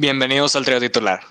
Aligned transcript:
Bienvenidos 0.00 0.54
al 0.54 0.64
trío 0.64 0.78
titular. 0.78 1.22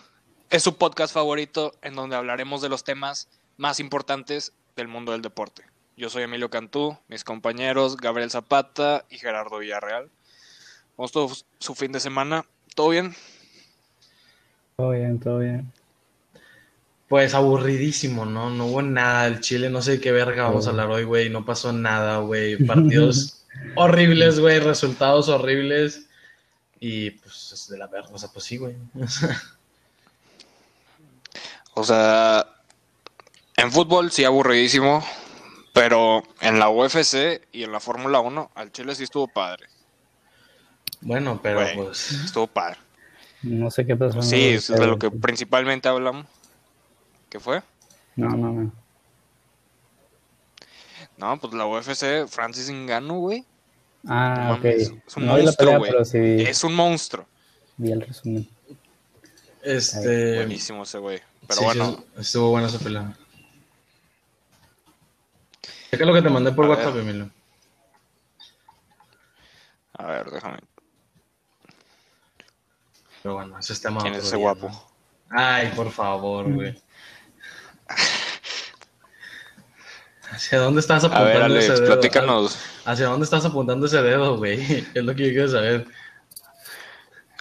Es 0.49 0.61
su 0.63 0.77
podcast 0.77 1.13
favorito 1.13 1.73
en 1.81 1.95
donde 1.95 2.17
hablaremos 2.17 2.61
de 2.61 2.67
los 2.67 2.83
temas 2.83 3.29
más 3.55 3.79
importantes 3.79 4.51
del 4.75 4.89
mundo 4.89 5.13
del 5.13 5.21
deporte. 5.21 5.63
Yo 5.95 6.09
soy 6.09 6.23
Emilio 6.23 6.49
Cantú, 6.49 6.97
mis 7.07 7.23
compañeros 7.23 7.95
Gabriel 7.95 8.29
Zapata 8.29 9.05
y 9.09 9.19
Gerardo 9.19 9.59
Villarreal. 9.59 10.09
¿Cómo 10.97 11.05
estuvo 11.05 11.31
su 11.59 11.75
fin 11.75 11.93
de 11.93 12.01
semana? 12.01 12.45
¿Todo 12.75 12.89
bien? 12.89 13.15
Todo 14.75 14.89
bien, 14.89 15.17
todo 15.17 15.39
bien. 15.39 15.71
Pues 17.07 17.33
aburridísimo, 17.33 18.25
¿no? 18.25 18.49
No 18.49 18.65
hubo 18.65 18.81
nada. 18.81 19.27
El 19.27 19.39
Chile, 19.39 19.69
no 19.69 19.81
sé 19.81 19.91
de 19.91 20.01
qué 20.01 20.11
verga 20.11 20.43
vamos 20.43 20.67
a 20.67 20.71
hablar 20.71 20.89
hoy, 20.89 21.03
güey. 21.03 21.29
No 21.29 21.45
pasó 21.45 21.71
nada, 21.71 22.17
güey. 22.17 22.57
Partidos 22.57 23.45
horribles, 23.75 24.39
güey. 24.39 24.59
Resultados 24.59 25.29
horribles. 25.29 26.07
Y 26.79 27.11
pues 27.11 27.51
es 27.53 27.69
de 27.69 27.77
la 27.77 27.87
verga. 27.87 28.09
O 28.11 28.17
sea, 28.17 28.29
pues 28.29 28.45
sí, 28.45 28.57
güey. 28.57 28.75
O 31.79 31.83
sea, 31.83 32.43
en 33.55 33.71
fútbol 33.71 34.11
sí 34.11 34.25
aburridísimo. 34.25 35.03
Pero 35.77 36.23
en 36.41 36.57
la 36.57 36.69
UFC 36.69 37.39
y 37.51 37.61
en 37.61 37.71
la 37.71 37.79
Fórmula 37.79 38.19
1, 38.19 38.49
al 38.55 38.71
Chile 38.71 38.95
sí 38.95 39.03
estuvo 39.03 39.27
padre. 39.27 39.67
Bueno, 41.01 41.39
pero 41.43 41.61
pues. 41.75 42.13
Estuvo 42.13 42.47
padre. 42.47 42.79
No 43.43 43.69
sé 43.69 43.85
qué 43.85 43.95
pasó. 43.95 44.23
Sí, 44.23 44.47
es 44.49 44.69
de 44.69 44.87
lo 44.87 44.97
que 44.97 45.11
principalmente 45.11 45.87
hablamos. 45.87 46.25
¿Qué 47.37 47.43
fue? 47.43 47.61
No, 48.15 48.29
no, 48.29 48.51
no. 48.51 48.71
No, 51.17 51.39
pues 51.39 51.53
la 51.53 51.67
UFC, 51.67 52.27
Francis 52.27 52.67
Ngannou, 52.71 53.19
güey. 53.19 53.45
Ah, 54.07 54.45
No 54.49 54.53
ok. 54.55 54.65
es 54.65 54.89
un 55.15 55.25
no 55.27 55.33
monstruo, 55.33 55.55
pelea, 55.57 55.77
güey. 55.77 55.91
pero 55.91 56.03
sí 56.03 56.19
vi, 56.19 56.41
Es 56.41 56.63
un 56.63 56.73
monstruo. 56.73 57.27
vi 57.77 57.91
el 57.91 58.01
resumen. 58.01 58.49
Este. 59.61 60.37
Buenísimo 60.37 60.81
ese 60.81 60.97
güey. 60.97 61.21
Pero 61.47 61.59
sí, 61.59 61.65
bueno, 61.65 61.97
sí, 62.15 62.21
estuvo 62.21 62.49
buena 62.49 62.67
esa 62.69 62.79
pelea. 62.79 63.15
Checa 65.91 66.03
lo 66.05 66.13
que 66.15 66.21
te 66.23 66.29
mandé 66.29 66.51
por 66.53 66.65
A 66.65 66.69
WhatsApp, 66.69 66.95
ver. 66.95 67.03
Emilio. 67.03 67.29
a 69.93 70.05
ver, 70.07 70.31
déjame. 70.31 70.57
Pero 73.21 73.35
bueno, 73.35 73.59
ese 73.59 73.73
es 73.73 73.81
tema. 73.81 74.01
¿Quién 74.01 74.15
es 74.15 74.23
ese 74.23 74.37
día, 74.37 74.43
guapo? 74.43 74.69
¿no? 74.69 74.87
Ay, 75.29 75.71
por 75.75 75.91
favor, 75.91 76.51
güey. 76.51 76.81
¿Hacia 80.31 80.59
dónde 80.59 80.81
estás 80.81 81.03
A 81.03 81.07
apuntando 81.07 81.33
ver, 81.33 81.41
Alex, 81.43 81.65
ese 81.65 81.73
dedo? 81.81 81.85
platícanos. 81.87 82.57
¿Hacia 82.85 83.07
dónde 83.07 83.23
estás 83.23 83.45
apuntando 83.45 83.85
ese 83.85 84.01
dedo, 84.01 84.37
güey? 84.37 84.59
Es 84.93 85.03
lo 85.03 85.15
que 85.15 85.27
yo 85.27 85.29
quiero 85.31 85.47
saber. 85.47 85.87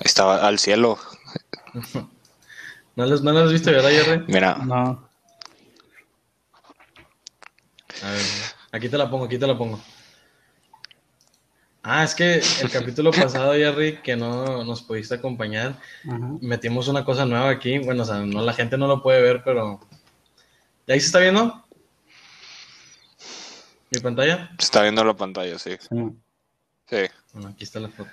Estaba 0.00 0.46
al 0.46 0.58
cielo. 0.58 0.98
¿No 2.96 3.04
lo 3.06 3.18
no 3.20 3.32
lo 3.32 3.40
has 3.40 3.52
visto, 3.52 3.70
verdad, 3.70 3.90
Jerry? 3.90 4.24
Mira, 4.28 4.56
No. 4.64 5.06
A 8.02 8.10
ver, 8.10 8.22
aquí 8.72 8.88
te 8.90 8.98
la 8.98 9.10
pongo, 9.10 9.24
aquí 9.24 9.38
te 9.38 9.46
la 9.46 9.56
pongo. 9.56 9.80
Ah, 11.82 12.04
es 12.04 12.14
que 12.14 12.42
el 12.60 12.70
capítulo 12.70 13.10
pasado, 13.12 13.52
Jerry, 13.54 13.98
que 14.02 14.16
no 14.16 14.64
nos 14.64 14.82
pudiste 14.82 15.14
acompañar, 15.14 15.76
metimos 16.40 16.88
una 16.88 17.04
cosa 17.04 17.24
nueva 17.24 17.48
aquí. 17.50 17.78
Bueno, 17.78 18.02
o 18.02 18.06
sea, 18.06 18.18
no, 18.20 18.42
la 18.42 18.52
gente 18.52 18.76
no 18.76 18.86
lo 18.86 19.02
puede 19.02 19.22
ver, 19.22 19.42
pero. 19.44 19.80
¿Y 20.86 20.92
ahí 20.92 21.00
se 21.00 21.06
está 21.06 21.18
viendo? 21.18 21.64
¿Mi 23.90 24.00
pantalla? 24.00 24.50
se 24.58 24.64
está 24.64 24.82
viendo 24.82 25.02
la 25.04 25.14
pantalla, 25.14 25.58
sí. 25.58 25.72
sí, 25.80 25.88
no. 25.90 26.16
Sí. 26.88 26.98
Bueno, 27.32 27.48
aquí 27.48 27.64
está 27.64 27.80
la 27.80 27.88
foto. 27.88 28.10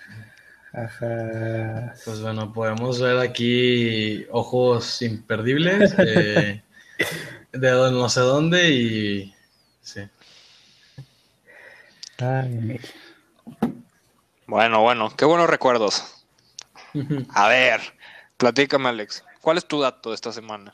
Ajá. 0.74 1.94
Pues 2.04 2.22
bueno, 2.22 2.52
podemos 2.52 3.00
ver 3.00 3.20
aquí 3.20 4.26
ojos 4.32 5.04
imperdibles, 5.04 5.94
eh, 6.00 6.64
de 7.52 7.72
no 7.72 8.10
sé 8.10 8.22
dónde 8.22 8.70
y... 8.72 9.36
Sí. 9.82 10.02
Ay. 12.18 12.80
Bueno, 14.48 14.82
bueno, 14.82 15.16
qué 15.16 15.26
buenos 15.26 15.48
recuerdos. 15.48 16.26
A 17.36 17.48
ver, 17.48 17.82
platícame, 18.38 18.90
Alex. 18.90 19.24
¿Cuál 19.42 19.58
es 19.58 19.68
tu 19.68 19.80
dato 19.82 20.10
de 20.10 20.16
esta 20.16 20.32
semana? 20.32 20.74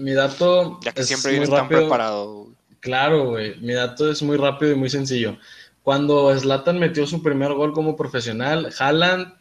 Mi 0.00 0.12
dato 0.12 0.80
Ya 0.82 0.92
que 0.92 1.02
es 1.02 1.08
siempre 1.08 1.36
muy 1.38 1.46
tan 1.46 1.58
rápido. 1.58 1.80
preparado. 1.82 2.48
Claro, 2.80 3.30
güey. 3.30 3.60
Mi 3.60 3.74
dato 3.74 4.10
es 4.10 4.22
muy 4.22 4.36
rápido 4.36 4.72
y 4.72 4.74
muy 4.74 4.88
sencillo. 4.90 5.36
Cuando 5.82 6.36
Zlatan 6.38 6.78
metió 6.78 7.06
su 7.06 7.22
primer 7.22 7.52
gol 7.52 7.72
como 7.72 7.96
profesional, 7.96 8.72
Haaland, 8.78 9.34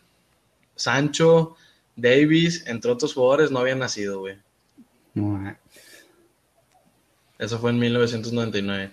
Sancho, 0.75 1.55
Davis, 1.95 2.65
entre 2.67 2.91
otros 2.91 3.13
jugadores, 3.13 3.51
no 3.51 3.59
habían 3.59 3.79
nacido, 3.79 4.19
güey. 4.19 4.37
No, 5.13 5.55
Eso 7.37 7.59
fue 7.59 7.71
en 7.71 7.79
1999. 7.79 8.91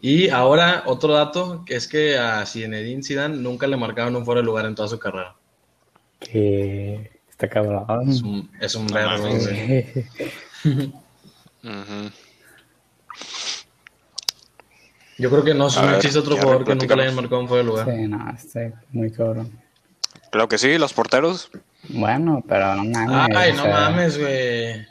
Y 0.00 0.28
ahora, 0.28 0.82
otro 0.86 1.14
dato, 1.14 1.64
que 1.64 1.76
es 1.76 1.88
que 1.88 2.18
a 2.18 2.44
Zinedine 2.44 3.02
Zidane 3.02 3.36
nunca 3.38 3.66
le 3.66 3.76
marcaron 3.76 4.16
un 4.16 4.24
fuera 4.24 4.40
de 4.42 4.46
lugar 4.46 4.66
en 4.66 4.74
toda 4.74 4.88
su 4.88 4.98
carrera. 4.98 5.34
que 6.20 7.10
está 7.30 7.48
cabrón. 7.48 8.08
Es 8.08 8.20
un, 8.22 8.50
es 8.60 8.74
un 8.74 8.86
No 8.86 8.94
verbo, 8.94 9.22
mames. 9.24 9.48
Yo 15.16 15.30
creo 15.30 15.44
que 15.44 15.54
no, 15.54 15.68
A 15.68 15.80
no 15.80 15.86
ver, 15.86 15.96
existe 15.96 16.18
otro 16.18 16.36
jugador 16.36 16.64
que 16.64 16.74
nunca 16.74 16.96
le 16.96 17.02
hayan 17.04 17.14
marcado 17.14 17.40
un 17.40 17.48
fuera 17.48 17.62
de 17.62 17.68
lugar. 17.68 17.86
Sí, 17.88 18.08
no, 18.08 18.30
está 18.30 18.82
muy 18.90 19.12
cabrón. 19.12 19.60
Creo 20.30 20.48
que 20.48 20.58
sí, 20.58 20.76
los 20.78 20.92
porteros. 20.92 21.50
Bueno, 21.88 22.42
pero 22.48 22.74
no 22.74 22.84
mames. 22.84 23.36
Ay, 23.36 23.52
o 23.52 23.54
no 23.54 23.62
sea, 23.62 23.72
mames, 23.72 24.18
güey. 24.18 24.86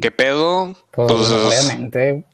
¿Qué 0.00 0.10
pedo? 0.10 0.74
Pues, 0.90 1.12
Pues, 1.12 1.30
obviamente, 1.30 2.24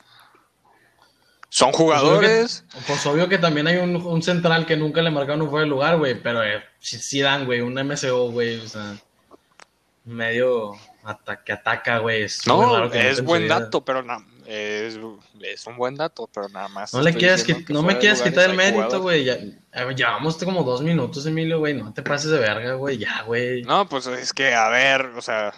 son 1.50 1.72
jugadores. 1.72 2.64
Pues 2.86 3.04
obvio 3.06 3.28
que 3.28 3.38
también 3.38 3.66
hay 3.66 3.76
un, 3.76 3.96
un 3.96 4.22
central 4.22 4.64
que 4.66 4.76
nunca 4.76 5.02
le 5.02 5.10
marcaron 5.10 5.42
un 5.42 5.50
fuera 5.50 5.64
de 5.64 5.70
lugar, 5.70 5.98
güey. 5.98 6.20
Pero 6.20 6.42
eh, 6.42 6.62
sí, 6.78 6.98
sí 6.98 7.20
dan, 7.20 7.44
güey, 7.44 7.60
un 7.60 7.74
MCO, 7.74 8.30
güey. 8.30 8.60
O 8.60 8.68
sea, 8.68 8.96
medio 10.04 10.72
ata- 11.06 11.42
que 11.44 11.52
ataca, 11.52 11.98
güey. 11.98 12.22
Es 12.22 12.46
No, 12.46 12.84
es 12.92 13.22
buen 13.22 13.48
dato, 13.48 13.84
pero 13.84 14.04
es, 14.46 14.98
es 15.40 15.66
un 15.66 15.76
buen 15.76 15.94
dato, 15.96 16.28
pero 16.32 16.48
nada 16.48 16.68
más. 16.68 16.92
No 16.94 17.00
le 17.02 17.14
que 17.16 17.64
no 17.68 17.82
me 17.82 17.98
quieras 17.98 18.22
quitar 18.22 18.50
el 18.50 18.56
mérito, 18.56 19.00
güey. 19.00 19.24
Ya, 19.24 19.36
llevamos 19.94 20.36
como 20.38 20.62
dos 20.62 20.82
minutos, 20.82 21.26
Emilio, 21.26 21.58
güey. 21.58 21.74
No 21.74 21.92
te 21.92 22.02
pases 22.02 22.30
de 22.30 22.38
verga, 22.38 22.74
güey. 22.74 22.98
Ya, 22.98 23.22
güey. 23.22 23.62
No, 23.62 23.88
pues 23.88 24.06
es 24.06 24.32
que, 24.32 24.54
a 24.54 24.68
ver, 24.68 25.06
o 25.16 25.22
sea, 25.22 25.52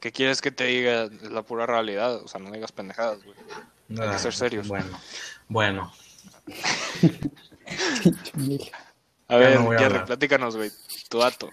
¿qué 0.00 0.12
quieres 0.12 0.40
que 0.42 0.50
te 0.50 0.64
diga? 0.64 1.04
Es 1.04 1.30
la 1.30 1.42
pura 1.42 1.66
realidad, 1.66 2.16
o 2.16 2.28
sea, 2.28 2.40
no 2.40 2.50
digas 2.50 2.72
pendejadas, 2.72 3.20
güey. 3.24 3.36
hay 4.00 4.10
que 4.12 4.18
ser 4.18 4.34
serios. 4.34 4.68
Bueno, 4.68 4.98
bueno. 5.48 5.92
A 9.28 9.36
ver, 9.36 9.56
no 9.58 9.64
voy 9.64 9.76
a 9.76 9.78
Jerry, 9.78 9.92
hablar. 9.94 10.06
platícanos, 10.06 10.56
güey, 10.56 10.70
tu 11.08 11.18
dato. 11.18 11.48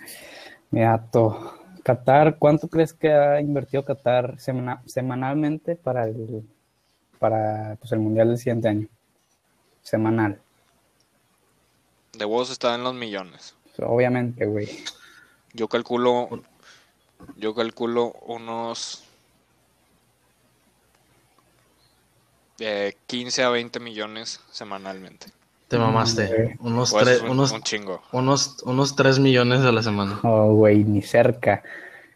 mi 0.72 0.82
dato. 0.82 1.61
Qatar, 1.84 2.38
¿cuánto 2.38 2.68
crees 2.68 2.94
que 2.94 3.12
ha 3.12 3.42
invertido 3.42 3.84
Qatar 3.84 4.40
semana- 4.40 4.82
semanalmente 4.86 5.76
para 5.76 6.06
el 6.06 6.44
para 7.20 7.76
pues, 7.80 7.92
el 7.92 8.00
mundial 8.00 8.30
del 8.30 8.38
siguiente 8.38 8.68
año? 8.68 8.88
Semanal. 9.82 10.40
De 12.14 12.26
vos 12.26 12.52
está 12.52 12.76
en 12.76 12.84
los 12.84 12.94
millones. 12.94 13.56
Obviamente, 13.80 14.46
güey. 14.46 14.68
Yo 15.54 15.68
calculo, 15.68 16.30
yo 17.36 17.56
calculo 17.56 18.14
unos 18.26 19.04
de 22.58 22.96
15 23.08 23.44
a 23.44 23.50
20 23.50 23.80
millones 23.80 24.40
semanalmente. 24.52 25.28
Te 25.72 25.78
mamaste. 25.80 26.28
güey. 26.28 26.56
Unos, 26.60 26.92
Pues 26.92 27.06
tres, 27.06 27.16
es 27.18 27.24
un, 27.24 27.30
unos, 27.30 27.52
un 27.54 27.62
chingo. 27.64 28.02
unos, 28.12 28.58
unos 28.66 28.94
3 28.98 29.20
millones 29.20 29.62
a 29.62 29.72
la 29.72 29.82
semana. 29.82 30.20
Oh, 30.24 30.54
güey, 30.54 30.84
ni 30.84 31.02
cerca. 31.02 31.64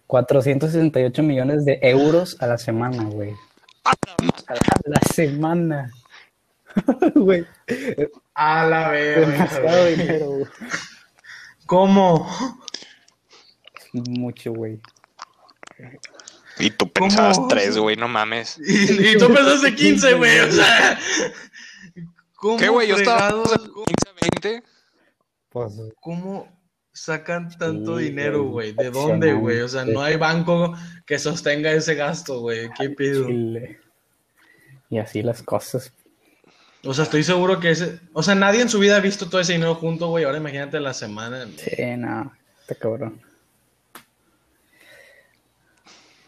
468 0.07 1.24
millones 1.24 1.63
de 1.63 1.80
euros 1.81 2.36
a 2.42 2.48
la 2.48 2.57
semana, 2.57 3.06
güey. 3.06 3.31
A 3.86 3.94
la 4.86 5.00
semana. 5.13 5.90
Güey, 7.16 7.46
A 8.34 8.66
la 8.66 8.92
demasiado 8.92 9.86
dinero, 9.86 10.25
güey. 10.31 10.46
¿Cómo? 11.66 12.30
Mucho, 13.94 14.51
güey. 14.51 14.81
Y 16.60 16.72
tú 16.72 16.92
pensabas 16.92 17.38
¿Cómo? 17.38 17.48
tres, 17.48 17.78
güey, 17.78 17.96
no 17.96 18.10
mames. 18.10 18.60
Y, 18.60 19.12
y 19.12 19.18
tú 19.18 19.34
pensaste 19.34 19.74
15, 19.74 20.13
güey. 20.16 20.40
O 20.42 20.51
sea. 20.51 21.00
¿Cómo 22.36 22.58
¿Qué, 22.58 22.70
güey? 22.70 22.88
Yo 22.88 22.96
estaba 22.98 23.30
fregados- 23.30 23.50
pensando 23.50 23.84
15 23.86 24.10
a 24.10 24.14
20. 24.52 24.64
Pues, 25.50 25.74
¿Cómo 26.02 26.48
sacan 26.94 27.50
tanto 27.58 27.98
Sí, 27.98 28.06
dinero, 28.06 28.44
güey. 28.44 28.74
¿De 28.74 28.90
dónde, 28.90 29.34
güey? 29.34 29.62
O 29.62 29.68
sea, 29.68 29.86
no 29.86 30.02
hay 30.02 30.18
banco 30.18 30.74
que 31.06 31.18
sostenga 31.20 31.72
ese 31.72 31.96
gasto, 31.96 32.42
güey. 32.42 32.70
¿Qué 32.78 32.90
pido? 32.90 33.28
Chile. 33.28 33.80
Y 34.90 34.98
así 35.00 35.22
las 35.24 35.42
cosas. 35.42 35.92
O 36.84 36.94
sea, 36.94 37.06
estoy 37.06 37.24
seguro 37.24 37.60
que 37.60 37.72
ese. 37.72 38.00
O 38.14 38.22
sea, 38.22 38.36
nadie 38.36 38.62
en 38.62 38.70
su 38.70 38.80
vida 38.80 38.98
ha 38.98 39.00
visto 39.00 39.28
todo 39.28 39.42
ese 39.42 39.54
dinero 39.54 39.76
junto, 39.76 40.08
güey. 40.08 40.24
Ahora 40.26 40.38
imagínate 40.38 40.80
la 40.80 40.94
semana. 40.94 41.48
Sí, 41.58 41.84
no, 41.98 42.32
está 42.62 42.76
cabrón. 42.76 43.22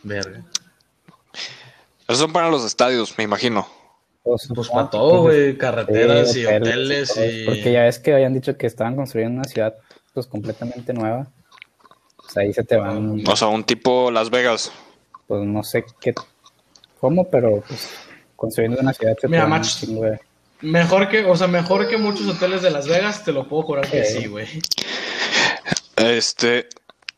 Verga. 0.04 0.44
Esos 2.08 2.20
son 2.20 2.32
para 2.34 2.50
los 2.50 2.64
estadios, 2.66 3.14
me 3.18 3.24
imagino. 3.26 3.68
Pues, 4.28 4.48
Pues 4.54 4.68
para 4.70 4.90
todo, 4.90 5.12
que- 5.12 5.18
güey. 5.20 5.58
Carreteras 5.58 6.32
Sí, 6.34 6.42
y 6.42 6.46
hoteles 6.46 7.14
todo, 7.14 7.26
y. 7.26 7.46
Porque 7.46 7.72
ya 7.72 7.84
ves 7.84 8.00
que 8.00 8.14
habían 8.14 8.34
dicho 8.34 8.58
que 8.58 8.68
estaban 8.68 8.96
construyendo 8.96 9.40
una 9.40 9.48
ciudad 9.48 9.76
pues 10.14 10.28
completamente 10.28 10.94
nueva. 10.94 11.28
Pues 12.18 12.36
ahí 12.38 12.52
se 12.54 12.64
te 12.64 12.76
van, 12.78 13.24
O 13.28 13.36
sea, 13.36 13.48
un 13.48 13.64
tipo 13.64 14.12
Las 14.12 14.30
Vegas. 14.30 14.72
pues 15.28 15.44
no 15.46 15.64
sé 15.64 15.86
qué, 16.02 16.14
cómo, 17.00 17.30
pero 17.30 17.64
pues 17.68 17.90
construyendo 18.36 18.82
una 18.82 18.94
ciudad 18.94 19.14
se 19.16 19.22
te 19.22 19.28
Mira, 19.30 19.46
van 19.46 19.62
chingo 19.62 20.04
de- 20.04 20.20
Mejor 20.62 21.08
que, 21.08 21.24
o 21.26 21.36
sea, 21.36 21.48
mejor 21.48 21.88
que 21.88 21.98
muchos 21.98 22.28
hoteles 22.28 22.62
de 22.64 22.72
Las 22.72 22.88
Vegas, 22.88 23.24
te 23.24 23.32
lo 23.32 23.48
puedo 23.48 23.64
jurar 23.64 23.90
que 23.90 24.04
Sí. 24.04 24.22
sí, 24.24 24.28
güey. 24.28 24.48
Este, 25.98 26.68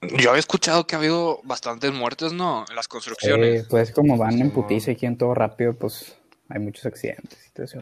yo 0.01 0.29
había 0.29 0.39
escuchado 0.39 0.85
que 0.87 0.95
ha 0.95 0.99
habido 0.99 1.39
bastantes 1.43 1.91
muertes, 1.93 2.33
¿no? 2.33 2.65
En 2.69 2.75
las 2.75 2.87
construcciones. 2.87 3.61
Eh, 3.63 3.67
pues 3.69 3.91
como 3.91 4.17
van 4.17 4.39
en 4.39 4.51
putiza 4.51 4.91
y 4.91 4.95
quieren 4.95 5.17
todo 5.17 5.33
rápido, 5.33 5.73
pues 5.73 6.15
hay 6.49 6.59
muchos 6.59 6.85
accidentes 6.85 7.37
eso. 7.55 7.81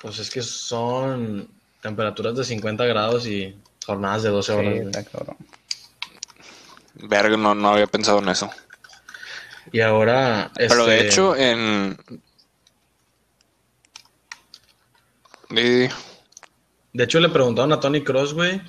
Pues 0.00 0.18
es 0.18 0.30
que 0.30 0.42
son 0.42 1.48
temperaturas 1.80 2.36
de 2.36 2.44
50 2.44 2.84
grados 2.86 3.26
y 3.26 3.56
jornadas 3.86 4.22
de 4.24 4.30
12 4.30 4.52
Sí, 4.52 4.58
horas. 4.58 4.74
güey. 4.74 4.86
está 4.86 5.04
cabrón. 5.04 5.36
Verga, 6.94 7.36
no, 7.36 7.54
no 7.54 7.68
había 7.70 7.86
pensado 7.86 8.18
en 8.18 8.28
eso. 8.28 8.50
Y 9.72 9.80
ahora. 9.80 10.50
Pero 10.56 10.86
de 10.86 10.96
este, 10.96 11.06
hecho, 11.08 11.36
en. 11.36 11.96
Y- 15.50 15.88
De 16.94 17.04
hecho, 17.04 17.20
le 17.20 17.28
preguntaron 17.28 17.72
a 17.72 17.80
Tony 17.80 18.02
Cross, 18.02 18.34
güey. 18.34 18.60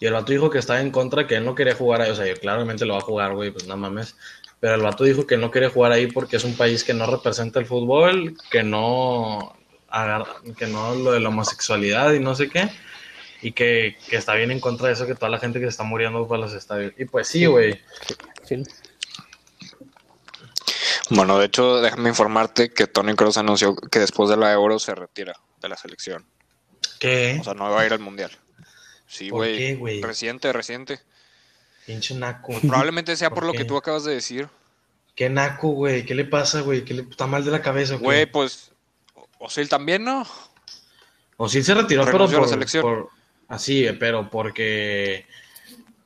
Y 0.00 0.06
el 0.06 0.12
vato 0.14 0.32
dijo 0.32 0.50
que 0.50 0.58
estaba 0.58 0.80
en 0.80 0.90
contra, 0.90 1.26
que 1.26 1.36
él 1.36 1.44
no 1.44 1.54
quería 1.54 1.74
jugar 1.76 2.00
ahí. 2.02 2.10
O 2.10 2.14
sea, 2.16 2.26
yo 2.26 2.34
claramente 2.34 2.84
lo 2.84 2.94
va 2.94 2.98
a 2.98 3.02
jugar, 3.04 3.34
güey, 3.34 3.50
pues 3.52 3.66
no 3.66 3.76
mames. 3.76 4.16
Pero 4.62 4.76
el 4.76 4.82
vato 4.82 5.02
dijo 5.02 5.26
que 5.26 5.36
no 5.36 5.50
quería 5.50 5.70
jugar 5.70 5.90
ahí 5.90 6.06
porque 6.06 6.36
es 6.36 6.44
un 6.44 6.56
país 6.56 6.84
que 6.84 6.94
no 6.94 7.04
representa 7.10 7.58
el 7.58 7.66
fútbol, 7.66 8.36
que 8.48 8.62
no. 8.62 9.56
agarra- 9.90 10.36
que 10.56 10.68
no 10.68 10.94
lo 10.94 11.10
de 11.10 11.18
la 11.20 11.30
homosexualidad 11.30 12.12
y 12.12 12.20
no 12.20 12.36
sé 12.36 12.48
qué. 12.48 12.70
Y 13.42 13.50
que, 13.52 13.96
que 14.08 14.14
está 14.16 14.34
bien 14.34 14.52
en 14.52 14.60
contra 14.60 14.86
de 14.86 14.92
eso, 14.94 15.04
que 15.04 15.16
toda 15.16 15.30
la 15.30 15.40
gente 15.40 15.58
que 15.58 15.64
se 15.66 15.70
está 15.70 15.82
muriendo 15.82 16.28
para 16.28 16.42
los 16.42 16.52
estadios. 16.54 16.92
Y 16.96 17.06
pues 17.06 17.26
sí, 17.26 17.44
güey. 17.46 17.80
Sí. 18.44 18.62
Bueno, 21.10 21.38
de 21.38 21.46
hecho, 21.46 21.80
déjame 21.80 22.08
informarte 22.10 22.70
que 22.72 22.86
Tony 22.86 23.14
Cross 23.14 23.38
anunció 23.38 23.74
que 23.74 23.98
después 23.98 24.30
de 24.30 24.36
la 24.36 24.52
Euro 24.52 24.78
se 24.78 24.94
retira 24.94 25.34
de 25.60 25.68
la 25.68 25.76
selección. 25.76 26.24
¿Qué? 27.00 27.38
O 27.40 27.44
sea, 27.44 27.54
no 27.54 27.68
va 27.68 27.80
a 27.80 27.86
ir 27.86 27.92
al 27.92 27.98
Mundial. 27.98 28.30
Sí, 29.06 29.28
¿Por 29.28 29.44
qué, 29.44 29.74
güey. 29.74 29.98
güey? 29.98 30.02
Reciente, 30.02 30.52
reciente. 30.52 31.00
Pinche 31.86 32.14
naco. 32.14 32.52
Probablemente 32.60 33.16
sea 33.16 33.30
¿Por 33.30 33.40
por 33.40 33.46
lo 33.46 33.52
que 33.52 33.64
tú 33.64 33.76
acabas 33.76 34.04
de 34.04 34.14
decir. 34.14 34.48
¿Qué 35.14 35.28
naco, 35.28 35.68
güey? 35.68 36.04
¿Qué 36.04 36.14
le 36.14 36.24
pasa, 36.24 36.60
güey? 36.60 36.84
¿Qué 36.84 36.94
le 36.94 37.02
está 37.02 37.26
mal 37.26 37.44
de 37.44 37.50
la 37.50 37.60
cabeza, 37.60 37.96
qué? 37.98 38.04
Güey, 38.04 38.26
pues. 38.26 38.72
Osil 39.38 39.68
también, 39.68 40.04
¿no? 40.04 40.24
O 41.36 41.48
sí 41.48 41.62
se 41.62 41.74
retiró, 41.74 42.04
pero 42.04 42.24
a 42.24 42.28
la 42.28 42.38
por, 42.38 42.48
selección. 42.48 42.82
por- 42.82 43.08
así, 43.48 43.86
pero 43.98 44.30
porque 44.30 45.26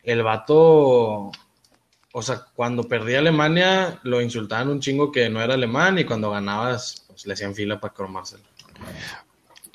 el 0.02 0.22
vato, 0.22 1.30
o 2.12 2.22
sea, 2.22 2.46
cuando 2.54 2.84
perdía 2.84 3.18
Alemania 3.18 4.00
lo 4.02 4.22
insultaban 4.22 4.70
un 4.70 4.80
chingo 4.80 5.12
que 5.12 5.28
no 5.28 5.42
era 5.42 5.54
alemán 5.54 5.98
y 5.98 6.04
cuando 6.04 6.30
ganabas 6.30 7.04
pues 7.08 7.26
le 7.26 7.34
hacían 7.34 7.54
fila 7.54 7.78
para 7.78 7.92
cromárselo. 7.92 8.44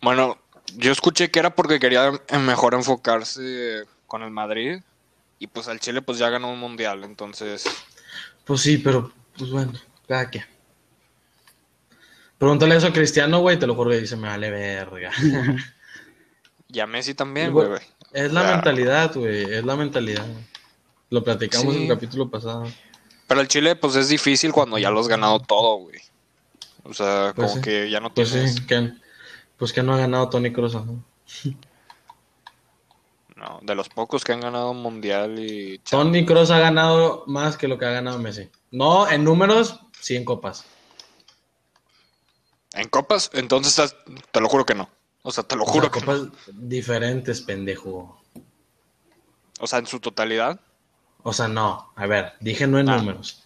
Bueno, 0.01 0.37
yo 0.75 0.91
escuché 0.91 1.29
que 1.29 1.39
era 1.39 1.53
porque 1.53 1.79
quería 1.79 2.11
eh, 2.27 2.37
mejor 2.39 2.73
enfocarse 2.73 3.83
con 4.07 4.23
el 4.23 4.31
Madrid. 4.31 4.81
Y 5.41 5.47
pues 5.47 5.67
al 5.67 5.79
Chile 5.79 6.03
pues 6.03 6.19
ya 6.19 6.29
ganó 6.29 6.51
un 6.53 6.59
mundial, 6.59 7.03
entonces. 7.03 7.63
Pues 8.45 8.61
sí, 8.61 8.77
pero 8.77 9.11
pues 9.35 9.49
bueno, 9.49 9.73
cada 10.07 10.29
quien. 10.29 10.45
Pregúntale 12.37 12.75
eso 12.75 12.85
a 12.87 12.93
Cristiano, 12.93 13.39
güey, 13.39 13.57
te 13.57 13.65
lo 13.65 13.73
juro 13.73 13.89
que 13.89 14.01
dice, 14.01 14.15
me 14.15 14.27
vale 14.27 14.51
verga. 14.51 15.11
Y 16.73 16.79
a 16.79 16.87
Messi 16.87 17.13
también, 17.15 17.51
Güey, 17.51 17.67
es 18.13 18.31
la 18.31 18.43
Ya. 18.43 18.51
mentalidad, 18.53 19.13
güey, 19.15 19.43
es 19.43 19.65
la 19.65 19.75
mentalidad. 19.75 20.25
Lo 21.09 21.21
platicamos 21.23 21.73
Sí. 21.73 21.77
en 21.77 21.83
el 21.83 21.89
capítulo 21.89 22.29
pasado. 22.29 22.63
Pero 23.27 23.41
el 23.41 23.47
Chile 23.49 23.75
pues 23.75 23.95
es 23.97 24.07
difícil 24.07 24.53
cuando 24.53 24.77
ya 24.77 24.89
lo 24.91 24.99
has 25.01 25.07
ganado 25.09 25.39
todo, 25.41 25.77
güey. 25.79 25.99
O 26.83 26.93
sea, 26.93 27.33
Pues 27.35 27.51
como 27.51 27.61
sí. 27.61 27.61
que 27.69 27.89
ya 27.89 27.99
no 27.99 28.13
Pues 28.13 28.31
tienes... 28.31 28.55
sí, 28.55 28.65
que, 28.67 28.93
pues 29.57 29.73
que 29.73 29.83
no 29.83 29.93
ha 29.93 29.97
ganado 29.97 30.29
Tony 30.29 30.53
Kroos. 30.53 30.75
ajá. 30.75 30.85
No, 33.41 33.59
de 33.63 33.73
los 33.73 33.89
pocos 33.89 34.23
que 34.23 34.33
han 34.33 34.39
ganado 34.41 34.69
un 34.69 34.83
mundial 34.83 35.39
y... 35.39 35.79
Tony 35.79 36.25
Cross 36.27 36.51
ha 36.51 36.59
ganado 36.59 37.23
más 37.25 37.57
que 37.57 37.67
lo 37.67 37.79
que 37.79 37.85
ha 37.85 37.89
ganado 37.91 38.19
Messi. 38.19 38.49
No 38.69 39.09
en 39.09 39.23
números, 39.23 39.79
sí 39.99 40.15
en 40.15 40.25
copas. 40.25 40.63
¿En 42.73 42.87
copas? 42.87 43.31
Entonces 43.33 43.95
te 44.31 44.39
lo 44.41 44.47
juro 44.47 44.63
que 44.65 44.75
no. 44.75 44.89
O 45.23 45.31
sea, 45.31 45.43
te 45.43 45.55
lo 45.55 45.63
O 45.63 45.65
sea, 45.65 45.73
juro 45.73 45.91
que 45.91 45.99
no. 46.01 46.05
copas 46.05 46.21
diferentes, 46.53 47.41
pendejo. 47.41 48.21
O 49.59 49.65
sea, 49.65 49.79
en 49.79 49.87
su 49.87 49.99
totalidad. 49.99 50.59
O 51.23 51.33
sea, 51.33 51.47
no. 51.47 51.91
A 51.95 52.05
ver, 52.05 52.33
dije 52.41 52.67
no 52.67 52.77
en 52.79 52.89
Ah. 52.89 52.97
números. 52.97 53.43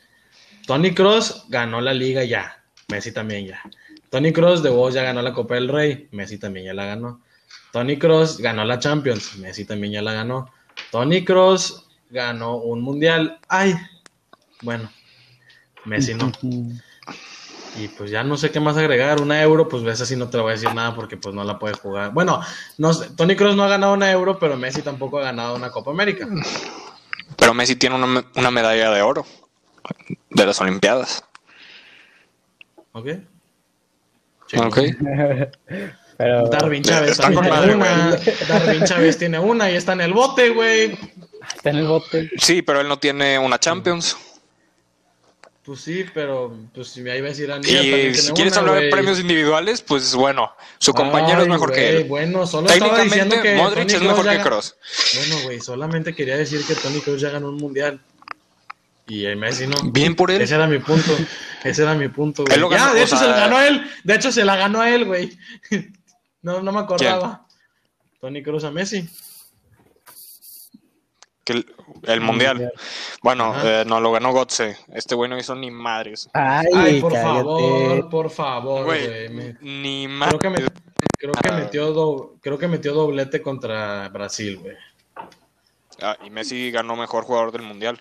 Tony 0.67 0.93
Cross 0.93 1.45
ganó 1.47 1.79
la 1.79 1.93
liga 1.93 2.23
ya. 2.25 2.63
Messi 2.89 3.13
también 3.13 3.47
ya. 3.47 3.61
Tony 4.09 4.33
Cross 4.33 4.61
de 4.61 4.69
vos 4.69 4.93
ya 4.93 5.03
ganó 5.03 5.21
la 5.21 5.33
Copa 5.33 5.55
del 5.55 5.69
Rey. 5.69 6.09
Messi 6.11 6.37
también 6.37 6.65
ya 6.65 6.73
la 6.73 6.85
ganó. 6.85 7.21
Tony 7.75 7.99
Cross 7.99 8.37
ganó 8.37 8.63
la 8.63 8.79
Champions. 8.79 9.35
Messi 9.35 9.65
también 9.65 9.91
ya 9.91 10.01
la 10.01 10.13
ganó. 10.13 10.49
Tony 10.91 11.25
Cross 11.25 11.85
ganó 12.09 12.55
un 12.55 12.79
mundial. 12.79 13.37
Ay, 13.49 13.75
bueno. 14.61 14.89
Messi 15.83 16.13
no. 16.13 16.31
Y 17.77 17.89
pues 17.89 18.09
ya 18.09 18.23
no 18.23 18.37
sé 18.37 18.51
qué 18.51 18.61
más 18.61 18.77
agregar. 18.77 19.19
Una 19.19 19.41
euro, 19.41 19.67
pues 19.67 19.83
ves 19.83 19.99
así 19.99 20.15
no 20.15 20.29
te 20.29 20.37
lo 20.37 20.43
voy 20.43 20.51
a 20.51 20.55
decir 20.55 20.73
nada 20.73 20.95
porque 20.95 21.17
pues 21.17 21.35
no 21.35 21.43
la 21.43 21.59
puedes 21.59 21.77
jugar. 21.77 22.13
Bueno, 22.13 22.39
no 22.77 22.93
sé, 22.93 23.09
Tony 23.09 23.35
Cross 23.35 23.57
no 23.57 23.65
ha 23.65 23.67
ganado 23.67 23.93
una 23.93 24.09
euro, 24.09 24.39
pero 24.39 24.55
Messi 24.55 24.81
tampoco 24.81 25.19
ha 25.19 25.23
ganado 25.23 25.57
una 25.57 25.69
Copa 25.69 25.91
América. 25.91 26.25
Pero 27.35 27.53
Messi 27.53 27.75
tiene 27.75 27.97
una, 27.97 28.23
una 28.33 28.51
medalla 28.51 28.89
de 28.91 29.01
oro 29.01 29.25
de 30.29 30.45
las 30.45 30.61
Olimpiadas. 30.61 31.25
¿Ok? 32.93 33.07
Ok. 34.55 34.79
Pero 36.17 36.47
Darwin 36.47 36.83
Chávez 36.83 37.17
tiene 37.17 37.37
una. 37.37 38.17
Darwin 38.47 38.83
Chávez 38.85 39.17
tiene 39.17 39.39
una 39.39 39.71
y 39.71 39.75
está 39.75 39.93
en 39.93 40.01
el 40.01 40.13
bote, 40.13 40.49
güey. 40.49 40.97
está 41.55 41.71
en 41.71 41.77
el 41.77 41.87
bote. 41.87 42.29
Sí, 42.37 42.61
pero 42.61 42.81
él 42.81 42.87
no 42.87 42.97
tiene 42.99 43.37
una 43.37 43.59
Champions. 43.59 44.17
Pues 45.65 45.79
sí, 45.81 46.05
pero 46.13 46.55
pues 46.75 46.89
si 46.89 47.09
ahí 47.09 47.21
ves 47.21 47.39
Irán. 47.39 47.61
Y 47.65 48.13
si 48.13 48.31
quieres 48.33 48.55
hablar 48.55 48.79
de 48.79 48.89
premios 48.89 49.19
individuales, 49.19 49.81
pues 49.81 50.13
bueno, 50.13 50.51
su 50.77 50.93
compañero 50.93 51.41
es 51.41 51.47
mejor 51.47 51.73
que 51.73 51.89
él. 51.97 52.03
Bueno, 52.03 52.45
solo 52.45 52.69
estaba 52.69 52.97
Técnicamente, 52.97 53.41
que 53.41 53.55
Modric 53.55 53.87
Tony 53.87 53.93
es 53.95 54.01
mejor 54.03 54.29
que 54.29 54.39
Cross. 54.41 54.75
Bueno, 55.15 55.43
güey, 55.43 55.59
solamente 55.59 56.13
quería 56.13 56.37
decir 56.37 56.63
que 56.65 56.75
Tony 56.75 57.01
Kroos 57.01 57.19
ya 57.19 57.31
ganó 57.31 57.49
un 57.49 57.57
mundial. 57.57 57.99
Y 59.07 59.25
el 59.25 59.37
Messi 59.37 59.65
no. 59.65 59.75
Bien 59.85 60.15
por 60.15 60.29
él. 60.29 60.39
Ese 60.41 60.53
era 60.53 60.67
mi 60.67 60.77
punto. 60.79 61.15
Ese 61.63 61.81
era 61.81 61.95
mi 61.95 62.09
punto, 62.09 62.43
güey. 62.43 62.53
Él 62.53 62.61
lo 62.61 62.69
ganó, 62.69 62.89
ya, 62.89 62.93
de 62.93 63.01
hecho 63.01 63.17
sea- 63.17 63.19
se 63.19 63.27
la 63.27 63.37
ganó 63.37 63.61
él. 63.61 63.91
De 64.03 64.15
hecho 64.15 64.31
se 64.31 64.45
la 64.45 64.55
ganó 64.55 64.81
a 64.81 64.89
él, 64.93 65.05
güey. 65.05 65.35
No, 66.45 66.61
no 66.61 66.71
me 66.71 66.79
acordaba. 66.79 67.47
Tony 68.21 68.43
Kroos 68.43 68.63
a 68.65 68.69
Messi. 68.71 69.09
Que 71.43 71.53
el, 71.53 71.75
el 72.03 72.21
mundial. 72.21 72.71
Bueno, 73.23 73.55
eh, 73.63 73.83
no 73.87 73.99
lo 73.99 74.11
ganó 74.11 74.31
Gotze. 74.31 74.77
Este 74.93 75.15
güey 75.15 75.27
no 75.29 75.37
hizo 75.39 75.55
ni 75.55 75.71
madres. 75.71 76.29
Ay, 76.33 76.65
Ay, 76.75 77.01
por 77.01 77.13
cállate. 77.13 77.33
favor, 77.35 78.09
por 78.09 78.29
favor, 78.29 78.85
güey. 78.85 79.07
Güey, 79.07 79.29
Me- 79.29 79.57
ni 79.61 80.05
Creo 80.05 80.17
madres. 80.19 80.39
que, 80.39 80.49
me- 80.51 80.65
creo 81.17 81.33
que 81.33 81.51
metió 81.51 81.93
do- 81.93 82.35
creo 82.41 82.57
que 82.59 82.67
metió 82.67 82.93
doblete 82.93 83.41
contra 83.41 84.07
Brasil, 84.09 84.57
güey. 84.59 84.75
Ah, 86.01 86.17
y 86.23 86.29
Messi 86.29 86.69
ganó 86.71 86.95
mejor 86.95 87.23
jugador 87.23 87.51
del 87.51 87.61
mundial. 87.63 87.99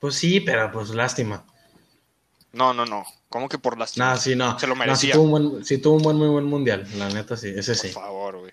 Pues 0.00 0.16
sí, 0.16 0.40
pero 0.40 0.70
pues 0.70 0.90
lástima. 0.90 1.44
No, 2.54 2.72
no, 2.72 2.86
no. 2.86 3.04
¿Cómo 3.28 3.48
que 3.48 3.58
por 3.58 3.76
las 3.78 3.96
Nah, 3.98 4.16
sí, 4.16 4.34
no. 4.36 4.58
Se 4.58 4.66
lo 4.66 4.74
No, 4.74 4.82
sí 4.82 4.86
merecía. 4.86 5.12
tuvo 5.14 5.24
un 5.24 5.30
buen, 5.30 5.64
sí 5.64 5.78
tuvo 5.78 5.96
un 5.96 6.02
buen, 6.02 6.16
muy 6.16 6.28
buen 6.28 6.44
mundial, 6.44 6.86
la 6.96 7.08
neta 7.10 7.36
sí, 7.36 7.48
ese 7.54 7.72
Por 7.72 7.80
sí. 7.82 7.88
favor, 7.88 8.38
güey. 8.38 8.52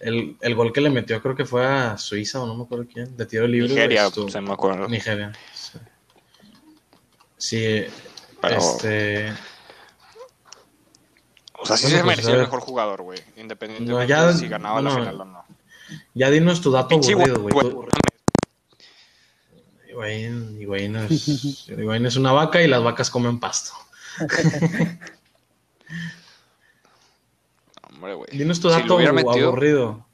El, 0.00 0.36
el 0.40 0.54
gol 0.54 0.72
que 0.72 0.80
le 0.80 0.90
metió 0.90 1.20
creo 1.20 1.34
que 1.34 1.44
fue 1.44 1.66
a 1.66 1.98
Suiza 1.98 2.40
o 2.40 2.46
no 2.46 2.54
me 2.54 2.62
acuerdo 2.64 2.86
quién, 2.92 3.16
de 3.16 3.26
tiro 3.26 3.48
libre. 3.48 3.68
Nigeria, 3.70 4.06
estuvo- 4.06 4.28
se 4.30 4.40
me 4.40 4.52
acuerdo. 4.52 4.86
Nigeria. 4.88 5.32
Sí, 5.54 5.78
Sí, 7.36 7.84
Pero- 8.40 8.56
este... 8.58 9.32
O 11.60 11.66
sea, 11.66 11.76
sí 11.76 11.84
Bueno, 11.86 11.96
se 11.98 12.04
pues, 12.04 12.04
merecía 12.04 12.34
el 12.34 12.40
mejor 12.42 12.60
jugador, 12.60 13.02
güey. 13.02 13.18
Independientemente 13.36 13.92
No, 14.02 14.04
ya- 14.08 14.26
de 14.28 14.34
si 14.34 14.46
ganaba 14.48 14.80
la 14.80 14.90
final 14.90 15.20
o 15.20 15.24
no. 15.24 15.44
Ya 16.14 16.30
dinos 16.30 16.60
tu 16.60 16.70
dato 16.70 16.94
aburrido, 16.94 17.40
güey. 17.40 17.54
Higuaín, 19.98 20.60
Higuaín 20.60 20.96
es, 20.96 21.68
Higuaín 21.68 22.06
es 22.06 22.14
una 22.16 22.30
vaca 22.32 22.62
y 22.62 22.68
las 22.68 22.82
vacas 22.84 23.10
comen 23.10 23.40
pasto. 23.40 23.72
Hombre, 27.90 28.14
güey. 28.14 28.28
Dinos 28.32 28.60
tu 28.60 28.68
dato 28.68 28.98
metido- 28.98 29.48
aburrido. 29.48 30.06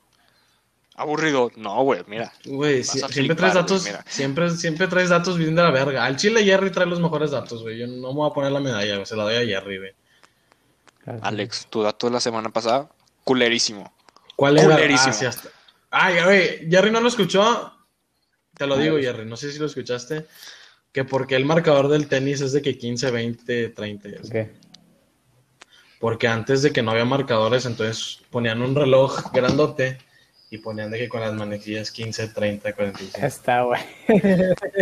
Aburrido. 0.96 1.50
No, 1.56 1.82
güey, 1.82 2.02
mira. 2.06 2.32
Güey, 2.46 2.84
si- 2.84 2.98
siempre 2.98 3.12
flipar, 3.14 3.36
traes 3.36 3.54
datos, 3.54 3.84
mira. 3.84 4.04
siempre, 4.08 4.50
siempre 4.50 4.86
traes 4.88 5.08
datos 5.10 5.36
bien 5.36 5.54
de 5.54 5.62
la 5.62 5.70
verga. 5.70 6.04
Al 6.04 6.16
Chile 6.16 6.44
Jerry 6.44 6.70
trae 6.70 6.86
los 6.86 7.00
mejores 7.00 7.30
datos, 7.32 7.62
güey. 7.62 7.78
Yo 7.78 7.86
no 7.86 8.08
me 8.08 8.14
voy 8.14 8.30
a 8.30 8.34
poner 8.34 8.52
la 8.52 8.60
medalla, 8.60 8.94
güey. 8.94 9.06
Se 9.06 9.16
la 9.16 9.24
doy 9.24 9.34
a 9.34 9.44
Jerry, 9.44 9.78
güey. 9.78 9.92
Alex, 11.22 11.66
tu 11.68 11.82
dato 11.82 12.06
de 12.06 12.12
la 12.14 12.20
semana 12.20 12.48
pasada, 12.50 12.88
culerísimo. 13.24 13.92
¿Cuál 14.36 14.56
era? 14.58 14.74
Culerísimo. 14.76 15.10
Ah, 15.10 15.12
sí, 15.12 15.26
hasta- 15.26 15.48
Ay, 15.90 16.22
güey, 16.24 16.70
Jerry 16.70 16.90
no 16.90 17.00
lo 17.00 17.08
escuchó. 17.08 17.73
Te 18.56 18.66
lo 18.66 18.76
digo, 18.76 18.94
ver. 18.96 19.04
Jerry, 19.04 19.26
no 19.26 19.36
sé 19.36 19.50
si 19.52 19.58
lo 19.58 19.66
escuchaste. 19.66 20.26
Que 20.92 21.04
porque 21.04 21.34
el 21.36 21.44
marcador 21.44 21.88
del 21.88 22.06
tenis 22.08 22.40
es 22.40 22.52
de 22.52 22.62
que 22.62 22.78
15, 22.78 23.10
20, 23.10 23.68
30. 23.70 24.08
y 24.08 24.14
así. 24.14 24.28
Ok. 24.28 24.48
Porque 26.00 26.28
antes 26.28 26.62
de 26.62 26.70
que 26.72 26.82
no 26.82 26.90
había 26.90 27.04
marcadores, 27.04 27.66
entonces 27.66 28.20
ponían 28.30 28.60
un 28.62 28.74
reloj 28.74 29.32
grandote 29.32 29.98
y 30.50 30.58
ponían 30.58 30.90
de 30.90 30.98
que 30.98 31.08
con 31.08 31.20
las 31.22 31.32
manecillas 31.32 31.90
15, 31.90 32.28
30, 32.28 32.72
45. 32.74 33.26
Está, 33.26 33.62
güey. 33.62 33.80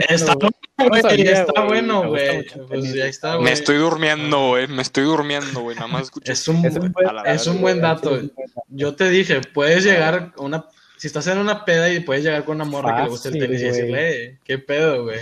Está 0.09 0.35
No, 0.35 0.97
sabía, 1.01 1.43
está 1.43 1.63
bueno, 1.65 2.03
Me 2.03 2.09
güey. 2.09 2.47
Pues 2.69 2.93
ya 2.93 3.07
está, 3.07 3.35
Me 3.35 3.43
güey. 3.43 3.53
estoy 3.53 3.77
durmiendo, 3.77 4.49
güey. 4.49 4.67
Me 4.67 4.83
estoy 4.83 5.05
durmiendo, 5.05 5.61
güey. 5.61 5.77
Nada 5.77 5.87
más 5.89 6.03
escucho. 6.03 6.33
Es 6.33 6.47
un, 6.49 6.65
Es 6.67 6.75
un 6.77 6.93
buen- 6.93 7.07
es 7.27 7.47
un 7.47 7.61
buen 7.61 7.81
dato. 7.81 8.21
Yo 8.69 8.95
te 8.97 9.09
dije, 9.09 9.41
puedes 9.55 9.85
llegar 9.85 10.33
a 10.37 10.41
una. 10.43 10.67
Si 11.03 11.09
estás 11.09 11.27
en 11.27 11.39
una 11.39 11.65
peda 11.65 11.91
y 11.93 11.99
puedes 11.99 12.23
llegar 12.23 12.45
con 12.45 12.55
una 12.55 12.65
morra 12.65 12.95
que 12.95 13.03
le 13.03 13.09
gusta 13.09 13.29
el 13.29 13.37
tenis 13.37 13.61
y 13.61 13.65
decirle, 13.65 14.25
eh, 14.25 14.39
¿qué 14.45 14.57
pedo, 14.61 15.03
güey? 15.03 15.19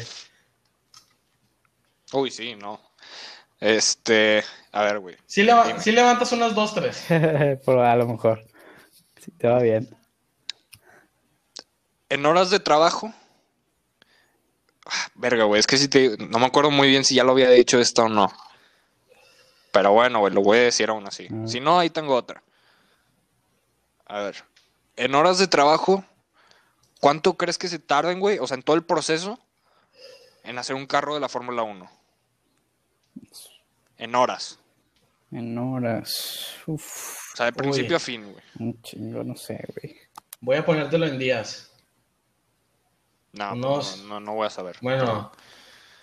Uy, 2.12 2.30
sí, 2.30 2.54
no. 2.54 2.78
Este, 3.60 4.44
a 4.72 4.82
ver, 4.82 4.98
güey. 4.98 5.16
Sí, 5.24 5.42
leva- 5.42 5.80
sí 5.80 5.90
levantas 5.92 6.32
unas 6.32 6.54
dos, 6.54 6.74
tres. 6.74 7.02
Pero 7.08 7.82
a 7.82 7.96
lo 7.96 8.06
mejor. 8.06 8.44
Sí, 9.20 9.30
te 9.30 9.48
va 9.48 9.62
bien. 9.62 9.88
En 12.10 12.26
horas 12.26 12.50
de 12.50 12.60
trabajo. 12.60 13.14
Ah, 14.84 15.08
Verga, 15.14 15.44
güey. 15.44 15.60
Es 15.60 15.66
que 15.66 15.78
si 15.78 15.88
te. 15.88 16.18
No 16.18 16.38
me 16.38 16.44
acuerdo 16.44 16.70
muy 16.70 16.88
bien 16.90 17.04
si 17.06 17.14
ya 17.14 17.24
lo 17.24 17.32
había 17.32 17.48
dicho 17.48 17.80
esto 17.80 18.02
o 18.02 18.08
no. 18.10 18.30
Pero 19.72 19.92
bueno, 19.92 20.18
güey, 20.18 20.34
lo 20.34 20.42
voy 20.42 20.58
a 20.58 20.62
decir 20.64 20.90
aún 20.90 21.06
así. 21.06 21.26
Ah. 21.32 21.46
Si 21.46 21.58
no, 21.58 21.78
ahí 21.78 21.88
tengo 21.88 22.14
otra. 22.14 22.42
A 24.04 24.20
ver. 24.20 24.44
En 25.00 25.14
horas 25.14 25.38
de 25.38 25.46
trabajo, 25.46 26.04
¿cuánto 27.00 27.34
crees 27.38 27.56
que 27.56 27.68
se 27.68 27.78
tarden, 27.78 28.20
güey? 28.20 28.38
O 28.38 28.46
sea, 28.46 28.56
en 28.56 28.62
todo 28.62 28.76
el 28.76 28.82
proceso, 28.84 29.38
en 30.44 30.58
hacer 30.58 30.76
un 30.76 30.86
carro 30.86 31.14
de 31.14 31.20
la 31.20 31.28
Fórmula 31.30 31.62
1. 31.62 31.90
En 33.96 34.14
horas. 34.14 34.58
En 35.32 35.56
horas. 35.56 36.46
Uf, 36.66 37.32
O 37.32 37.36
sea, 37.36 37.46
de 37.46 37.52
Uy. 37.52 37.56
principio 37.62 37.96
a 37.96 38.00
fin, 38.00 38.24
güey. 38.30 38.44
un 38.58 38.82
chingo, 38.82 39.24
no 39.24 39.36
sé, 39.36 39.64
güey. 39.74 39.96
Voy 40.40 40.56
a 40.56 40.64
ponértelo 40.66 41.06
en 41.06 41.18
días. 41.18 41.70
No, 43.32 43.52
Unos- 43.54 43.98
no, 44.02 44.08
no, 44.08 44.20
no 44.20 44.34
voy 44.34 44.46
a 44.48 44.50
saber. 44.50 44.76
Bueno, 44.82 45.32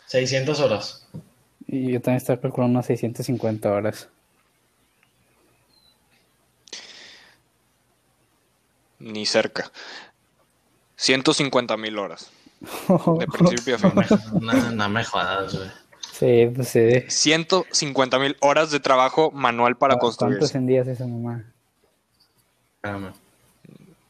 600 0.08 0.60
horas. 0.60 1.08
Y 1.68 1.92
yo 1.92 2.02
también 2.02 2.18
estaba 2.18 2.40
calculando 2.42 2.72
unas 2.80 2.86
650 2.88 3.72
horas. 3.72 4.10
Ni 9.00 9.26
cerca. 9.26 9.72
150 10.96 11.78
mil 11.78 11.98
horas. 12.00 12.30
De 13.20 13.28
principio 13.28 13.76
a 13.76 13.80
fin. 13.80 13.92
No, 14.42 14.72
no 14.72 14.90
me 14.90 15.04
jodas, 15.04 15.56
güey. 15.56 15.70
Sí, 16.12 16.52
pues 16.56 16.70
sí. 16.70 17.04
150 17.08 18.18
mil 18.18 18.38
horas 18.40 18.72
de 18.72 18.80
trabajo 18.80 19.30
manual 19.32 19.78
para 19.78 19.96
¿Cuántos 19.96 20.18
construirse. 20.18 20.58
en 20.58 20.66
días 20.66 20.88
esa 20.88 21.06
mamá? 21.06 21.44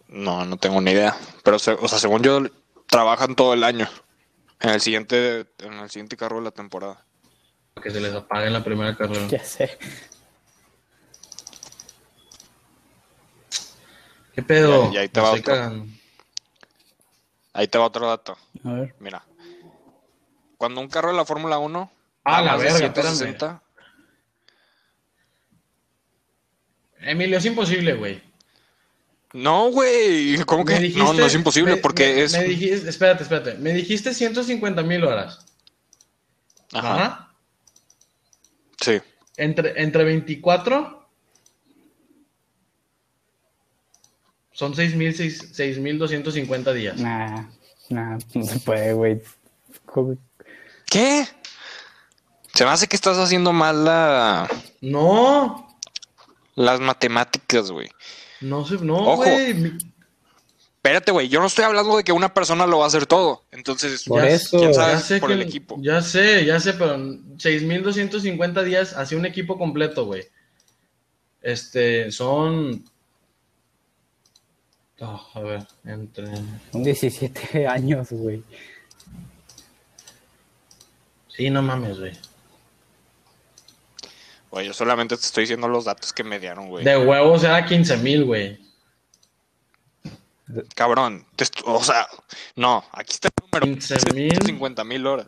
No, 0.08 0.46
no 0.46 0.58
tengo 0.58 0.80
ni 0.80 0.92
idea. 0.92 1.18
Pero, 1.44 1.58
o 1.58 1.60
sea, 1.60 2.00
según 2.00 2.24
yo, 2.24 2.44
trabajan 2.86 3.36
todo 3.36 3.54
el 3.54 3.64
año. 3.66 3.90
En 4.62 4.70
el 4.70 4.80
siguiente, 4.82 5.46
en 5.60 5.74
el 5.74 5.90
siguiente 5.90 6.16
carro 6.16 6.38
de 6.38 6.44
la 6.44 6.52
temporada. 6.52 7.04
Que 7.84 7.92
se 7.92 8.00
les 8.00 8.14
apague 8.14 8.48
en 8.48 8.54
la 8.54 8.64
primera 8.64 8.96
carrera. 8.96 9.28
Ya 9.30 9.44
sé. 9.44 9.78
¿Qué 14.38 14.44
pedo? 14.44 14.92
Y- 14.92 14.94
y 14.94 14.98
ahí 15.00 15.10
te 15.10 15.20
va 15.20 15.32
otro. 15.32 15.42
cagando. 15.44 15.86
Ahí 17.54 17.68
te 17.68 17.80
va 17.80 17.86
otro 17.86 18.08
dato. 18.08 18.38
A 18.64 18.72
ver. 18.74 18.96
Mira. 19.00 19.26
Cuando 20.60 20.80
un 20.80 20.88
carro 20.90 21.10
de 21.10 21.16
la 21.18 21.26
Fórmula 21.26 21.58
1 21.58 21.92
Ah, 22.24 22.44
la 22.44 22.56
verga, 22.56 22.78
160, 22.78 23.64
Emilio, 27.00 27.38
es 27.40 27.46
imposible, 27.46 27.94
güey. 27.96 28.22
No, 29.34 29.72
güey. 29.72 30.38
¿Cómo 30.46 30.66
que? 30.66 30.76
dijiste- 30.80 31.00
no, 31.00 31.14
no 31.14 31.26
es 31.26 31.34
imposible 31.34 31.76
me- 31.76 31.82
porque 31.82 32.04
me- 32.14 32.22
es. 32.24 32.34
Me 32.34 32.44
dijiste, 32.44 32.90
espérate, 32.90 33.24
espérate. 33.24 33.56
Me 33.56 33.72
dijiste 33.74 34.14
150 34.14 34.84
mil 34.84 35.04
horas. 35.04 35.46
Ajá. 36.74 36.94
Ajá. 36.96 37.34
Sí. 38.82 39.02
Entre, 39.38 39.82
entre 39.82 40.04
24 40.04 40.97
son 44.58 44.74
6.000, 44.74 45.54
6.250 45.54 46.74
días. 46.74 46.98
Nah, 46.98 47.44
nah, 47.90 48.18
no 48.34 48.44
se 48.44 48.60
puede, 48.60 48.94
güey. 48.94 49.22
¿Qué? 50.90 51.28
Se 52.56 52.66
me 52.66 52.72
hace 52.72 52.88
que 52.88 52.96
estás 52.96 53.20
haciendo 53.20 53.54
mal 53.54 53.86
la, 53.86 54.50
No, 54.82 55.78
las 56.56 56.80
matemáticas, 56.80 57.70
güey. 57.70 57.88
no 58.42 58.66
sé, 58.66 58.78
no, 58.82 58.96
Ojo. 58.98 59.18
güey. 59.18 59.74
Espérate, 60.78 61.12
güey. 61.12 61.28
Yo 61.28 61.40
no 61.40 61.46
estoy 61.46 61.66
hablando 61.66 61.96
de 61.98 62.04
que 62.04 62.12
una 62.14 62.34
persona 62.34 62.66
lo 62.66 62.80
va 62.80 62.86
a 62.86 62.88
hacer 62.88 63.06
todo. 63.06 63.44
Entonces, 63.52 64.06
Por 64.06 64.24
Ya- 64.24 64.30
eso. 64.30 64.58
quién 64.58 64.74
Ya 64.74 65.00
sé 65.00 65.20
por 65.20 65.30
que- 65.30 65.36
el 65.36 65.42
equipo. 65.44 65.76
Ya 65.82 66.02
sé, 66.02 66.46
ya 66.46 66.60
sé, 66.60 66.74
pero 66.74 66.98
6.250 67.38 68.64
días 68.64 68.94
hacia 68.98 69.18
un 69.20 69.26
equipo 69.28 69.58
completo, 69.60 70.06
güey. 70.06 70.24
Este, 71.44 72.12
son... 72.12 72.84
Ah, 75.00 75.22
a 75.34 75.40
ver, 75.42 75.68
entre... 75.86 76.26
Son 76.72 76.84
17 76.84 77.68
años, 77.68 78.12
güey. 78.12 78.44
Sí, 81.28 81.50
no 81.50 81.62
mames, 81.62 82.00
güey. 82.00 82.14
Güey, 84.50 84.66
yo 84.66 84.74
solamente 84.74 85.16
te 85.16 85.22
estoy 85.22 85.44
diciendo 85.44 85.68
los 85.68 85.86
datos 85.86 86.12
que 86.14 86.24
me 86.24 86.40
dieron, 86.40 86.68
güey. 86.70 86.84
De 86.84 86.98
huevos 86.98 87.44
era 87.44 87.68
15.000, 87.68 88.26
güey. 88.26 88.68
Cabrón. 90.76 91.26
te 91.36 91.46
o 91.66 91.84
sea, 91.84 92.08
no. 92.56 92.84
Aquí 92.92 93.14
está 93.14 93.28
el 93.28 93.34
número. 93.44 93.66
15,000. 93.66 94.32
150 94.32 94.84
mil 94.84 95.06
horas. 95.06 95.28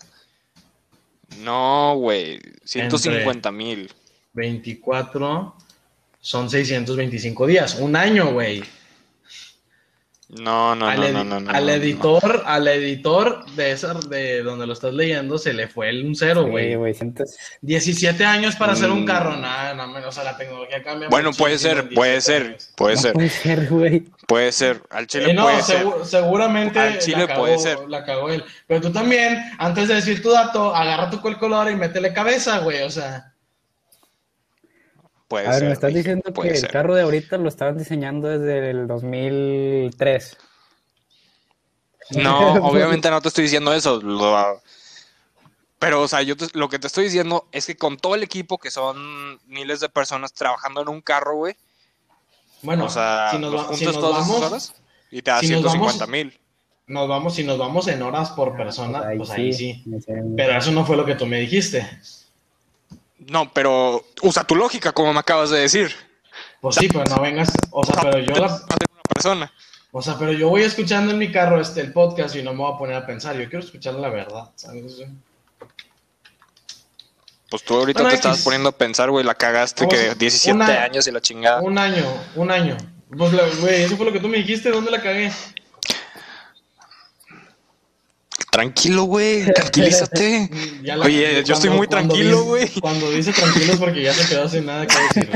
No, 1.40 1.96
güey. 1.98 2.40
150 2.64 3.52
mil. 3.52 3.94
24 4.34 5.56
son 6.22 6.50
625 6.50 7.48
días. 7.48 7.76
Un 7.76 7.96
año, 7.96 8.32
güey. 8.32 8.64
No, 10.30 10.76
no, 10.76 10.88
al, 10.88 11.00
no, 11.02 11.10
no, 11.12 11.24
no, 11.24 11.40
no, 11.40 11.50
al 11.52 11.68
editor, 11.70 12.44
al 12.46 12.68
editor 12.68 13.46
de 13.56 13.72
esa, 13.72 13.96
de 13.96 14.44
donde 14.44 14.68
lo 14.68 14.74
estás 14.74 14.94
leyendo, 14.94 15.40
se 15.40 15.54
le 15.54 15.68
fue 15.68 15.90
el 15.90 16.06
un 16.06 16.16
cero, 16.16 16.44
Sí, 16.46 16.50
güey. 16.52 16.76
güey. 16.76 16.94
sientes- 16.94 17.36
17 17.62 18.24
años 18.26 18.56
para 18.56 18.74
hacer 18.74 18.92
un 18.92 19.02
Mm. 19.02 19.06
carro, 19.06 19.36
nada, 19.38 19.74
no, 19.74 19.88
menos, 19.88 20.10
o 20.10 20.12
sea, 20.12 20.24
la 20.24 20.38
tecnología 20.38 20.84
cambia. 20.84 21.10
Bueno, 21.10 21.32
puede 21.34 21.58
ser, 21.58 21.90
puede 21.96 22.12
17 22.12 22.22
ser, 22.58 22.76
puede 22.76 22.98
ser, 22.98 23.14
puede 23.14 23.30
ser, 23.30 23.68
güey. 23.70 24.04
puede 24.28 24.52
ser. 24.52 24.84
Al 24.92 25.08
chile 25.08 25.32
Eh, 25.32 25.34
no, 25.34 25.44
puede 25.46 25.64
ser. 25.64 25.84
segu- 25.84 26.04
seguramente 26.06 26.78
Al 26.80 27.00
chile 27.00 27.28
puede 27.36 27.58
ser. 27.58 27.80
la 27.88 28.06
cagó 28.06 28.30
él. 28.30 28.44
Pero 28.68 28.82
tú 28.82 28.92
también, 28.92 29.40
antes 29.58 29.88
de 29.88 29.96
decir 29.96 30.22
tu 30.22 30.30
dato, 30.30 30.76
agarra 30.76 31.10
tu 31.10 31.20
calculadora 31.24 31.72
y 31.72 31.76
métele 31.76 32.14
cabeza, 32.14 32.60
güey, 32.60 32.84
o 32.84 32.90
sea. 32.92 33.29
Puede 35.30 35.46
A 35.48 35.52
ver, 35.52 35.60
ser, 35.60 35.68
me 35.68 35.74
estás 35.74 35.94
diciendo 35.94 36.34
que 36.34 36.50
el 36.50 36.68
carro 36.68 36.96
de 36.96 37.04
ahorita 37.04 37.38
lo 37.38 37.48
estaban 37.48 37.78
diseñando 37.78 38.28
desde 38.28 38.72
el 38.72 38.88
2003. 38.88 40.38
No, 42.16 42.54
obviamente 42.66 43.10
no 43.10 43.22
te 43.22 43.28
estoy 43.30 43.44
diciendo 43.46 43.72
eso. 43.74 44.02
lo- 44.02 44.62
Pero, 45.78 46.02
o 46.02 46.08
sea, 46.08 46.24
yo 46.24 46.36
te- 46.36 46.48
lo 46.58 46.68
que 46.68 46.80
te 46.80 46.88
estoy 46.88 47.06
diciendo 47.06 47.48
es 47.52 47.68
que 47.68 47.78
con 47.78 47.98
todo 47.98 48.16
el 48.16 48.24
equipo, 48.24 48.58
que 48.58 48.72
son 48.72 49.40
miles 49.48 49.80
de 49.80 49.88
personas 49.90 50.34
trabajando 50.34 50.82
en 50.82 50.90
un 50.90 51.00
carro, 51.02 51.36
güey, 51.36 51.56
Bueno, 52.64 52.86
o 52.86 52.90
sea, 52.90 53.30
si 53.32 53.38
nos, 53.38 53.56
va- 53.56 53.74
si 53.76 53.86
nos 53.86 54.00
todas 54.00 54.28
vamos, 54.28 54.42
horas 54.44 54.74
y 55.12 55.22
te 55.22 55.32
da 55.32 55.40
si 55.42 55.48
nos 55.50 55.62
150 55.62 56.06
vamos- 56.06 56.10
mil. 56.10 56.40
nos 56.88 57.08
vamos, 57.08 57.36
si 57.36 57.44
nos 57.44 57.58
vamos 57.60 57.88
en 57.88 58.02
horas 58.02 58.32
por 58.32 58.58
persona, 58.58 59.08
Ahí 59.08 59.18
pues 59.18 59.30
ahí 59.30 59.54
sí. 59.54 59.84
sé- 60.04 60.24
Pero 60.36 60.58
eso 60.58 60.72
no 60.72 60.86
fue 60.86 60.98
lo 60.98 61.06
que 61.06 61.14
tú 61.16 61.28
me 61.28 61.40
dijiste. 61.40 61.88
No, 63.30 63.52
pero 63.54 64.06
usa 64.22 64.44
tu 64.44 64.56
lógica, 64.56 64.92
como 64.92 65.14
me 65.14 65.20
acabas 65.20 65.50
de 65.50 65.60
decir. 65.60 65.94
Pues 66.62 66.76
sí, 66.76 66.88
pero 66.88 67.04
no 67.06 67.22
vengas, 67.22 67.50
o 67.72 67.84
sea, 67.86 67.96
pero 68.02 68.20
yo 68.20 68.34
la- 68.36 68.48
una 68.48 69.02
persona. 69.14 69.54
o 69.92 70.02
sea, 70.02 70.18
pero 70.18 70.32
yo 70.34 70.50
voy 70.50 70.64
escuchando 70.64 71.12
en 71.12 71.18
mi 71.18 71.32
carro 71.32 71.60
este 71.62 71.82
el 71.82 71.94
podcast 71.94 72.36
y 72.36 72.44
no 72.44 72.52
me 72.54 72.60
voy 72.60 72.74
a 72.74 72.78
poner 72.78 72.96
a 72.98 73.06
pensar, 73.06 73.36
yo 73.38 73.50
quiero 73.50 73.64
escuchar 73.64 73.94
la 73.96 74.10
verdad, 74.10 74.50
¿sabes? 74.56 75.02
Pues 77.50 77.64
tú 77.64 77.76
ahorita 77.78 78.02
Bueno, 78.02 78.10
te 78.12 78.16
estabas 78.16 78.42
poniendo 78.44 78.70
a 78.70 78.72
pensar, 78.72 79.10
güey, 79.10 79.26
la 79.26 79.34
cagaste 79.34 79.88
que 79.88 80.14
17 80.16 80.56
una- 80.56 80.84
años 80.84 81.08
y 81.08 81.12
la 81.12 81.20
chingada. 81.22 81.62
Un 81.62 81.78
año, 81.78 82.06
un 82.36 82.52
año. 82.52 82.78
Pues, 83.18 83.32
güey, 83.60 83.82
eso 83.84 83.98
fue 83.98 84.06
lo 84.06 84.12
que 84.14 84.20
tú 84.20 84.28
me 84.28 84.38
dijiste, 84.38 84.70
¿dónde 84.70 84.92
la 84.92 85.02
cagué? 85.02 85.32
Tranquilo, 88.52 89.04
güey, 89.04 89.46
tranquilízate. 89.54 90.50
Oye, 91.04 91.44
yo 91.44 91.54
estoy 91.54 91.70
muy 91.70 91.88
tranquilo, 91.88 92.44
güey. 92.44 92.70
Cuando 92.82 93.12
dice 93.12 93.32
tranquilo 93.32 93.74
es 93.74 93.80
porque 93.80 94.02
ya 94.02 94.14
se 94.14 94.28
quedó 94.28 94.50
sin 94.50 94.66
nada 94.66 94.88
que 94.88 94.96
decir. 94.98 95.30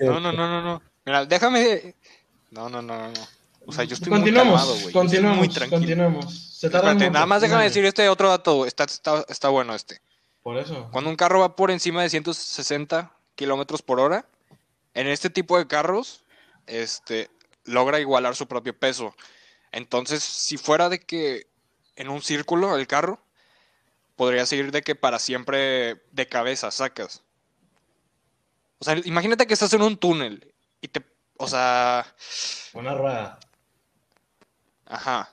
No, 0.00 0.20
no, 0.20 0.32
no, 0.32 0.48
no, 0.48 0.62
no. 0.62 0.82
Mira, 1.04 1.26
déjame. 1.26 1.94
No, 2.50 2.68
no, 2.68 2.80
no, 2.80 2.96
no. 2.96 3.08
no. 3.08 3.38
O 3.66 3.72
sea, 3.72 3.84
yo 3.84 3.94
estoy 3.94 4.10
muy 4.18 4.32
calmado, 4.32 4.74
güey. 4.80 4.92
Continuemos, 4.92 5.36
muy 5.36 5.48
tranquilo. 5.48 5.78
continuemos. 5.78 6.56
Se 6.58 6.70
tarda 6.70 6.88
Espérate, 6.88 7.04
mucho, 7.04 7.12
nada 7.12 7.26
más 7.26 7.42
déjame 7.42 7.64
decir 7.64 7.84
este 7.84 8.08
otro 8.08 8.30
dato, 8.30 8.64
está, 8.64 8.84
está, 8.84 9.26
está 9.28 9.50
bueno 9.50 9.74
este. 9.74 10.00
Por 10.42 10.56
eso. 10.56 10.88
Cuando 10.90 11.10
un 11.10 11.16
carro 11.16 11.40
va 11.40 11.54
por 11.54 11.70
encima 11.70 12.02
de 12.02 12.08
160 12.08 13.12
kilómetros 13.34 13.82
por 13.82 14.00
hora, 14.00 14.24
en 14.94 15.06
este 15.06 15.28
tipo 15.28 15.58
de 15.58 15.66
carros, 15.66 16.24
este, 16.66 17.28
logra 17.64 18.00
igualar 18.00 18.34
su 18.34 18.46
propio 18.48 18.76
peso. 18.76 19.14
Entonces, 19.70 20.24
si 20.24 20.56
fuera 20.56 20.88
de 20.88 20.98
que 20.98 21.46
en 21.98 22.08
un 22.08 22.22
círculo 22.22 22.76
el 22.76 22.86
carro, 22.86 23.20
podría 24.16 24.46
seguir 24.46 24.70
de 24.70 24.82
que 24.82 24.94
para 24.94 25.18
siempre 25.18 26.00
de 26.12 26.26
cabeza 26.28 26.70
sacas. 26.70 27.22
O 28.78 28.84
sea, 28.84 28.96
imagínate 29.04 29.46
que 29.46 29.54
estás 29.54 29.72
en 29.72 29.82
un 29.82 29.96
túnel 29.96 30.54
y 30.80 30.88
te, 30.88 31.04
o 31.36 31.48
sea, 31.48 32.06
Una 32.72 32.94
rueda. 32.94 33.40
Ajá. 34.86 35.32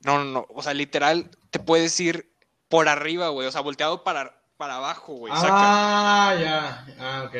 No, 0.00 0.24
no, 0.24 0.24
no. 0.24 0.46
O 0.48 0.62
sea, 0.62 0.72
literal, 0.72 1.30
te 1.50 1.58
puedes 1.58 1.98
ir 2.00 2.32
por 2.68 2.88
arriba, 2.88 3.28
güey. 3.28 3.46
O 3.46 3.52
sea, 3.52 3.60
volteado 3.60 4.02
para, 4.02 4.40
para 4.56 4.76
abajo, 4.76 5.14
güey. 5.14 5.34
saca. 5.34 5.50
Ah, 5.50 6.34
ya. 6.40 6.86
Ah, 6.98 7.24
ok. 7.26 7.36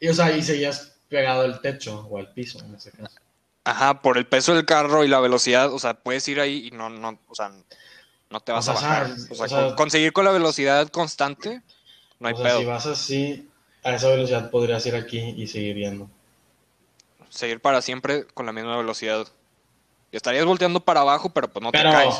Y 0.00 0.08
o 0.08 0.14
sea, 0.14 0.30
y 0.36 0.42
seguías 0.42 0.98
pegado 1.08 1.42
al 1.42 1.60
techo 1.62 2.06
o 2.06 2.18
al 2.18 2.32
piso 2.34 2.62
en 2.64 2.74
ese 2.74 2.92
caso. 2.92 3.18
Ajá, 3.68 4.00
por 4.00 4.16
el 4.18 4.26
peso 4.26 4.54
del 4.54 4.64
carro 4.64 5.04
y 5.04 5.08
la 5.08 5.20
velocidad. 5.20 5.72
O 5.72 5.78
sea, 5.78 5.94
puedes 5.94 6.26
ir 6.28 6.40
ahí 6.40 6.68
y 6.68 6.70
no, 6.70 6.88
no, 6.88 7.18
o 7.28 7.34
sea, 7.34 7.50
no 8.30 8.40
te 8.40 8.52
O 8.52 8.54
vas 8.54 8.64
sea, 8.64 8.74
a 8.74 8.76
bajar. 8.76 9.10
O 9.30 9.34
sea, 9.34 9.44
o 9.44 9.48
sea- 9.48 9.66
con- 9.68 9.76
conseguir 9.76 10.12
con 10.12 10.24
la 10.24 10.30
velocidad 10.30 10.88
constante, 10.88 11.62
no 12.18 12.28
hay 12.28 12.34
o 12.34 12.36
sea, 12.38 12.46
pedo. 12.46 12.58
si 12.60 12.64
vas 12.64 12.86
así, 12.86 13.48
a 13.84 13.94
esa 13.94 14.08
velocidad 14.08 14.50
podrías 14.50 14.84
ir 14.86 14.94
aquí 14.96 15.18
y 15.36 15.46
seguir 15.46 15.76
yendo. 15.76 16.08
Seguir 17.28 17.60
para 17.60 17.82
siempre 17.82 18.26
con 18.28 18.46
la 18.46 18.52
misma 18.52 18.76
velocidad. 18.76 19.26
Y 20.10 20.16
estarías 20.16 20.46
volteando 20.46 20.80
para 20.80 21.00
abajo, 21.00 21.28
pero 21.30 21.48
pues 21.48 21.62
no 21.62 21.70
Pero 21.70 21.90
te 21.90 21.96
caes. 21.96 22.14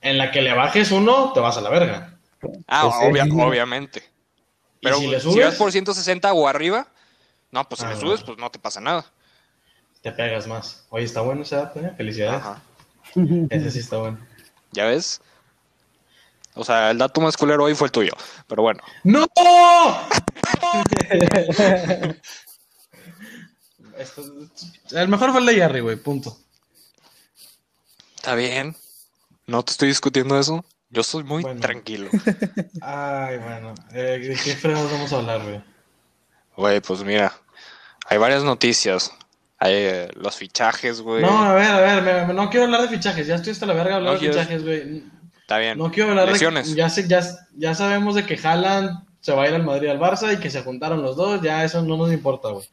en 0.00 0.16
la 0.16 0.30
que 0.30 0.40
le 0.40 0.54
bajes 0.54 0.90
uno, 0.90 1.32
te 1.34 1.40
vas 1.40 1.56
a 1.58 1.60
la 1.60 1.68
verga. 1.70 2.18
Ah, 2.66 2.88
Pues 3.00 3.12
sí. 3.26 3.30
obviamente. 3.40 4.02
¿Y 4.80 4.84
Pero 4.84 4.96
si 4.96 5.02
si, 5.04 5.10
le 5.10 5.20
subes? 5.20 5.44
vas 5.46 5.54
por 5.56 5.70
160 5.72 6.32
o 6.32 6.48
arriba, 6.48 6.86
no, 7.50 7.68
pues 7.68 7.80
si 7.80 7.86
Ah, 7.86 7.90
le 7.90 7.94
no. 7.96 8.00
subes, 8.00 8.22
pues 8.22 8.38
no 8.38 8.50
te 8.50 8.58
pasa 8.58 8.80
nada. 8.80 9.04
Te 10.02 10.12
pegas 10.12 10.46
más. 10.46 10.84
Oye, 10.90 11.04
está 11.04 11.20
bueno 11.22 11.42
ese 11.42 11.56
dato, 11.56 11.80
¿eh? 11.80 11.92
Felicidades. 11.96 12.40
Ajá. 12.40 12.62
Ese 13.50 13.70
sí 13.70 13.78
está 13.80 13.96
bueno. 13.98 14.18
¿Ya 14.72 14.84
ves? 14.86 15.20
O 16.54 16.64
sea, 16.64 16.90
el 16.90 16.98
dato 16.98 17.20
más 17.20 17.36
culero 17.36 17.64
hoy 17.64 17.74
fue 17.74 17.86
el 17.88 17.92
tuyo. 17.92 18.12
Pero 18.46 18.62
bueno. 18.62 18.80
¡No! 19.04 19.26
Esto- 23.98 24.22
el 24.92 25.08
mejor 25.08 25.30
fue 25.32 25.40
el 25.40 25.46
de 25.46 25.54
Jerry, 25.54 25.80
güey, 25.80 25.96
punto. 25.96 26.36
Está 28.16 28.34
bien. 28.34 28.76
No 29.46 29.64
te 29.64 29.72
estoy 29.72 29.88
discutiendo 29.88 30.38
eso. 30.38 30.64
Yo 30.90 31.02
soy 31.02 31.24
muy 31.24 31.42
Bueno. 31.42 31.60
tranquilo. 31.60 32.08
Ay, 32.80 33.38
bueno. 33.38 33.74
Eh, 33.92 34.18
¿De 34.28 34.36
qué 34.42 34.54
fregados 34.56 34.90
vamos 34.92 35.12
a 35.12 35.16
hablar, 35.16 35.42
güey? 35.42 35.62
Güey, 36.56 36.80
pues 36.80 37.02
mira. 37.02 37.32
Hay 38.06 38.18
varias 38.18 38.42
noticias. 38.44 39.12
Eh, 39.64 40.08
los 40.14 40.36
fichajes, 40.36 41.00
güey. 41.00 41.20
No, 41.22 41.42
a 41.42 41.54
ver, 41.54 41.66
a 41.70 41.80
ver, 41.80 42.02
me- 42.02 42.26
me- 42.26 42.34
no 42.34 42.48
quiero 42.50 42.66
hablar 42.66 42.82
de 42.82 42.88
fichajes. 42.88 43.26
Ya 43.26 43.34
estoy 43.36 43.52
hasta 43.52 43.66
la 43.66 43.74
verga 43.74 43.96
hablar 43.96 44.14
No 44.14 44.18
de 44.18 44.26
quieres- 44.26 44.36
fichajes, 44.36 44.64
güey. 44.64 45.02
Está 45.40 45.58
bien. 45.58 45.78
No 45.78 45.90
quiero 45.90 46.10
hablar 46.10 46.28
Lesiones. 46.28 46.70
de. 46.70 46.76
Ya, 46.76 46.88
sé, 46.90 47.08
ya, 47.08 47.20
ya 47.56 47.74
sabemos 47.74 48.14
de 48.14 48.24
que 48.24 48.38
Haaland 48.42 49.04
se 49.20 49.32
va 49.32 49.44
a 49.44 49.48
ir 49.48 49.54
al 49.54 49.64
Madrid 49.64 49.88
al 49.88 49.98
Barça 49.98 50.32
y 50.32 50.36
que 50.38 50.50
se 50.50 50.62
juntaron 50.62 51.02
los 51.02 51.16
dos. 51.16 51.40
Ya 51.42 51.64
eso 51.64 51.82
no 51.82 51.96
nos 51.96 52.12
importa, 52.12 52.48
güey. 52.50 52.66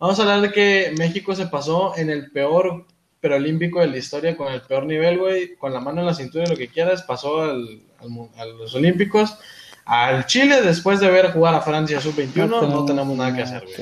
Vamos 0.00 0.18
a 0.18 0.22
hablar 0.22 0.40
de 0.40 0.50
que 0.52 0.92
México 0.96 1.34
se 1.34 1.46
pasó 1.46 1.96
en 1.96 2.08
el 2.10 2.30
peor 2.30 2.86
preolímpico 3.20 3.80
de 3.80 3.88
la 3.88 3.96
historia, 3.98 4.36
con 4.36 4.52
el 4.52 4.62
peor 4.62 4.86
nivel, 4.86 5.18
güey, 5.18 5.56
con 5.56 5.72
la 5.72 5.80
mano 5.80 6.00
en 6.00 6.06
la 6.06 6.14
cintura 6.14 6.44
y 6.46 6.50
lo 6.50 6.56
que 6.56 6.68
quieras. 6.68 7.02
Pasó 7.02 7.42
al, 7.42 7.80
al 8.00 8.28
a 8.40 8.44
los 8.44 8.74
Olímpicos. 8.74 9.36
Al 9.84 10.26
Chile, 10.26 10.62
después 10.62 11.00
de 11.00 11.10
ver 11.10 11.32
jugar 11.32 11.54
a 11.54 11.60
Francia 11.60 12.00
sub-21, 12.00 12.46
no, 12.68 12.84
tenemos 12.84 13.16
nada 13.16 13.34
que 13.34 13.42
hacer, 13.42 13.62
güey. 13.64 13.74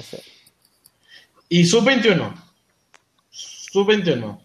Y 1.49 1.65
sub-21. 1.65 2.35
Sub-21. 3.31 4.41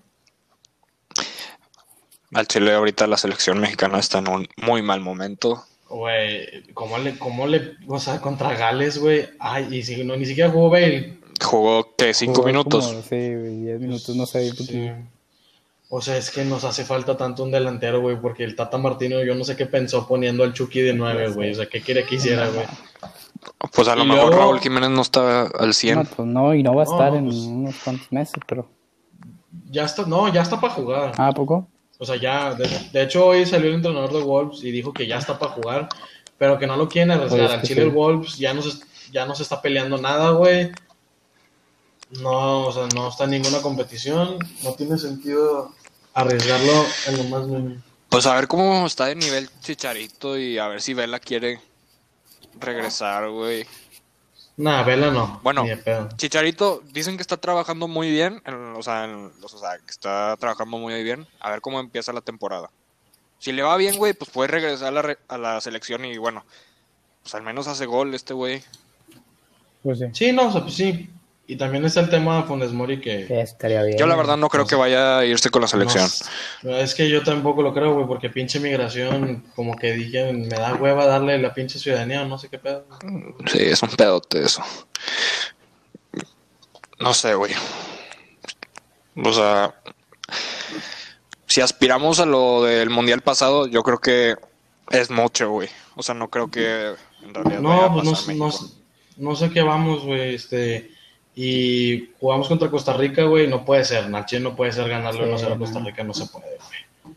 Al 2.34 2.48
Chile 2.48 2.74
ahorita 2.74 3.08
la 3.08 3.18
selección 3.18 3.60
mexicana 3.60 4.00
está 4.00 4.20
en 4.20 4.30
un 4.30 4.48
muy 4.58 4.82
mal 4.82 5.02
momento. 5.02 5.66
Güey, 5.90 6.64
¿cómo 6.74 6.98
le, 6.98 7.18
cómo 7.18 7.48
le, 7.48 7.74
o 7.88 8.00
sea, 8.00 8.22
contra 8.22 8.56
Gales, 8.56 8.98
güey? 8.98 9.28
Ay, 9.40 9.68
y 9.72 9.84
si 9.84 10.04
no, 10.06 10.16
ni 10.16 10.26
siquiera 10.26 10.50
jugó 10.50 10.70
Bale. 10.70 11.18
Jugó 11.44 11.96
que 11.98 12.14
cinco 12.14 12.36
Jugó 12.36 12.48
minutos. 12.48 12.88
como, 12.88 13.02
sí, 13.02 13.36
güey, 13.36 13.56
diez 13.58 13.80
minutos, 13.82 14.16
no 14.16 14.26
sé. 14.26 14.50
Sí. 14.52 14.90
O 15.90 16.02
sea, 16.02 16.16
es 16.16 16.32
que 16.32 16.46
nos 16.46 16.64
hace 16.64 16.86
falta 16.86 17.18
tanto 17.18 17.44
un 17.44 17.52
delantero, 17.52 18.00
güey, 18.00 18.16
porque 18.16 18.46
el 18.46 18.56
Tata 18.56 18.78
Martino, 18.78 19.22
yo 19.24 19.36
no 19.36 19.44
sé 19.44 19.58
qué 19.58 19.66
pensó 19.66 20.08
poniendo 20.08 20.46
al 20.46 20.54
Chucky 20.54 20.80
de 20.80 20.94
nueve, 20.94 21.28
güey. 21.32 21.52
O 21.52 21.56
sea, 21.56 21.66
¿qué 21.66 21.82
quiere 21.82 22.06
que 22.06 22.16
hiciera, 22.16 22.48
güey? 22.48 22.66
Pues 23.74 23.88
a 23.88 23.96
lo 23.96 24.06
mejor 24.06 24.28
luego- 24.30 24.40
Raúl 24.44 24.60
Jiménez 24.60 24.90
no 24.90 25.02
está 25.02 25.44
al 25.48 25.74
100. 25.74 25.96
No, 26.00 26.04
pues 26.06 26.28
no, 26.28 26.54
y 26.56 26.64
no 26.64 26.76
va 26.76 26.84
a 26.84 26.86
No, 26.86 26.92
estar 26.92 27.12
no, 27.14 27.18
en 27.18 27.26
pues- 27.26 27.38
unos 27.38 27.76
cuantos 27.84 28.12
meses, 28.12 28.36
pero. 28.48 28.70
Ya 29.70 29.86
está, 29.86 30.04
no, 30.06 30.28
ya 30.32 30.42
está 30.42 30.60
para 30.60 30.74
jugar. 30.74 31.12
Ah, 31.18 31.28
¿a 31.28 31.32
poco? 31.34 31.68
O 31.98 32.06
sea, 32.06 32.16
ya, 32.16 32.54
de, 32.56 32.68
de 32.92 33.04
hecho, 33.04 33.26
hoy 33.28 33.46
salió 33.46 33.70
el 33.70 33.76
entrenador 33.76 34.12
de 34.14 34.22
Wolves 34.22 34.64
y 34.64 34.72
dijo 34.72 34.92
que 34.94 35.06
ya 35.08 35.18
está 35.18 35.38
para 35.38 35.52
jugar, 35.54 35.90
pero 36.38 36.58
que 36.58 36.66
no 36.68 36.76
lo 36.78 36.88
quieren 36.90 37.12
arriesgar. 37.12 37.40
Pues 37.40 37.52
es 37.52 37.58
Al 37.58 37.62
Chile 37.68 37.82
sí. 37.82 37.88
el 37.88 37.94
Wolves 37.94 38.38
ya 38.38 38.54
no, 38.54 38.62
se, 38.62 38.80
ya 39.12 39.26
no 39.26 39.36
se 39.36 39.44
está 39.44 39.62
peleando 39.62 39.98
nada, 39.98 40.32
güey. 40.32 40.72
No, 42.22 42.68
o 42.68 42.72
sea, 42.72 42.88
no 42.96 43.08
está 43.08 43.24
en 43.26 43.32
ninguna 43.32 43.62
competición. 43.62 44.38
No 44.64 44.74
tiene 44.74 44.98
sentido 44.98 45.72
arriesgarlo 46.14 46.86
en 47.08 47.18
lo 47.18 47.24
más 47.26 47.48
mínimo. 47.48 47.82
Pues 48.10 48.26
a 48.26 48.36
ver 48.36 48.48
cómo 48.48 48.86
está 48.86 49.06
de 49.06 49.16
nivel 49.16 49.50
Chicharito 49.62 50.38
y 50.38 50.58
a 50.58 50.68
ver 50.68 50.82
si 50.82 50.94
Vela 50.94 51.20
quiere 51.20 51.62
regresar, 52.60 53.30
güey. 53.30 53.66
Nah, 54.58 54.84
Vela 54.84 55.10
no. 55.12 55.40
Bueno. 55.44 55.64
Chicharito 56.18 56.82
dicen 56.92 57.16
que 57.16 57.22
está 57.22 57.38
trabajando 57.38 57.88
muy 57.88 58.12
bien, 58.12 58.42
en- 58.46 58.76
o, 58.76 58.84
sea, 58.84 59.06
en- 59.06 59.32
o 59.42 59.48
sea, 59.48 59.78
que 59.80 59.90
está 59.90 60.36
trabajando 60.38 60.78
muy 60.78 61.02
bien. 61.04 61.28
A 61.40 61.50
ver 61.52 61.62
cómo 61.62 61.80
empieza 61.80 62.14
la 62.14 62.22
temporada. 62.22 62.70
Si 63.40 63.52
le 63.52 63.64
va 63.64 63.76
bien, 63.78 63.98
güey, 63.98 64.14
pues 64.14 64.30
puede 64.30 64.50
regresar 64.50 64.90
a 64.90 64.92
la, 64.92 65.02
re- 65.02 65.18
a 65.28 65.38
la 65.38 65.60
selección 65.62 66.06
y 66.06 66.18
bueno, 66.18 66.46
pues 67.24 67.34
al 67.34 67.42
menos 67.42 67.68
hace 67.68 67.86
gol 67.88 68.14
este 68.14 68.34
güey. 68.34 68.62
Pues 69.82 69.98
sí. 70.00 70.06
Sí, 70.14 70.32
no, 70.32 70.50
o 70.50 70.52
sea, 70.52 70.62
pues 70.62 70.76
sí. 70.76 71.10
Y 71.52 71.58
también 71.58 71.84
está 71.84 72.00
el 72.00 72.10
tema 72.10 72.38
de 72.38 72.44
Funes 72.44 72.72
Mori 72.72 73.02
que... 73.02 73.28
Estaría 73.42 73.84
bien. 73.84 73.98
Yo 73.98 74.08
la 74.08 74.16
verdad 74.16 74.38
no 74.38 74.48
creo 74.48 74.66
que 74.66 74.76
vaya 74.76 75.18
a 75.18 75.26
irse 75.26 75.50
con 75.50 75.62
la 75.62 75.68
selección. 75.68 76.10
No, 76.64 76.78
es 76.78 76.96
que 76.96 77.10
yo 77.10 77.24
tampoco 77.24 77.62
lo 77.62 77.74
creo, 77.74 77.94
güey, 77.94 78.08
porque 78.08 78.30
pinche 78.30 78.62
migración, 78.62 79.44
como 79.54 79.76
que 79.76 79.92
dije, 79.92 80.32
me 80.32 80.48
da 80.48 80.76
hueva 80.76 81.06
darle 81.06 81.38
la 81.40 81.54
pinche 81.54 81.78
ciudadanía 81.78 82.22
o 82.22 82.26
no 82.26 82.38
sé 82.38 82.48
qué 82.48 82.58
pedo. 82.58 82.86
Sí, 83.52 83.58
es 83.64 83.84
un 83.84 83.90
pedote 83.90 84.42
eso. 84.42 84.64
No 87.02 87.14
sé, 87.14 87.36
güey. 87.36 87.52
O 89.22 89.34
sea, 89.34 89.76
si 91.48 91.60
aspiramos 91.60 92.22
a 92.22 92.26
lo 92.26 92.64
del 92.64 92.90
mundial 92.90 93.20
pasado, 93.20 93.68
yo 93.68 93.84
creo 93.84 93.98
que 93.98 94.38
es 94.90 95.10
mucho, 95.10 95.50
güey. 95.50 95.68
O 95.98 96.02
sea, 96.02 96.16
no 96.16 96.30
creo 96.30 96.50
que 96.50 96.94
en 97.24 97.34
realidad 97.34 97.60
vaya 97.60 97.60
No, 97.60 97.82
a 97.82 97.94
pues 97.94 98.06
no, 98.06 98.36
no, 98.36 98.54
no 99.18 99.36
sé 99.36 99.50
qué 99.50 99.62
vamos, 99.62 100.06
güey, 100.06 100.36
este... 100.36 101.01
Y 101.36 102.10
jugamos 102.20 102.48
contra 102.48 102.70
Costa 102.70 102.94
Rica, 102.94 103.24
güey, 103.24 103.48
no 103.48 103.64
puede 103.64 103.86
ser. 103.86 104.10
Nachi 104.10 104.40
no 104.40 104.56
puede 104.56 104.72
ser 104.74 104.90
ganarle 104.90 105.38
Sí, 105.38 105.46
1-0 105.46 105.54
a 105.54 105.58
Costa. 105.58 105.80
Rica, 105.80 106.04
no 106.04 106.14
se 106.14 106.26
puede, 106.28 106.46
güey. 106.58 107.16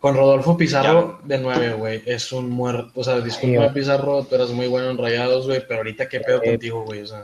Con 0.00 0.16
Rodolfo 0.16 0.56
Pizarro 0.56 1.20
de 1.24 1.38
9, 1.38 1.74
güey, 1.74 2.02
es 2.06 2.32
un 2.32 2.48
muerto. 2.50 2.90
O 2.94 3.04
sea, 3.04 3.20
disculpa. 3.20 3.72
Pizarro, 3.72 4.24
tú 4.24 4.34
eras 4.34 4.50
muy 4.50 4.66
bueno 4.66 4.90
en 4.90 4.98
rayados, 4.98 5.46
güey, 5.46 5.62
pero 5.66 5.80
ahorita 5.80 6.08
qué 6.08 6.20
pedo 6.20 6.40
Eh. 6.42 6.50
contigo, 6.50 6.84
güey, 6.84 7.02
o 7.02 7.06
sea. 7.06 7.22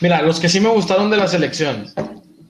Mira, 0.00 0.22
los 0.22 0.38
que 0.40 0.48
sí 0.48 0.60
me 0.60 0.68
gustaron 0.68 1.10
de 1.10 1.16
la 1.16 1.26
selección. 1.26 1.92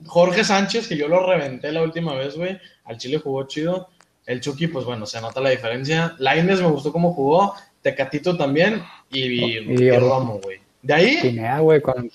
Jorge 0.06 0.44
Sánchez, 0.44 0.88
que 0.88 0.96
yo 0.96 1.08
lo 1.08 1.26
reventé 1.26 1.72
la 1.72 1.82
última 1.82 2.14
vez, 2.14 2.36
güey. 2.36 2.58
Al 2.84 2.98
Chile 2.98 3.18
jugó 3.18 3.46
chido. 3.46 3.88
El 4.26 4.40
Chucky, 4.40 4.66
pues 4.66 4.84
bueno, 4.84 5.06
se 5.06 5.20
nota 5.20 5.40
la 5.40 5.50
diferencia. 5.50 6.14
Laines 6.18 6.60
me 6.60 6.66
gustó 6.68 6.92
cómo 6.92 7.12
jugó. 7.12 7.54
Tecatito 7.82 8.36
también. 8.36 8.82
Y, 9.10 9.20
y, 9.20 9.56
Y- 9.58 9.90
Romo, 9.98 10.40
güey. 10.42 10.60
De 10.82 10.94
ahí. 10.94 11.18
Pineda, 11.22 11.58
güey, 11.60 11.80
con. 11.82 12.10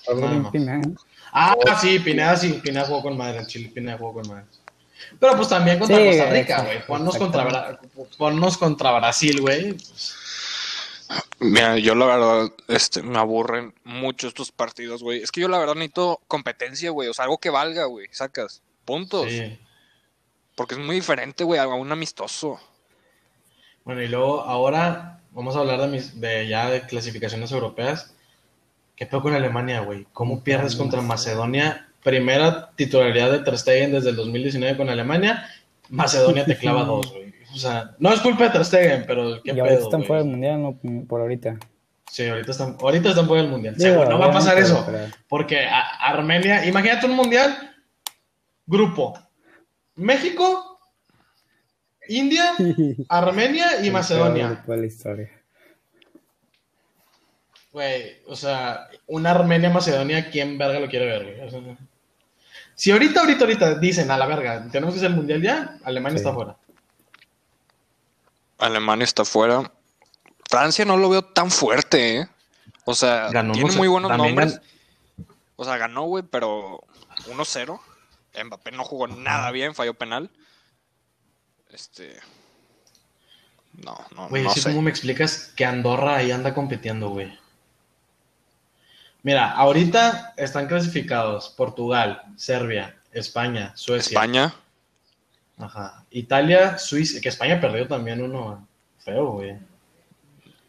Pineda. 0.50 0.80
Ah, 1.32 1.54
sí, 1.80 1.98
Pineda 1.98 2.36
sí. 2.36 2.60
Pineda 2.62 2.86
jugó 2.86 3.02
con 3.02 3.16
madre. 3.16 3.40
El 3.40 3.46
Chile 3.46 3.70
Pineda 3.74 3.98
jugó 3.98 4.14
con 4.14 4.28
madre. 4.28 4.44
Pero 5.18 5.36
pues 5.36 5.48
también 5.48 5.78
contra 5.78 5.96
Sí, 5.98 6.04
Costa 6.06 6.30
Rica, 6.30 6.62
güey. 6.62 6.86
Ponnos 6.86 7.16
contra, 7.18 7.44
Bra- 7.48 7.78
ponnos 8.16 8.56
contra 8.56 8.92
Brasil, 8.92 9.40
güey. 9.40 9.72
pues, 9.74 10.14
Mira, 11.40 11.76
yo 11.78 11.94
la 11.94 12.06
verdad, 12.06 12.52
este, 12.68 13.02
me 13.02 13.18
aburren 13.18 13.74
mucho 13.84 14.28
estos 14.28 14.52
partidos, 14.52 15.02
güey. 15.02 15.22
Es 15.22 15.30
que 15.32 15.40
yo 15.40 15.48
la 15.48 15.58
verdad 15.58 15.74
necesito 15.74 16.20
competencia, 16.28 16.90
güey. 16.90 17.08
O 17.08 17.14
sea, 17.14 17.24
algo 17.24 17.38
que 17.38 17.50
valga, 17.50 17.84
güey. 17.86 18.06
Sacas. 18.12 18.62
Puntos. 18.84 19.26
sí. 19.28 19.58
Porque 20.54 20.74
es 20.74 20.80
muy 20.80 20.96
diferente, 20.96 21.44
güey, 21.44 21.58
a 21.58 21.66
un 21.66 21.90
amistoso. 21.92 22.60
Bueno, 23.84 24.02
y 24.02 24.08
luego 24.08 24.42
ahora 24.42 25.21
vamos 25.32 25.56
a 25.56 25.60
hablar 25.60 25.80
de, 25.80 25.88
mis, 25.88 26.20
de 26.20 26.46
ya 26.48 26.70
de 26.70 26.82
clasificaciones 26.82 27.50
europeas. 27.52 28.14
¿Qué 28.96 29.06
pedo 29.06 29.22
con 29.22 29.34
Alemania, 29.34 29.80
güey? 29.80 30.06
¿Cómo 30.12 30.42
pierdes 30.44 30.76
contra 30.76 31.00
Macedonia? 31.00 31.88
Primera 32.02 32.70
titularidad 32.76 33.30
de 33.32 33.38
Ter 33.40 33.58
Stegen 33.58 33.92
desde 33.92 34.10
el 34.10 34.16
2019 34.16 34.76
con 34.76 34.88
Alemania. 34.90 35.46
Macedonia 35.88 36.44
te 36.44 36.56
clava 36.56 36.84
dos, 36.84 37.10
güey. 37.12 37.32
O 37.54 37.58
sea, 37.58 37.94
no 37.98 38.12
es 38.12 38.20
culpa 38.20 38.44
de 38.44 38.50
Ter 38.50 38.64
Stegen, 38.64 39.04
pero 39.06 39.42
qué 39.42 39.52
Y 39.52 39.58
ahorita 39.60 39.76
pedo, 39.76 39.84
están 39.84 40.00
güey? 40.00 40.06
fuera 40.08 40.22
del 40.22 40.30
mundial, 40.30 40.62
no, 40.62 41.06
por 41.06 41.20
ahorita. 41.20 41.56
Sí, 42.10 42.26
ahorita 42.26 42.50
están, 42.50 42.76
ahorita 42.80 43.08
están 43.10 43.26
fuera 43.26 43.42
del 43.42 43.50
mundial. 43.50 43.74
Sí, 43.78 43.88
Digo, 43.88 44.04
no 44.04 44.18
va 44.18 44.26
a 44.26 44.32
pasar 44.32 44.58
eso. 44.58 44.86
Porque 45.28 45.64
a- 45.64 45.80
Armenia, 46.08 46.64
imagínate 46.66 47.06
un 47.06 47.16
mundial, 47.16 47.56
grupo, 48.66 49.18
México, 49.96 50.71
India, 52.08 52.54
Armenia 53.08 53.84
y 53.84 53.90
Macedonia. 53.90 54.62
la 54.66 54.86
historia. 54.86 55.30
Güey, 57.72 58.18
o 58.26 58.36
sea, 58.36 58.88
una 59.06 59.30
Armenia-Macedonia, 59.30 60.30
¿quién 60.30 60.58
verga 60.58 60.78
lo 60.78 60.88
quiere 60.88 61.06
ver, 61.06 61.24
güey? 61.24 61.40
O 61.40 61.50
sea, 61.50 61.60
si 62.74 62.90
ahorita, 62.90 63.20
ahorita, 63.20 63.40
ahorita 63.44 63.74
dicen 63.78 64.10
a 64.10 64.18
la 64.18 64.26
verga, 64.26 64.66
tenemos 64.70 64.92
que 64.94 64.98
hacer 65.00 65.10
el 65.10 65.16
mundial 65.16 65.40
ya, 65.40 65.78
Alemania 65.84 66.18
Sí. 66.18 66.22
está 66.24 66.34
fuera. 66.34 66.56
Alemania 68.58 69.04
está 69.04 69.24
fuera. 69.24 69.72
Francia 70.50 70.84
no 70.84 70.96
lo 70.98 71.08
veo 71.08 71.22
tan 71.24 71.50
fuerte, 71.50 72.18
¿eh? 72.18 72.28
O 72.84 72.94
sea, 72.94 73.30
Ganó, 73.30 73.52
tiene 73.54 73.72
muy 73.72 73.88
buenos 73.88 74.14
nombres. 74.16 74.60
gan- 74.60 74.62
O 75.56 75.64
sea, 75.64 75.76
ganó, 75.78 76.02
güey, 76.04 76.24
pero 76.30 76.82
1-0. 77.26 77.80
Mbappé 78.44 78.70
no 78.72 78.84
jugó 78.84 79.06
nada 79.08 79.50
bien, 79.50 79.74
falló 79.74 79.94
penal. 79.94 80.30
Este. 81.72 82.16
No, 83.84 83.96
no, 84.14 84.28
Güey, 84.28 84.42
no 84.44 84.50
¿sí 84.50 84.60
sé. 84.60 84.68
¿cómo 84.70 84.82
me 84.82 84.90
explicas 84.90 85.52
que 85.56 85.64
Andorra 85.64 86.16
ahí 86.16 86.30
anda 86.30 86.52
compitiendo, 86.54 87.08
güey? 87.10 87.38
Mira, 89.22 89.52
ahorita 89.52 90.34
están 90.36 90.66
clasificados 90.66 91.48
Portugal, 91.50 92.22
Serbia, 92.36 92.96
España, 93.12 93.72
Suecia, 93.76 94.16
España. 94.16 94.54
Ajá. 95.58 96.04
Italia, 96.10 96.76
Suiza, 96.76 97.20
que 97.20 97.28
España 97.28 97.60
perdió 97.60 97.86
también 97.86 98.20
uno 98.22 98.66
feo, 98.98 99.26
güey. 99.32 99.56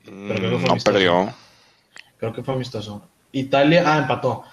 creo 0.06 0.28
que 0.28 0.58
fue 0.58 0.60
no 0.68 0.72
amistoso. 0.72 0.84
perdió. 0.94 1.34
Creo 2.18 2.34
que 2.34 2.44
fue 2.44 2.54
amistoso. 2.54 3.08
Italia, 3.32 3.84
ah, 3.86 3.98
empató. 3.98 4.44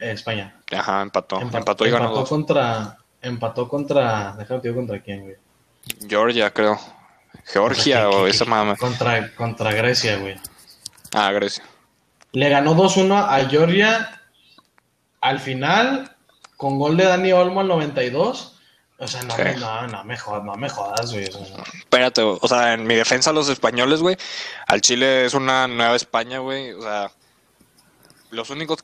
Eh, 0.00 0.12
España. 0.12 0.58
Ajá, 0.74 1.02
empató. 1.02 1.38
Empa- 1.38 1.58
empató 1.58 1.86
y 1.86 1.90
ganó 1.90 2.06
empató 2.06 2.24
contra, 2.26 2.98
empató 3.20 3.68
contra, 3.68 4.34
déjame 4.38 4.60
te 4.60 4.68
digo 4.68 4.80
contra 4.80 5.00
quién, 5.02 5.20
güey. 5.22 5.36
Georgia, 6.08 6.50
creo. 6.52 6.78
Georgia 7.46 8.08
o 8.08 8.24
¿qué- 8.24 8.30
esa 8.30 8.44
mamá. 8.44 8.76
Contra, 8.76 9.34
contra 9.34 9.72
Grecia, 9.72 10.16
güey. 10.16 10.36
Ah, 11.12 11.30
Grecia. 11.32 11.64
Le 12.32 12.48
ganó 12.48 12.74
2-1 12.74 13.16
a 13.16 13.38
Georgia 13.48 14.20
al 15.20 15.40
final 15.40 16.16
con 16.56 16.78
gol 16.78 16.96
de 16.96 17.04
Dani 17.04 17.32
Olmo 17.32 17.60
al 17.60 17.68
92. 17.68 18.52
O 18.98 19.08
sea, 19.08 19.22
no, 19.24 19.34
Sí. 19.36 19.42
no, 19.58 19.86
no 19.88 20.04
me 20.04 20.16
jodas, 20.16 20.44
no 20.44 20.54
me 20.56 20.68
jodas, 20.70 21.12
güey. 21.12 21.24
Espérate, 21.24 22.22
o 22.22 22.48
sea, 22.48 22.74
en 22.74 22.86
mi 22.86 22.94
defensa 22.94 23.32
los 23.32 23.48
españoles, 23.48 24.00
güey, 24.00 24.16
al 24.66 24.80
Chile 24.80 25.24
es 25.26 25.34
una 25.34 25.66
nueva 25.66 25.96
España, 25.96 26.38
güey, 26.38 26.72
o 26.72 26.80
sea, 26.80 27.10
los 28.30 28.50
únicos 28.50 28.78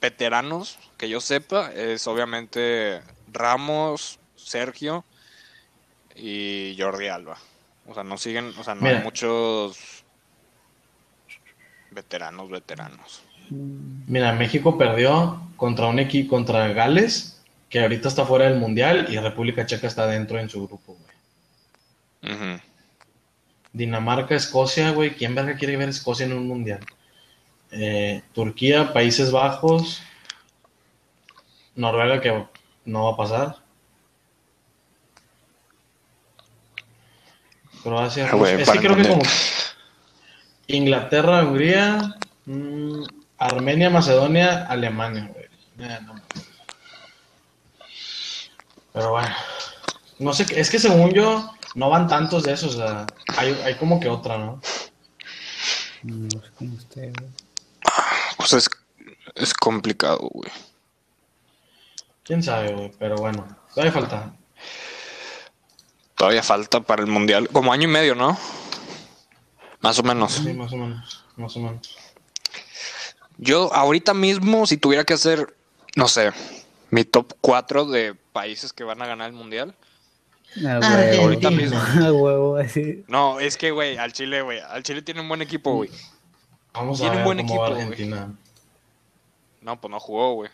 veteranos 0.00 0.78
que 0.98 1.08
yo 1.08 1.20
sepa 1.20 1.72
es 1.72 2.06
obviamente 2.06 3.00
Ramos, 3.32 4.18
Sergio 4.36 5.04
y 6.16 6.76
Jordi 6.78 7.08
Alba. 7.08 7.36
O 7.86 7.94
sea, 7.94 8.04
no 8.04 8.16
siguen, 8.18 8.52
o 8.58 8.64
sea, 8.64 8.74
no 8.74 8.82
Mira. 8.82 8.98
hay 8.98 9.04
muchos 9.04 10.04
veteranos, 11.90 12.50
veteranos. 12.50 13.22
Mira, 13.50 14.32
México 14.32 14.78
perdió 14.78 15.42
contra 15.56 15.86
un 15.86 15.98
equipo, 15.98 16.30
contra 16.30 16.68
Gales, 16.68 17.42
que 17.68 17.80
ahorita 17.80 18.08
está 18.08 18.24
fuera 18.24 18.46
del 18.46 18.58
Mundial, 18.58 19.08
y 19.10 19.18
República 19.18 19.66
Checa 19.66 19.86
está 19.86 20.06
dentro 20.06 20.38
en 20.38 20.48
su 20.48 20.66
grupo, 20.66 20.96
güey. 22.22 22.60
Dinamarca, 23.72 24.34
Escocia, 24.34 24.90
güey. 24.90 25.14
¿Quién 25.14 25.34
verga 25.34 25.56
quiere 25.56 25.76
ver 25.76 25.88
Escocia 25.88 26.26
en 26.26 26.32
un 26.32 26.46
Mundial? 26.46 26.80
Eh, 27.70 28.22
Turquía, 28.32 28.92
Países 28.92 29.30
Bajos, 29.30 30.02
Noruega, 31.76 32.20
que 32.20 32.46
no 32.84 33.04
va 33.04 33.12
a 33.12 33.16
pasar. 33.16 33.56
Croacia, 37.82 38.28
Ah, 38.32 38.36
es 38.58 38.70
que 38.70 38.78
creo 38.78 38.96
que 38.96 39.08
como. 39.08 39.22
Inglaterra, 40.66 41.42
Hungría, 41.44 42.14
mm, 42.46 43.02
Armenia, 43.38 43.90
Macedonia, 43.90 44.66
Alemania, 44.66 45.30
güey. 45.32 45.46
No. 46.02 46.14
Pero 48.92 49.10
bueno, 49.10 49.34
no 50.18 50.32
sé, 50.32 50.46
qué- 50.46 50.60
es 50.60 50.68
que 50.70 50.78
según 50.78 51.12
yo 51.12 51.50
no 51.74 51.88
van 51.90 52.08
tantos 52.08 52.42
de 52.42 52.52
esos, 52.52 52.74
o 52.74 52.78
sea, 52.78 53.06
hay, 53.36 53.52
hay 53.64 53.74
como 53.76 53.98
que 54.00 54.08
otra, 54.08 54.36
¿no? 54.38 54.60
No 56.02 56.30
sé 56.30 56.50
cómo 56.56 56.76
esté, 56.76 57.00
güey. 57.18 57.30
Pues 58.36 58.52
es, 58.54 58.68
es 59.34 59.54
complicado, 59.54 60.18
güey. 60.32 60.50
Quién 62.24 62.42
sabe, 62.42 62.72
güey, 62.74 62.92
pero 62.98 63.16
bueno, 63.16 63.46
todavía 63.74 63.92
falta. 63.92 64.32
Todavía 66.20 66.42
falta 66.42 66.80
para 66.82 67.02
el 67.02 67.08
Mundial, 67.08 67.48
como 67.48 67.72
año 67.72 67.84
y 67.84 67.90
medio, 67.90 68.14
¿no? 68.14 68.36
Más 69.80 69.98
o 69.98 70.02
menos. 70.02 70.34
Sí, 70.34 70.52
más 70.52 70.70
o 70.70 70.76
menos, 70.76 71.24
más 71.36 71.56
o 71.56 71.60
menos. 71.60 71.96
Yo 73.38 73.72
ahorita 73.72 74.12
mismo, 74.12 74.66
si 74.66 74.76
tuviera 74.76 75.04
que 75.04 75.14
hacer, 75.14 75.56
no 75.96 76.08
sé, 76.08 76.30
mi 76.90 77.04
top 77.04 77.32
4 77.40 77.86
de 77.86 78.14
países 78.34 78.74
que 78.74 78.84
van 78.84 79.00
a 79.00 79.06
ganar 79.06 79.28
el 79.30 79.32
mundial. 79.32 79.74
Ah, 80.62 80.78
güey, 80.78 81.20
Ahorita 81.22 81.50
mismo. 81.50 81.80
Ah, 81.98 82.12
huevo, 82.12 82.58
así. 82.58 83.02
No, 83.08 83.40
es 83.40 83.56
que, 83.56 83.70
güey, 83.70 83.96
al 83.96 84.12
Chile, 84.12 84.42
güey, 84.42 84.60
al 84.60 84.82
Chile 84.82 85.00
tiene 85.00 85.22
un 85.22 85.28
buen 85.28 85.40
equipo, 85.40 85.72
güey. 85.72 85.88
Vamos 86.74 87.00
a 87.00 87.04
Tiene 87.04 87.12
un 87.12 87.16
ver 87.16 87.24
buen 87.24 87.46
cómo 87.46 87.60
va 87.62 87.68
equipo, 87.68 87.76
güey. 87.76 87.92
Argentina. 87.92 88.34
No, 89.62 89.80
pues 89.80 89.90
no 89.90 89.98
jugó, 89.98 90.34
güey. 90.34 90.50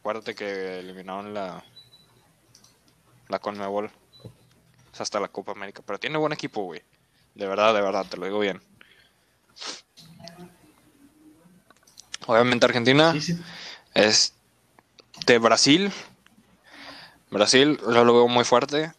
Acuérdate 0.00 0.34
que 0.34 0.78
eliminaron 0.78 1.34
la, 1.34 1.62
la 3.28 3.38
Conmebol. 3.40 3.90
Hasta 5.00 5.20
la 5.20 5.28
Copa 5.28 5.52
América. 5.52 5.82
Pero 5.84 5.98
tiene 5.98 6.18
buen 6.18 6.32
equipo, 6.32 6.62
güey. 6.64 6.82
De 7.34 7.46
verdad, 7.46 7.74
de 7.74 7.80
verdad, 7.82 8.06
te 8.08 8.16
lo 8.16 8.26
digo 8.26 8.38
bien. 8.38 8.60
Obviamente 12.26 12.66
Argentina. 12.66 13.12
Sí, 13.12 13.20
sí. 13.20 13.38
Es 13.94 14.32
de 15.26 15.38
Brasil. 15.38 15.92
Brasil, 17.30 17.78
yo 17.82 18.04
lo 18.04 18.14
veo 18.14 18.28
muy 18.28 18.44
fuerte. 18.44 18.92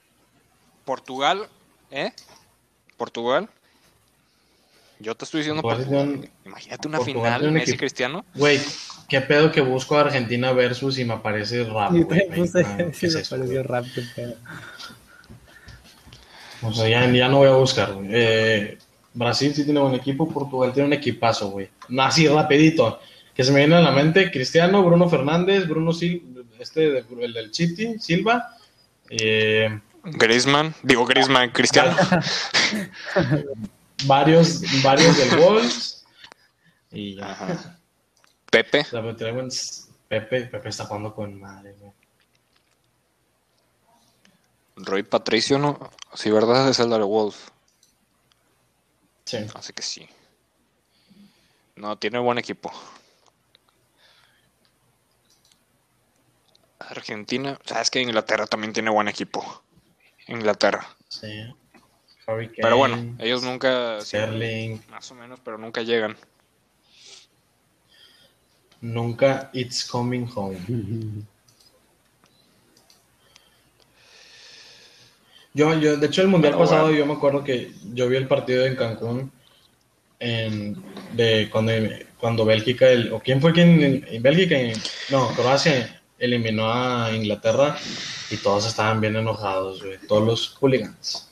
Portugal, 0.85 1.47
¿eh? 1.91 2.13
Portugal. 2.95 3.49
Yo 4.99 5.13
te 5.15 5.25
estoy 5.25 5.41
diciendo 5.41 5.61
Portugal 5.61 6.27
Imagínate 6.43 6.87
una 6.87 6.97
Portugal 6.97 7.33
final, 7.35 7.47
un 7.49 7.53
Messi 7.53 7.71
equipo- 7.71 7.79
Cristiano. 7.81 8.25
Güey, 8.33 8.59
qué 9.07 9.21
pedo 9.21 9.51
que 9.51 9.61
busco 9.61 9.95
a 9.97 10.01
Argentina 10.01 10.51
versus 10.53 10.97
y 10.97 11.05
me 11.05 11.13
aparece 11.13 11.63
rap, 11.65 11.93
Y 11.93 12.01
güey. 12.03 12.27
te 12.29 12.35
puse, 12.35 12.61
Ah, 12.65 12.77
¿qué 12.77 12.93
sí 12.93 13.07
me 13.07 13.19
eso, 13.19 13.35
pareció 13.35 13.63
güey? 13.63 13.63
rápido, 13.63 14.03
pero. 14.15 14.33
O 16.61 16.73
sea, 16.73 16.87
ya, 16.87 17.09
ya 17.11 17.27
no 17.29 17.37
voy 17.37 17.47
a 17.47 17.53
buscar, 17.53 17.93
güey. 17.93 18.07
Eh, 18.11 18.77
Brasil 19.13 19.53
sí 19.53 19.63
tiene 19.63 19.79
buen 19.79 19.95
equipo, 19.95 20.29
Portugal 20.29 20.73
tiene 20.73 20.87
un 20.87 20.93
equipazo, 20.93 21.49
güey. 21.49 21.69
Así, 21.99 22.27
rapidito. 22.27 22.99
Que 23.33 23.43
se 23.43 23.51
me 23.51 23.59
viene 23.59 23.75
a 23.75 23.81
la 23.81 23.91
mente 23.91 24.31
Cristiano, 24.31 24.83
Bruno 24.83 25.09
Fernández, 25.09 25.67
Bruno 25.67 25.93
Sil 25.93 26.21
este, 26.59 26.99
el 26.99 27.33
del 27.33 27.53
City, 27.53 27.99
Silva. 27.99 28.57
Eh, 29.09 29.79
Griezmann, 30.03 30.73
digo 30.83 31.05
Griezmann, 31.05 31.51
Cristiano. 31.51 31.95
varios, 34.05 34.61
varios 34.83 35.17
del 35.17 35.39
Wolves. 35.39 36.05
Y 36.91 37.15
ya. 37.15 37.75
Pepe. 38.49 38.81
O 38.81 38.85
sea, 38.85 39.03
Pepe, 40.07 40.41
Pepe 40.45 40.69
está 40.69 40.85
jugando 40.85 41.13
con 41.13 41.39
madre, 41.39 41.75
güey. 41.79 41.91
Roy 44.77 45.03
Patricio, 45.03 45.57
¿no? 45.57 45.91
Sí, 46.13 46.29
¿verdad? 46.29 46.69
Es 46.69 46.79
el 46.79 46.89
de 46.89 46.99
Wolf. 46.99 47.49
Sí. 49.25 49.37
Así 49.55 49.73
que 49.73 49.81
sí. 49.81 50.07
No, 51.75 51.97
tiene 51.97 52.19
buen 52.19 52.37
equipo. 52.37 52.71
Argentina. 56.79 57.59
Sabes 57.65 57.89
que 57.89 58.01
Inglaterra 58.01 58.47
también 58.47 58.73
tiene 58.73 58.89
buen 58.89 59.07
equipo. 59.07 59.63
Inglaterra. 60.27 60.87
Sí. 61.09 61.53
Pero 62.57 62.77
bueno, 62.77 63.15
ellos 63.19 63.41
nunca. 63.43 64.01
sí, 64.01 64.07
Sterling. 64.07 64.79
más 64.89 65.09
o 65.11 65.15
menos, 65.15 65.39
pero 65.39 65.57
nunca 65.57 65.81
llegan. 65.81 66.17
Nunca 68.81 69.49
It's 69.53 69.85
Coming 69.85 70.29
Home. 70.35 70.59
Yo, 75.57 75.73
yo, 75.79 75.97
de 75.97 76.05
hecho, 76.05 76.21
el 76.21 76.27
mundial 76.27 76.55
pasado, 76.55 76.83
bueno. 76.83 76.99
yo 76.99 77.05
me 77.07 77.13
acuerdo 77.13 77.43
que 77.43 77.71
yo 77.91 78.07
vi 78.07 78.15
el 78.15 78.27
partido 78.27 78.63
en 78.63 78.75
Cancún 78.75 79.31
en, 80.19 80.75
de 81.13 81.49
cuando, 81.51 81.71
cuando 82.19 82.45
Bélgica, 82.45 82.87
el, 82.87 83.11
o 83.11 83.19
quién 83.19 83.41
fue 83.41 83.53
quien, 83.53 84.05
en 84.07 84.21
Bélgica, 84.21 84.55
no, 85.09 85.29
Croacia 85.29 85.99
eliminó 86.19 86.71
a 86.71 87.11
Inglaterra 87.11 87.75
y 88.29 88.37
todos 88.37 88.67
estaban 88.67 89.01
bien 89.01 89.15
enojados, 89.15 89.81
güey, 89.81 89.97
todos 90.07 90.23
los 90.27 90.55
hooligans. 90.59 91.27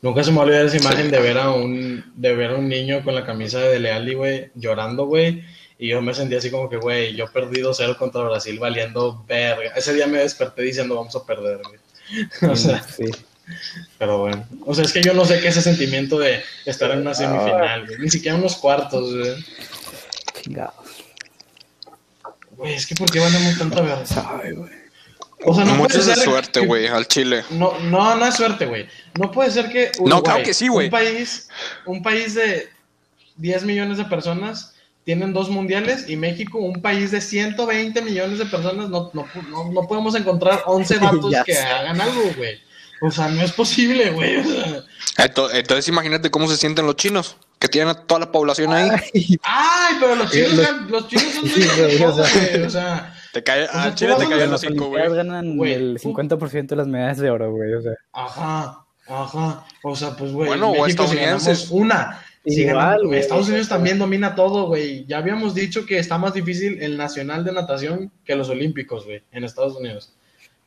Nunca 0.00 0.22
se 0.22 0.30
me 0.30 0.36
va 0.36 0.42
a 0.44 0.46
olvidar 0.46 0.66
esa 0.66 0.76
imagen 0.76 1.10
de 1.10 1.18
ver 1.18 1.38
a 1.38 1.50
un, 1.50 2.04
de 2.14 2.36
ver 2.36 2.52
a 2.52 2.54
un 2.54 2.68
niño 2.68 3.02
con 3.02 3.16
la 3.16 3.26
camisa 3.26 3.58
de 3.58 3.70
Dele 3.70 3.90
Alli, 3.90 4.14
güey, 4.14 4.52
llorando, 4.54 5.06
güey. 5.06 5.42
Y 5.76 5.88
yo 5.88 6.00
me 6.00 6.14
sentí 6.14 6.36
así 6.36 6.52
como 6.52 6.70
que, 6.70 6.76
güey, 6.76 7.16
yo 7.16 7.32
perdí 7.32 7.62
2-0 7.62 7.96
contra 7.96 8.22
Brasil 8.22 8.60
valiendo 8.60 9.24
verga. 9.26 9.72
Ese 9.74 9.92
día 9.92 10.06
me 10.06 10.18
desperté 10.18 10.62
diciendo, 10.62 10.94
vamos 10.94 11.16
a 11.16 11.26
perder, 11.26 11.60
güey. 11.64 11.85
o 12.42 12.56
sea, 12.56 12.82
sí. 12.82 13.04
pero 13.98 14.18
bueno. 14.18 14.46
O 14.64 14.74
sea, 14.74 14.84
es 14.84 14.92
que 14.92 15.02
yo 15.02 15.14
no 15.14 15.24
sé 15.24 15.40
qué 15.40 15.48
es 15.48 15.56
ese 15.56 15.70
sentimiento 15.70 16.18
de 16.18 16.42
estar 16.64 16.90
en 16.90 17.00
una 17.00 17.14
semifinal, 17.14 17.86
güey. 17.86 17.98
Ni 17.98 18.10
siquiera 18.10 18.36
unos 18.36 18.56
cuartos, 18.56 19.14
güey. 19.14 19.44
Chingados. 20.42 20.74
Güey, 22.52 22.74
es 22.74 22.86
que 22.86 22.94
¿por 22.94 23.10
qué 23.10 23.20
valemos 23.20 23.58
tanta 23.58 23.80
verga? 23.80 24.04
Güey. 24.54 24.86
O 25.44 25.54
sea, 25.54 25.64
no 25.64 25.74
Mucho 25.74 25.98
puede 25.98 26.08
de 26.08 26.14
ser 26.14 26.24
suerte, 26.24 26.60
que- 26.60 26.66
güey, 26.66 26.86
al 26.86 27.06
Chile. 27.06 27.44
No, 27.50 27.78
no, 27.80 28.16
no 28.16 28.26
es 28.26 28.34
suerte, 28.34 28.66
güey. 28.66 28.88
No 29.18 29.30
puede 29.30 29.50
ser 29.50 29.70
que 29.70 29.92
No, 30.04 30.22
claro 30.22 30.42
que 30.42 30.54
sí, 30.54 30.68
güey. 30.68 30.86
Un 30.86 30.90
país, 30.90 31.48
un 31.84 32.02
país 32.02 32.34
de 32.34 32.70
10 33.36 33.64
millones 33.64 33.98
de 33.98 34.06
personas 34.06 34.74
tienen 35.06 35.32
dos 35.32 35.48
mundiales 35.48 36.10
y 36.10 36.16
México, 36.16 36.58
un 36.58 36.82
país 36.82 37.12
de 37.12 37.20
120 37.20 38.02
millones 38.02 38.40
de 38.40 38.46
personas, 38.46 38.90
no, 38.90 39.10
no, 39.14 39.24
no, 39.48 39.70
no 39.72 39.82
podemos 39.86 40.16
encontrar 40.16 40.64
11 40.66 40.98
vatos 41.00 41.30
Ya 41.30 41.44
que 41.44 41.54
sé. 41.54 41.62
hagan 41.64 42.00
algo, 42.00 42.22
güey. 42.36 42.58
O 43.00 43.10
sea, 43.10 43.28
no 43.28 43.40
es 43.42 43.52
posible, 43.52 44.10
güey. 44.10 44.36
O 44.38 44.44
sea, 44.44 44.82
Ento- 45.18 45.50
Entonces 45.54 45.86
imagínate 45.88 46.30
cómo 46.30 46.48
se 46.48 46.56
sienten 46.56 46.86
los 46.86 46.96
chinos, 46.96 47.36
que 47.60 47.68
tienen 47.68 47.90
a 47.90 47.94
toda 47.94 48.20
la 48.20 48.32
población 48.32 48.72
ahí. 48.72 48.88
Ay, 48.90 49.38
Ay, 49.44 49.96
pero 50.00 50.16
los 50.16 50.30
chinos, 50.30 50.52
Los- 50.54 50.90
los 50.90 51.08
chinos 51.08 51.34
son 51.34 51.42
güey, 51.76 52.02
o 52.02 52.12
sea. 52.24 52.48
güey. 52.50 52.62
O 52.64 52.70
sea, 52.70 53.14
Te 53.32 53.44
cae, 53.44 53.68
sea, 53.68 53.82
a 53.84 53.90
tú 53.90 53.94
Chile 53.96 54.14
te 54.18 54.24
a 54.24 54.28
cae 54.28 54.46
los 54.48 54.64
hocico, 54.64 54.86
güey. 54.88 55.08
Ganan 55.14 55.56
Güey, 55.56 55.72
el 55.74 55.98
tú- 56.02 56.08
50% 56.08 56.66
de 56.66 56.76
las 56.76 56.88
medallas 56.88 57.18
de 57.18 57.30
oro, 57.30 57.52
güey. 57.52 57.72
O 57.74 57.82
sea, 57.82 57.92
Ajá, 58.12 58.84
ajá. 59.06 59.64
O 59.84 59.94
sea, 59.94 60.10
pues, 60.16 60.32
güey, 60.32 60.48
Bueno, 60.48 60.70
o 60.70 60.82
México 60.84 60.86
si 60.86 60.90
estadounidenses. 61.16 61.68
una. 61.70 62.24
Igual, 62.48 63.06
güey. 63.08 63.18
Estados 63.18 63.48
Unidos 63.48 63.68
también 63.68 63.98
domina 63.98 64.36
todo, 64.36 64.66
güey. 64.66 65.04
Ya 65.06 65.18
habíamos 65.18 65.52
dicho 65.52 65.84
que 65.84 65.98
está 65.98 66.16
más 66.16 66.32
difícil 66.32 66.80
el 66.80 66.96
nacional 66.96 67.44
de 67.44 67.52
natación 67.52 68.12
que 68.24 68.36
los 68.36 68.48
olímpicos, 68.48 69.04
güey, 69.04 69.24
en 69.32 69.42
Estados 69.42 69.76
Unidos. 69.76 70.12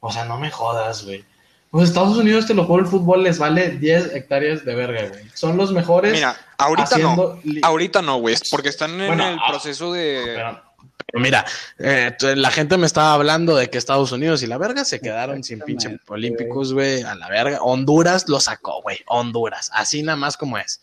O 0.02 0.12
sea, 0.12 0.26
no 0.26 0.38
me 0.38 0.52
jodas, 0.52 1.06
güey. 1.06 1.24
Pues 1.72 1.90
Estados 1.90 2.18
Unidos, 2.18 2.48
te 2.48 2.54
lo 2.54 2.66
juro, 2.66 2.84
el 2.84 2.90
fútbol 2.90 3.24
les 3.24 3.38
vale 3.38 3.70
10 3.70 4.14
hectáreas 4.14 4.66
de 4.66 4.76
verga, 4.76 5.08
güey. 5.08 5.24
Son 5.34 5.56
los 5.56 5.72
mejores. 5.72 6.12
Mira, 6.12 6.36
ahorita 6.58 6.98
no. 6.98 7.12
haciendo 7.12 7.42
Ahorita 7.62 8.02
no, 8.02 8.18
güey, 8.18 8.36
porque 8.52 8.70
están 8.70 9.00
en 9.00 9.08
Bueno, 9.08 9.30
el 9.30 9.40
ah, 9.40 9.46
proceso 9.48 9.94
de... 9.94 10.22
Pero, 10.36 10.62
pero 11.06 11.24
mira, 11.24 11.46
eh, 11.78 12.12
la 12.36 12.52
gente 12.52 12.76
me 12.76 12.88
estaba 12.88 13.14
hablando 13.14 13.56
de 13.56 13.70
que 13.70 13.78
Estados 13.78 14.12
Unidos 14.12 14.44
y 14.44 14.48
la 14.48 14.58
verga 14.58 14.84
se 14.84 15.00
quedaron 15.00 15.44
sin 15.44 15.60
pinche 15.62 15.98
olímpicos, 16.08 16.74
güey, 16.74 17.04
a 17.04 17.16
la 17.16 17.30
verga. 17.30 17.60
Honduras 17.62 18.28
lo 18.28 18.40
sacó, 18.40 18.82
güey, 18.82 18.98
Honduras, 19.08 19.70
así 19.74 20.04
nada 20.04 20.18
más 20.18 20.36
como 20.36 20.58
es. 20.58 20.82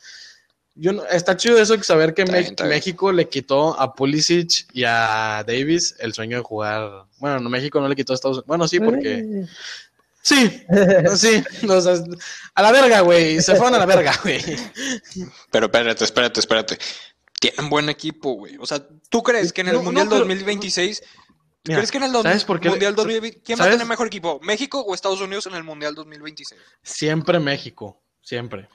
Yo 0.79 0.93
no- 0.93 1.07
está 1.07 1.37
chido 1.37 1.59
eso 1.59 1.77
que 1.77 1.85
saber 1.85 2.13
que 2.13 2.23
Está 2.23 2.33
Me- 2.33 2.39
bien, 2.41 2.51
está 2.53 2.65
bien. 2.65 2.77
México 2.77 3.11
le 3.13 3.29
quitó 3.29 3.79
a 3.81 3.95
Pulisic 3.95 4.67
y 4.75 4.85
a 4.85 5.43
Davis 5.47 5.95
el 6.01 6.13
sueño 6.13 6.37
de 6.37 6.43
jugar. 6.43 7.07
Bueno, 7.19 7.41
no, 7.41 7.49
México 7.49 7.81
no 7.81 7.89
le 7.89 7.97
quitó 7.97 8.13
a 8.13 8.17
Estados 8.17 8.37
Unidos. 8.39 8.47
Bueno, 8.47 8.69
sí, 8.69 8.79
porque 8.81 9.47
sí, 10.23 10.63
sí, 11.17 11.43
o 11.69 11.81
sea, 11.81 11.95
a 12.55 12.63
la 12.63 12.73
verga, 12.73 13.01
güey, 13.01 13.41
se 13.41 13.55
fueron 13.57 13.75
a 13.75 13.79
la 13.79 13.87
verga, 13.87 14.13
güey. 14.23 14.43
Pero 15.51 15.67
espérate, 15.67 16.05
espérate, 16.05 16.41
espérate. 16.41 16.79
Tienen 17.41 17.69
buen 17.71 17.89
equipo, 17.89 18.33
güey. 18.35 18.57
O 18.59 18.67
sea, 18.67 18.83
¿tú 19.09 19.23
crees 19.23 19.53
que 19.53 19.61
en 19.63 19.69
el 19.69 19.73
No, 19.75 19.79
no, 19.81 19.85
Mundial 19.87 20.07
pero- 20.09 20.21
2026... 20.21 21.03
Mira, 21.69 21.79
¿Crees 21.81 21.91
que 21.91 21.97
en 21.99 22.05
el 22.05 22.13
dos- 22.13 22.23
¿sabes 22.23 22.45
por 22.45 22.61
qué? 22.61 22.69
Mundial 22.71 22.95
2020... 22.95 23.41
¿Quién 23.43 23.59
va 23.59 23.65
a 23.65 23.71
tener 23.71 23.87
mejor 23.87 24.07
equipo? 24.07 24.39
¿México 24.41 24.81
o 24.83 24.95
Estados 24.95 25.21
Unidos 25.21 25.47
en 25.47 25.55
el 25.55 25.65
Mundial 25.65 25.97
2026? 25.97 26.61
Siempre 26.83 27.41
México, 27.41 28.01
siempre. 28.23 28.69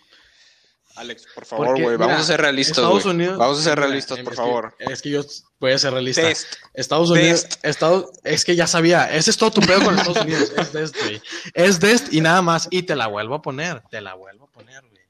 Alex, 0.95 1.27
por 1.33 1.45
favor, 1.45 1.81
güey, 1.81 1.95
vamos 1.97 2.19
a 2.21 2.23
ser 2.23 2.41
realistas, 2.41 2.77
Estados 2.77 3.03
güey. 3.03 3.15
Unidos- 3.15 3.37
Vamos 3.37 3.59
a 3.59 3.63
ser 3.63 3.77
mira, 3.77 3.87
realistas, 3.87 4.17
es 4.17 4.23
por 4.23 4.33
que- 4.33 4.37
favor. 4.37 4.75
Es 4.79 5.01
que 5.01 5.09
yo 5.09 5.23
voy 5.59 5.71
a 5.71 5.77
ser 5.77 5.93
realista. 5.93 6.21
Test. 6.21 6.53
Estados 6.73 7.09
Unidos. 7.09 7.47
Estados, 7.63 8.05
es 8.23 8.45
que 8.45 8.55
ya 8.55 8.67
sabía, 8.67 9.11
ese 9.13 9.29
es 9.31 9.37
todo 9.37 9.51
tu 9.51 9.61
pedo 9.61 9.83
con 9.83 9.97
Estados 9.97 10.23
Unidos, 10.23 10.51
es 10.57 10.73
Dest, 10.73 10.95
güey. 11.01 11.21
Es 11.53 11.79
Dest 11.79 12.13
y 12.13 12.21
nada 12.21 12.41
más, 12.41 12.67
y 12.71 12.83
te 12.83 12.95
la 12.95 13.07
vuelvo 13.07 13.35
a 13.35 13.41
poner, 13.41 13.81
te 13.89 14.01
la 14.01 14.13
vuelvo 14.15 14.45
a 14.45 14.51
poner, 14.51 14.81
güey. 14.81 15.01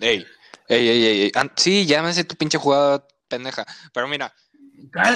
Ey, 0.00 0.26
ey, 0.68 0.88
ey, 0.88 1.04
ey, 1.06 1.22
ey. 1.22 1.32
Sí, 1.56 1.86
sé 2.12 2.24
tu 2.24 2.36
pinche 2.36 2.58
jugada 2.58 3.06
pendeja. 3.28 3.66
Pero 3.92 4.08
mira, 4.08 4.32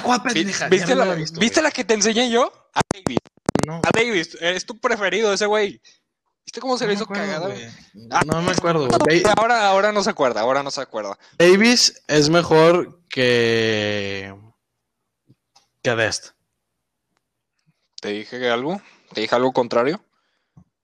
¿Cuál, 0.03 0.23
pendeja? 0.23 0.69
¿viste, 0.69 0.89
Ya 0.89 0.95
la, 0.95 1.05
lo 1.07 1.13
he 1.13 1.17
visto, 1.17 1.41
¿viste 1.41 1.61
güey. 1.61 1.65
la 1.65 1.71
que 1.75 1.85
te 1.85 1.95
enseñé 1.95 2.31
yo? 2.31 2.53
A 2.75 2.81
Davis. 2.93 3.19
No, 3.67 3.77
A 3.85 3.91
Davis, 3.95 4.37
es 4.41 4.67
tu 4.67 4.79
preferido 4.79 5.33
ese 5.33 5.47
güey. 5.47 5.81
¿Viste 6.45 6.61
cómo 6.61 6.77
se 6.79 6.85
no 6.85 6.89
le 6.89 6.93
me 6.93 6.95
hizo 6.95 7.05
acuerdo, 7.05 7.25
cagada? 7.25 7.47
güey. 7.47 7.69
Ah, 8.11 8.23
No 8.27 8.43
me 8.43 8.53
acuerdo, 8.53 8.89
Ahora, 9.37 9.69
ahora 9.69 9.93
no 9.93 10.03
se 10.03 10.11
acuerda, 10.11 10.41
ahora 10.41 10.63
no 10.63 10.71
se 10.71 10.81
acuerda. 10.81 11.19
Davis 11.39 12.03
es 12.07 12.29
mejor 12.31 13.01
que. 13.09 14.35
que 15.83 15.95
Dest. 15.97 16.31
¿Te 18.01 18.09
dije 18.11 18.51
algo? 18.51 18.81
¿Te 19.15 19.23
dije 19.23 19.35
algo 19.35 19.53
contrario? 19.53 20.05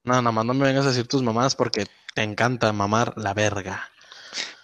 No, 0.05 0.14
nada 0.14 0.33
más 0.33 0.44
no 0.46 0.55
me 0.55 0.66
vengas 0.66 0.87
a 0.87 0.88
decir 0.88 1.07
tus 1.07 1.23
mamás 1.23 1.55
porque 1.55 1.87
te 2.14 2.23
encanta 2.23 2.73
mamar 2.73 3.12
la 3.16 3.35
verga. 3.35 3.90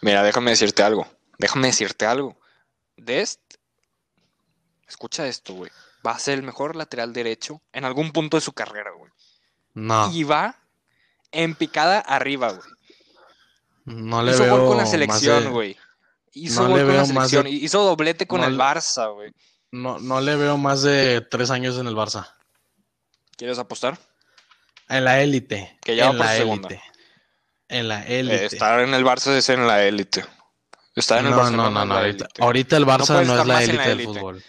Mira, 0.00 0.22
déjame 0.22 0.52
decirte 0.52 0.82
algo. 0.82 1.06
Déjame 1.38 1.66
decirte 1.68 2.06
algo. 2.06 2.40
Dest, 2.96 3.40
escucha 4.88 5.26
esto, 5.26 5.52
güey. 5.52 5.70
Va 6.06 6.12
a 6.12 6.18
ser 6.18 6.34
el 6.38 6.42
mejor 6.42 6.76
lateral 6.76 7.12
derecho 7.12 7.60
en 7.72 7.84
algún 7.84 8.12
punto 8.12 8.38
de 8.38 8.40
su 8.40 8.52
carrera, 8.52 8.92
güey. 8.96 9.12
No, 9.74 10.10
Y 10.12 10.24
va 10.24 10.56
en 11.42 11.54
picada 11.54 12.00
arriba, 12.00 12.52
güey. 12.52 12.68
no 13.84 14.22
le 14.22 14.32
Hizo 14.32 14.42
veo. 14.42 14.56
gol 14.58 14.68
con 14.68 14.76
la 14.78 14.86
selección, 14.86 15.44
de- 15.44 15.50
güey. 15.50 15.76
Hizo 16.32 16.62
no 16.64 16.70
gol 16.70 16.80
con 16.80 16.88
la 16.88 16.94
más 16.98 17.08
de- 17.08 17.14
selección. 17.14 17.46
Hizo 17.46 17.82
doblete 17.84 18.26
con 18.26 18.40
no 18.40 18.46
el 18.46 18.58
Barça, 18.58 19.12
güey. 19.14 19.32
No, 19.70 19.98
no 19.98 20.20
le 20.20 20.36
veo 20.36 20.56
más 20.56 20.82
de 20.82 21.20
tres 21.20 21.50
años 21.50 21.78
en 21.78 21.86
el 21.86 21.94
Barça. 21.94 22.28
¿Quieres 23.36 23.58
apostar? 23.58 23.98
En 24.88 25.04
la 25.04 25.20
élite. 25.22 25.78
Que 25.82 25.96
ya 25.96 26.06
va 26.06 26.10
en 26.12 26.16
por 26.18 26.26
la 26.26 26.32
segunda. 26.36 26.68
élite. 26.68 26.82
En 27.68 27.88
la 27.88 28.02
Eh, 28.06 28.20
élite. 28.20 28.44
estar 28.46 28.80
en 28.80 28.94
el 28.94 29.04
Barça 29.04 29.32
es 29.36 29.48
en 29.48 29.66
la 29.66 29.82
élite. 29.84 30.24
Estar 30.94 31.18
en 31.18 31.26
el 31.26 31.30
no, 31.32 31.36
Barcelona 31.38 31.68
no, 31.70 31.84
no, 31.84 31.84
no. 31.86 31.94
Ahorita, 32.40 32.76
el 32.76 32.86
Barça 32.86 33.14
no, 33.14 33.20
estar 33.20 33.40
es 33.40 33.46
la 33.46 33.62
élite 33.62 33.88
del 33.88 34.04
fútbol. 34.04 34.42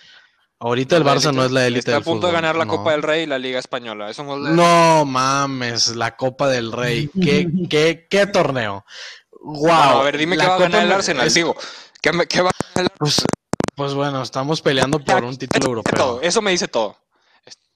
Ahorita 0.59 0.97
el 0.97 1.03
Barça 1.03 1.33
no 1.33 1.45
es 1.45 1.51
la 1.51 1.67
élite 1.67 1.91
Está 1.91 1.97
a 1.97 2.01
punto 2.01 2.21
fútbol. 2.27 2.29
de 2.29 2.35
ganar 2.35 2.55
la 2.55 2.65
no. 2.65 2.77
Copa 2.77 2.91
del 2.91 3.03
Rey 3.03 3.23
y 3.23 3.25
la 3.27 3.37
Liga 3.37 3.59
Española. 3.59 4.09
Eso 4.09 4.23
no 4.23 4.35
es 4.35 4.53
No 4.53 5.05
mames, 5.05 5.95
la 5.95 6.15
Copa 6.17 6.47
del 6.47 6.71
Rey. 6.71 7.09
¿Qué, 7.21 7.47
qué, 7.69 8.07
qué 8.09 8.25
torneo? 8.25 8.83
Wow. 9.41 9.69
A 9.71 10.03
ver, 10.03 10.17
dime 10.17 10.35
qué 10.35 10.47
va 10.47 10.55
a 10.55 10.59
ganar 10.59 10.83
el 10.83 10.91
Arsenal, 10.91 11.31
digo. 11.31 11.55
¿Qué, 12.01 12.11
qué 12.27 12.41
va 12.41 12.49
a 12.49 12.73
ganar 12.73 12.91
el 12.91 12.97
Pues, 12.97 13.23
pues 13.75 13.93
bueno, 13.93 14.23
estamos 14.23 14.61
peleando 14.61 14.99
por 14.99 15.23
un 15.23 15.37
título 15.37 15.67
europeo. 15.67 16.19
Eso 16.21 16.41
me 16.41 16.51
dice 16.51 16.67
todo. 16.67 16.97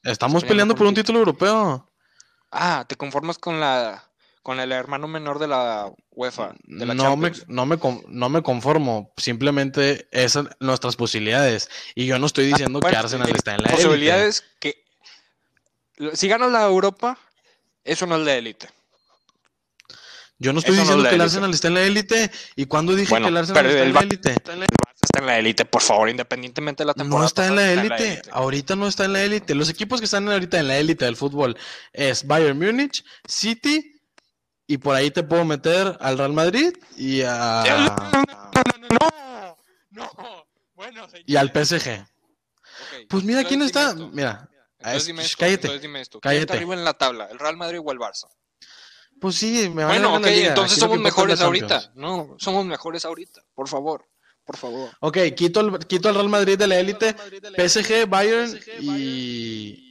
Estamos 0.04 0.44
peleando 0.44 0.74
por 0.76 0.88
un 0.88 0.96
título 0.96 1.20
europeo. 1.20 1.88
Ah, 2.52 2.84
¿te 2.88 2.96
conformas 2.96 3.38
con 3.38 3.60
la 3.60 4.11
con 4.42 4.60
el 4.60 4.72
hermano 4.72 5.08
menor 5.08 5.40
de 5.40 5.48
la 5.48 5.92
UEFA? 6.12 6.54
De 6.64 6.86
la 6.86 6.94
No 6.94 7.16
me, 7.16 7.32
no, 7.48 7.66
me, 7.66 7.78
con- 7.78 8.04
no 8.08 8.30
me 8.30 8.42
conformo, 8.42 9.12
simplemente 9.18 10.08
esas 10.12 10.32
son 10.32 10.50
nuestras 10.60 10.96
posibilidades. 10.96 11.70
Y 11.96 12.06
yo 12.06 12.18
no 12.20 12.26
estoy 12.26 12.48
diciendo 12.48 12.80
que 12.80 12.86
Bueno, 12.88 13.00
Arsenal 13.00 13.30
eh, 13.30 13.34
está 13.36 13.56
en 13.56 13.62
la 13.64 13.70
élite. 13.70 13.84
Posibilidades 13.84 14.44
que. 14.60 14.84
Si 16.14 16.28
ganas 16.28 16.52
la 16.52 16.66
Europa, 16.66 17.18
eso 17.84 18.08
no 18.08 18.18
es 18.18 18.26
de 18.26 18.38
élite. 18.38 18.70
Yo 20.40 20.54
no 20.54 20.60
estoy 20.60 20.74
eso 20.74 20.86
no 20.86 20.92
es 20.92 20.98
diciendo 20.98 21.04
la 21.04 21.10
que 21.10 21.16
el. 21.16 21.22
Arsenal 21.22 21.54
está 21.54 21.68
en 21.68 21.74
la 21.76 21.84
élite. 21.84 22.32
¿Y 22.56 22.66
cuándo 22.66 22.96
dije 22.96 23.10
Bueno, 23.12 23.28
que 23.28 23.30
el 23.30 23.38
Arsenal 23.38 23.66
está 23.68 23.82
el 23.84 23.88
en 23.90 23.94
la 23.94 24.00
élite? 24.02 24.32
Está 24.32 25.20
en 25.20 25.26
la 25.28 25.38
élite, 25.38 25.66
por 25.66 25.82
favor, 25.84 26.10
independientemente 26.10 26.82
de 26.82 26.88
la 26.88 26.94
temporada. 26.96 27.20
No 27.22 27.28
está 27.28 27.48
en 27.48 27.56
la 27.56 27.72
élite. 27.72 28.22
Ahorita 28.32 28.76
no 28.76 28.88
está 28.88 29.06
en 29.06 29.14
la 29.14 29.24
élite. 29.24 29.54
Los 29.54 29.70
equipos 29.70 30.00
que 30.00 30.06
están 30.06 30.28
ahorita 30.28 30.60
en 30.60 30.68
la 30.68 30.78
élite 30.78 31.06
del 31.06 31.16
fútbol 31.16 31.56
es 31.94 32.26
Bayern 32.26 32.58
Múnich, 32.58 33.04
City 33.28 34.01
y 34.74 34.78
por 34.78 34.96
ahí 34.96 35.12
te 35.12 35.24
puedo 35.24 35.44
meter 35.44 35.98
al 36.00 36.18
Real 36.18 36.32
Madrid 36.34 36.74
y 36.96 37.22
a 37.24 37.64
No, 37.68 37.96
no, 38.90 39.58
no, 39.92 40.08
no. 40.18 40.46
Bueno, 40.76 41.08
y 41.26 41.36
al 41.36 41.50
PSG. 41.52 41.90
ok. 42.00 43.08
Pues 43.10 43.24
mira 43.24 43.42
Entonces 43.42 43.48
quién 43.48 43.62
está. 43.64 43.90
esto. 43.90 44.10
Mira, 44.14 44.50
Entonces 44.78 45.02
es- 45.02 45.06
dime 45.08 45.24
esto, 45.24 45.38
cállate. 45.40 45.62
entonces 45.68 45.82
dime 45.82 46.02
esto. 46.02 46.20
¿Quién 46.22 46.34
está 46.34 46.46
cállate. 46.48 46.58
arriba 46.58 46.74
en 46.76 46.84
la 46.86 46.94
tabla? 46.94 47.28
¿El 47.30 47.38
Real 47.40 47.58
Madrid 47.58 47.80
o 47.84 47.92
el 47.92 48.00
Barça? 48.00 48.28
Pues 49.20 49.36
sí, 49.36 49.70
me 49.70 49.84
van 49.84 49.92
Bueno, 50.02 50.16
a 50.16 50.18
ok, 50.18 50.24
la 50.26 50.32
entonces 50.32 50.80
somos 50.80 51.00
mejores 51.00 51.42
ahorita. 51.42 51.92
No, 51.96 52.36
somos 52.40 52.66
mejores 52.66 53.04
ahorita. 53.06 53.42
Por 53.54 53.68
favor, 53.68 54.08
por 54.46 54.56
favor. 54.58 54.90
Ok, 55.02 55.18
quito 55.36 55.60
el, 55.60 55.78
quito 55.86 56.08
el 56.10 56.16
Real 56.16 56.30
Madrid 56.30 56.58
de 56.58 56.68
la 56.68 56.80
élite, 56.80 57.14
PSG, 57.58 58.08
Bayern 58.08 58.58
y... 58.80 59.91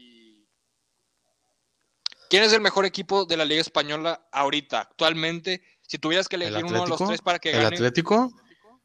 ¿Quién 2.31 2.45
es 2.45 2.53
el 2.53 2.61
mejor 2.61 2.87
equipo 2.87 3.25
de 3.25 3.37
la 3.37 3.45
Liga 3.45 3.61
Española 3.61 4.29
ahorita, 4.31 4.81
actualmente? 4.83 5.62
Si 5.83 5.99
tuvieras 5.99 6.29
que 6.29 6.37
¿El 6.37 6.43
elegir 6.43 6.64
uno 6.64 6.85
de 6.85 6.88
los 6.88 6.99
tres 6.99 7.21
para 7.21 7.40
que 7.40 7.51
¿El 7.51 7.62
gane. 7.64 7.75
Atlético? 7.77 8.33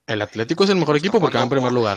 El 0.08 0.22
Atlético 0.24 0.64
es 0.64 0.70
el 0.72 0.78
mejor 0.78 0.98
equipo 0.98 1.20
porque 1.22 1.38
va 1.38 1.44
en 1.44 1.50
primer 1.50 1.72
lugar. 1.72 1.96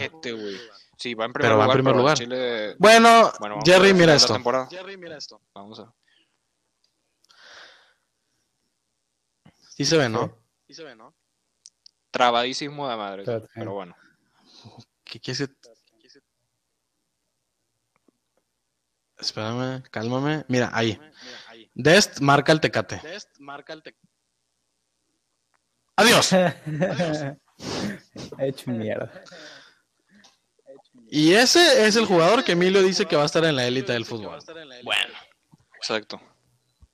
Sí, 0.99 1.15
va 1.15 1.25
en 1.25 1.33
primer 1.33 1.51
Pero 1.51 1.57
va 1.57 1.65
en 1.65 1.67
lugar. 1.67 1.77
primer 1.77 1.97
lugar. 1.97 2.19
Chile- 2.19 2.77
Bueno, 2.79 3.33
Bueno, 3.41 3.55
vamos 3.57 3.69
a 3.69 3.73
Jerry, 3.73 3.87
ver 3.89 3.95
mira 3.97 4.15
esto. 4.15 4.33
temporada. 4.35 4.69
Vamos 5.55 5.79
a 5.79 5.83
ver. 5.85 5.93
Sí 9.75 9.85
se 9.85 9.97
ve, 9.97 10.09
¿no? 10.09 10.37
Trabadísimo 12.11 12.89
de 12.89 12.97
madre. 12.97 13.25
Pero 13.55 13.73
bueno. 13.73 13.97
¿Qué 15.05 15.19
quieres? 15.21 15.49
Espérame, 19.19 19.83
cálmame. 19.91 20.45
Mira, 20.49 20.71
ahí. 20.73 20.99
Dest 21.75 22.21
marca 22.21 22.53
el 22.53 22.61
tecate. 22.61 23.01
Adiós. 25.97 26.33
He 26.33 27.37
hecho 28.49 28.71
mierda. 28.71 29.11
Y 31.11 31.33
ese 31.33 31.87
es 31.87 31.97
el 31.97 32.07
jugador 32.07 32.45
que 32.45 32.53
Emilio 32.53 32.83
dice 32.83 33.07
que 33.07 33.17
va 33.17 33.23
a 33.23 33.27
estar 33.27 33.45
en 33.45 33.57
la 33.57 33.67
élite 33.67 33.93
del 33.93 34.05
fútbol. 34.05 34.39
Bueno. 34.85 35.15
Exacto. 35.77 36.21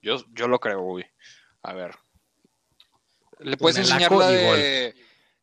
Yo, 0.01 0.23
yo 0.33 0.47
lo 0.47 0.59
creo, 0.59 0.81
güey. 0.81 1.05
A 1.63 1.73
ver. 1.73 1.95
¿Le 3.39 3.57
puedes 3.57 3.77
enseñar 3.77 4.11
la 4.11 4.27
de... 4.29 4.95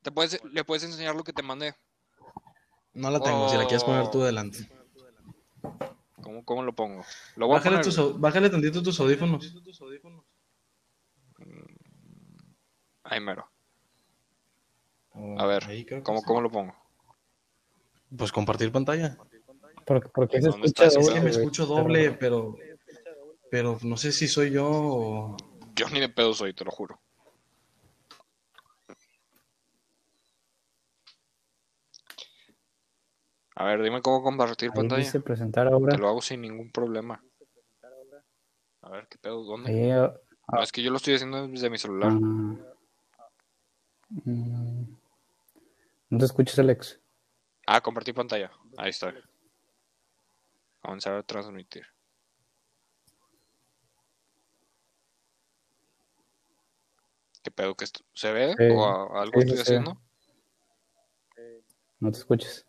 ¿Te 0.03 0.11
puedes, 0.11 0.43
¿Le 0.45 0.65
puedes 0.65 0.85
enseñar 0.85 1.15
lo 1.15 1.23
que 1.23 1.33
te 1.33 1.43
mandé? 1.43 1.75
No 2.95 3.11
la 3.11 3.21
tengo, 3.21 3.49
si 3.49 3.57
la 3.57 3.65
quieres 3.65 3.85
poner 3.85 4.11
tú 4.11 4.23
delante. 4.23 4.69
¿Cómo, 6.23 6.45
cómo 6.45 6.63
lo 6.63 6.75
pongo? 6.75 7.05
Lo 7.37 7.47
voy 7.47 7.57
a 7.57 7.59
Bájale, 7.59 7.81
poner, 7.81 8.51
tantito 8.51 8.83
tus 8.83 8.99
audífonos. 9.01 9.55
Ahí 13.05 13.21
mero. 13.21 13.51
A 15.37 15.47
ver, 15.47 15.65
¿Cómo. 16.03 16.23
¿Cómo 16.23 16.41
lo 16.41 16.51
pongo? 16.51 16.75
Pues 18.17 18.33
compartir 18.33 18.73
pantalla. 18.73 19.19
¿Por, 19.85 20.11
por 20.11 20.29
qué 20.29 20.39
Es 20.39 21.11
que 21.13 21.21
me 21.21 21.31
escucho 21.31 21.67
doble, 21.67 22.13
pero. 22.13 22.57
Pero 23.51 23.79
no 23.83 23.99
sé 23.99 24.13
si 24.13 24.29
soy 24.29 24.51
yo 24.53 24.67
o. 24.67 25.37
Yo 25.75 25.89
ni 25.91 26.01
de 26.01 26.09
pedo 26.09 26.33
soy, 26.33 26.55
te 26.55 26.65
lo 26.65 26.71
juro. 26.71 27.02
A 33.55 33.65
ver, 33.65 33.83
dime 33.83 34.01
cómo 34.01 34.23
compartir 34.23 34.71
Ahí 34.71 34.77
pantalla. 34.77 35.03
dice 35.05 35.21
presentar 35.21 35.67
ahora. 35.67 35.93
Te 35.93 35.99
lo 35.99 36.09
hago 36.09 36.23
sin 36.23 36.41
ningún 36.41 36.71
problema. 36.71 37.23
A 38.81 38.89
ver, 38.91 39.07
¿qué 39.09 39.19
pedo? 39.19 39.45
¿Dónde? 39.45 39.71
Ahí, 39.71 39.91
ah, 39.91 40.13
No, 40.53 40.63
es 40.63 40.73
que 40.73 40.83
yo 40.83 40.91
lo 40.91 40.97
estoy 40.97 41.15
haciendo 41.15 41.47
desde 41.47 41.71
mi 41.71 41.79
celular. 41.79 42.13
mm, 42.13 42.57
¿No 46.11 46.19
te 46.19 46.25
escuchas, 46.25 46.59
Alex? 46.59 47.01
Ah, 47.67 47.81
compartir 47.81 48.15
pantalla. 48.15 48.51
Ahí 48.77 48.91
está. 48.91 49.15
Comenzar 50.81 51.15
a 51.15 51.23
transmitir. 51.23 51.87
¿Qué 57.43 57.51
pedo 57.51 57.75
que 57.77 57.85
esto? 57.85 58.05
¿Se 58.15 58.33
ve? 58.33 58.55
¿O 58.73 59.17
algo 59.17 59.41
Sí, 59.41 59.49
estoy 59.49 59.61
haciendo? 59.61 60.01
No 62.01 62.11
te 62.11 62.19
escuchas. 62.19 62.67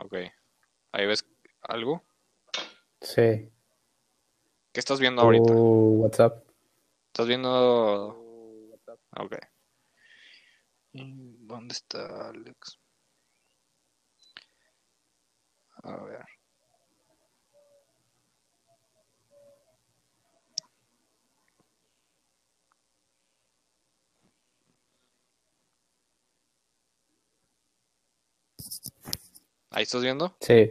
Ok. 0.00 0.14
Ahí 0.92 1.06
ves 1.06 1.26
algo. 1.62 2.02
Sí. 3.00 3.50
¿Qué 4.72 4.80
estás 4.80 5.00
viendo 5.00 5.22
ahorita? 5.22 5.52
Tu 5.52 6.02
WhatsApp. 6.02 6.48
¿Estás 7.08 7.26
viendo? 7.26 8.08
Ok. 9.18 9.36
¿Y 10.92 11.36
¿Dónde 11.46 11.72
está 11.74 12.28
Alex? 12.28 12.78
A 15.82 15.96
ver. 16.04 16.24
¿Ahí 29.70 29.82
estás 29.82 30.02
viendo? 30.02 30.36
Sí. 30.40 30.70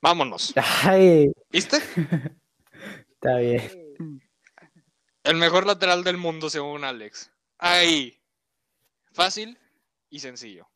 Vámonos. 0.00 0.54
Ay, 0.84 1.32
¿Viste? 1.50 1.76
está 3.10 3.36
bien. 3.38 4.22
El 5.24 5.36
mejor 5.36 5.66
lateral 5.66 6.04
del 6.04 6.16
mundo 6.16 6.48
según 6.48 6.84
Alex. 6.84 7.30
Ahí. 7.58 8.16
Fácil 9.12 9.58
y 10.10 10.20
sencillo. 10.20 10.68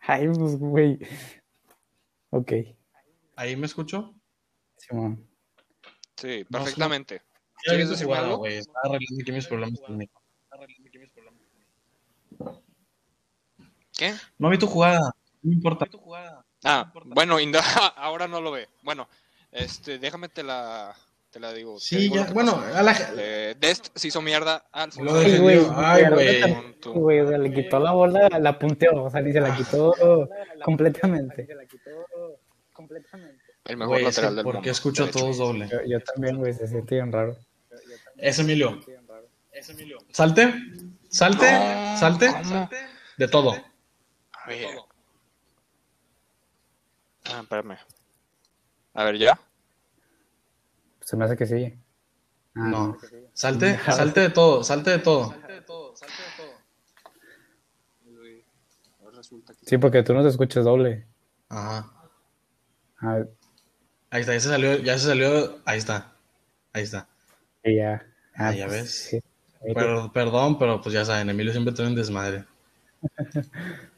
Ay, 0.00 0.28
pues, 0.28 0.56
güey. 0.56 0.98
Ok. 2.30 2.52
¿Ahí 3.36 3.56
me 3.56 3.66
escucho? 3.66 4.14
Simón. 4.76 5.28
Sí, 6.16 6.44
No, 6.48 6.58
perfectamente. 6.58 7.16
Ya 7.66 7.70
¿Quieres 7.72 7.78
vi 7.80 7.84
tu 7.84 7.90
decirme 7.92 8.06
jugada, 8.06 8.26
algo? 8.26 8.38
güey. 8.38 8.56
Estaba 8.58 8.80
arreglando 8.84 9.20
aquí 9.20 9.32
mis 9.32 9.46
problemas 9.46 9.80
técnicos. 9.80 10.22
¿Qué? 13.96 14.14
No 14.38 14.48
vi 14.50 14.58
tu 14.58 14.66
jugada. 14.66 15.14
No 15.42 15.52
importa. 15.52 15.86
Ah, 16.64 16.92
bueno, 17.06 17.40
Inda- 17.40 17.60
ahora 17.96 18.28
no 18.28 18.40
lo 18.40 18.52
ve. 18.52 18.68
Bueno, 18.82 19.08
este, 19.50 19.98
déjame 19.98 20.28
te 20.28 20.42
la, 20.42 20.94
te 21.30 21.40
la 21.40 21.52
digo. 21.52 21.78
Sí, 21.80 21.96
digo 21.96 22.16
ya. 22.16 22.32
Bueno, 22.32 22.56
pasó. 22.56 22.76
a 22.76 22.82
la. 22.82 22.96
Eh, 23.16 23.54
Dest 23.58 23.88
se 23.94 24.08
hizo 24.08 24.22
mierda 24.22 24.64
al 24.72 24.90
Lo 25.00 25.14
defendió. 25.14 25.42
güey, 25.42 25.66
Ay, 25.74 26.04
güey. 26.08 26.40
neta, 26.42 26.60
Punto. 26.62 26.92
Güey, 26.92 27.20
o 27.20 27.28
sea, 27.28 27.38
le 27.38 27.52
quitó 27.52 27.78
la 27.80 27.92
bola, 27.92 28.28
la 28.40 28.58
punteó, 28.58 29.04
o 29.04 29.10
sea, 29.10 29.22
se 29.22 29.40
la 29.40 29.56
quitó 29.56 29.94
completamente. 30.64 31.48
El 33.64 33.76
mejor 33.76 33.94
Güey, 33.96 34.06
es 34.06 34.16
lateral 34.16 34.36
del 34.36 34.44
¿por 34.44 34.54
mundo. 34.54 34.64
qué 34.64 34.70
escucho 34.70 35.04
a 35.04 35.10
todos 35.10 35.38
doble? 35.38 35.68
Yo, 35.70 35.78
yo 35.86 36.00
también, 36.00 36.36
güey, 36.38 36.52
se 36.52 36.66
siente 36.66 36.96
bien 36.96 37.12
raro. 37.12 37.36
Es 38.16 38.38
Emilio. 38.38 38.80
Salte. 40.12 40.52
Salte. 41.08 41.52
No, 41.52 41.98
Salte. 41.98 42.26
¿cómo? 42.42 42.70
De 43.18 43.28
todo. 43.28 43.54
A 44.44 44.48
ver. 44.48 44.66
Ah, 47.26 47.40
espérame. 47.42 47.78
A 48.94 49.04
ver, 49.04 49.18
¿ya? 49.18 49.38
Se 51.00 51.16
me 51.16 51.24
hace 51.24 51.36
que 51.36 51.46
sí. 51.46 51.78
Ah, 52.54 52.68
No. 52.68 52.98
Salte. 53.32 53.78
Salte 53.92 54.20
de 54.20 54.30
todo. 54.30 54.64
Salte 54.64 54.90
de 54.90 54.98
todo. 54.98 55.34
Sí, 59.66 59.78
porque 59.78 60.02
tú 60.02 60.14
no 60.14 60.22
te 60.22 60.28
escuchas 60.28 60.64
doble. 60.64 61.06
Ajá. 61.48 61.90
Ah, 63.00 63.22
Ahí 64.10 64.20
está. 64.20 64.34
Ya 64.34 64.40
se 64.40 64.48
salió. 64.48 64.76
Ya 64.78 64.98
se 64.98 65.06
salió. 65.06 65.60
Ahí 65.64 65.78
está. 65.78 66.12
Ahí 66.72 66.82
está. 66.82 67.08
ya. 67.64 68.04
Ah, 68.34 68.48
Ah, 68.48 68.52
ya 68.54 68.66
pues, 68.66 68.82
ves. 68.82 68.90
sí. 69.10 69.22
Pero, 69.74 70.10
perdón, 70.12 70.58
pero 70.58 70.80
pues 70.80 70.92
ya 70.92 71.04
saben, 71.04 71.30
Emilio 71.30 71.52
siempre 71.52 71.72
tiene 71.72 71.90
un 71.90 71.96
desmadre. 71.96 72.44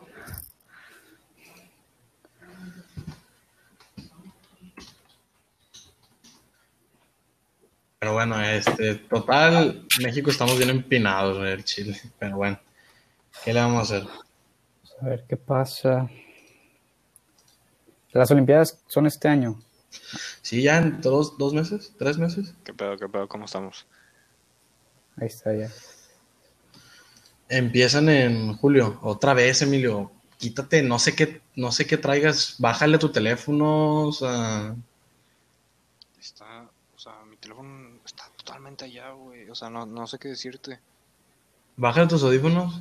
Pero 8.04 8.12
bueno, 8.12 8.38
este, 8.42 8.96
total, 8.96 9.86
México 10.02 10.30
estamos 10.30 10.58
bien 10.58 10.68
empinados, 10.68 11.42
el 11.42 11.64
Chile. 11.64 11.98
Pero 12.18 12.36
bueno, 12.36 12.60
¿qué 13.42 13.54
le 13.54 13.60
vamos 13.60 13.78
a 13.78 13.96
hacer? 13.96 14.08
A 15.00 15.06
ver 15.06 15.24
qué 15.26 15.38
pasa. 15.38 16.10
Las 18.12 18.30
Olimpiadas 18.30 18.84
son 18.88 19.06
este 19.06 19.26
año. 19.28 19.58
Sí, 20.42 20.60
ya 20.60 20.76
en 20.76 21.00
dos, 21.00 21.38
dos 21.38 21.54
meses, 21.54 21.94
tres 21.98 22.18
meses. 22.18 22.52
¿Qué 22.62 22.74
pedo, 22.74 22.98
qué 22.98 23.08
pedo? 23.08 23.26
¿Cómo 23.26 23.46
estamos? 23.46 23.86
Ahí 25.16 25.28
está 25.28 25.54
ya. 25.54 25.70
Empiezan 27.48 28.10
en 28.10 28.54
julio. 28.58 28.98
Otra 29.00 29.32
vez, 29.32 29.62
Emilio. 29.62 30.12
Quítate, 30.36 30.82
no 30.82 30.98
sé 30.98 31.14
qué, 31.16 31.40
no 31.56 31.72
sé 31.72 31.86
qué 31.86 31.96
traigas. 31.96 32.56
Bájale 32.58 32.98
tu 32.98 33.10
teléfono, 33.10 34.08
o 34.08 34.12
sea. 34.12 34.76
Está, 36.20 36.68
o 36.94 36.98
sea, 36.98 37.24
mi 37.24 37.38
teléfono 37.38 37.93
totalmente 38.44 38.84
allá, 38.84 39.10
güey. 39.12 39.48
O 39.48 39.54
sea, 39.54 39.70
no, 39.70 39.86
no 39.86 40.06
sé 40.06 40.18
qué 40.18 40.28
decirte. 40.28 40.78
Bájale 41.76 42.06
tus 42.06 42.22
audífonos. 42.22 42.80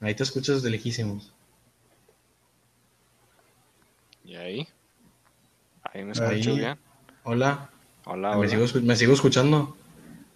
Ahí 0.00 0.14
te 0.14 0.24
escuchas 0.24 0.62
de 0.62 0.70
lejísimos. 0.70 1.32
¿Y 4.24 4.36
ahí? 4.36 4.68
Ahí 5.84 6.04
me 6.04 6.12
escucho 6.12 6.50
Ahí. 6.50 6.58
bien. 6.58 6.78
Hola. 7.24 7.70
Hola, 8.04 8.30
me, 8.30 8.36
hola. 8.36 8.48
sigo, 8.66 8.80
me 8.82 8.96
sigo 8.96 9.14
escuchando. 9.14 9.76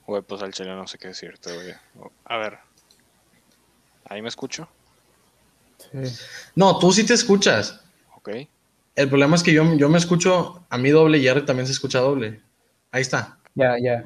Güey, 0.07 0.23
pues 0.23 0.43
al 0.43 0.53
chile 0.53 0.75
no 0.75 0.87
sé 0.87 0.99
qué 0.99 1.09
decirte, 1.09 1.55
güey. 1.55 2.11
A 2.25 2.37
ver. 2.39 2.59
¿Ahí 4.07 4.23
me 4.23 4.29
escucho? 4.29 4.69
Sí. 5.79 5.99
No, 6.55 6.79
tú 6.79 6.91
sí 6.93 7.05
te 7.05 7.15
escuchas. 7.15 7.81
Ok. 8.17 8.31
El 8.97 9.09
problema 9.09 9.37
es 9.37 9.43
que 9.43 9.53
yo, 9.53 9.65
yo 9.75 9.89
me 9.89 9.99
escucho 9.99 10.65
a 10.69 10.77
mí 10.79 10.91
doble 10.91 11.19
y 11.19 11.27
R 11.27 11.43
también 11.43 11.67
se 11.67 11.73
escucha 11.73 12.01
doble. 12.01 12.41
Ahí 12.91 13.03
está. 13.03 13.39
Ya, 13.55 13.77
ya. 13.81 14.05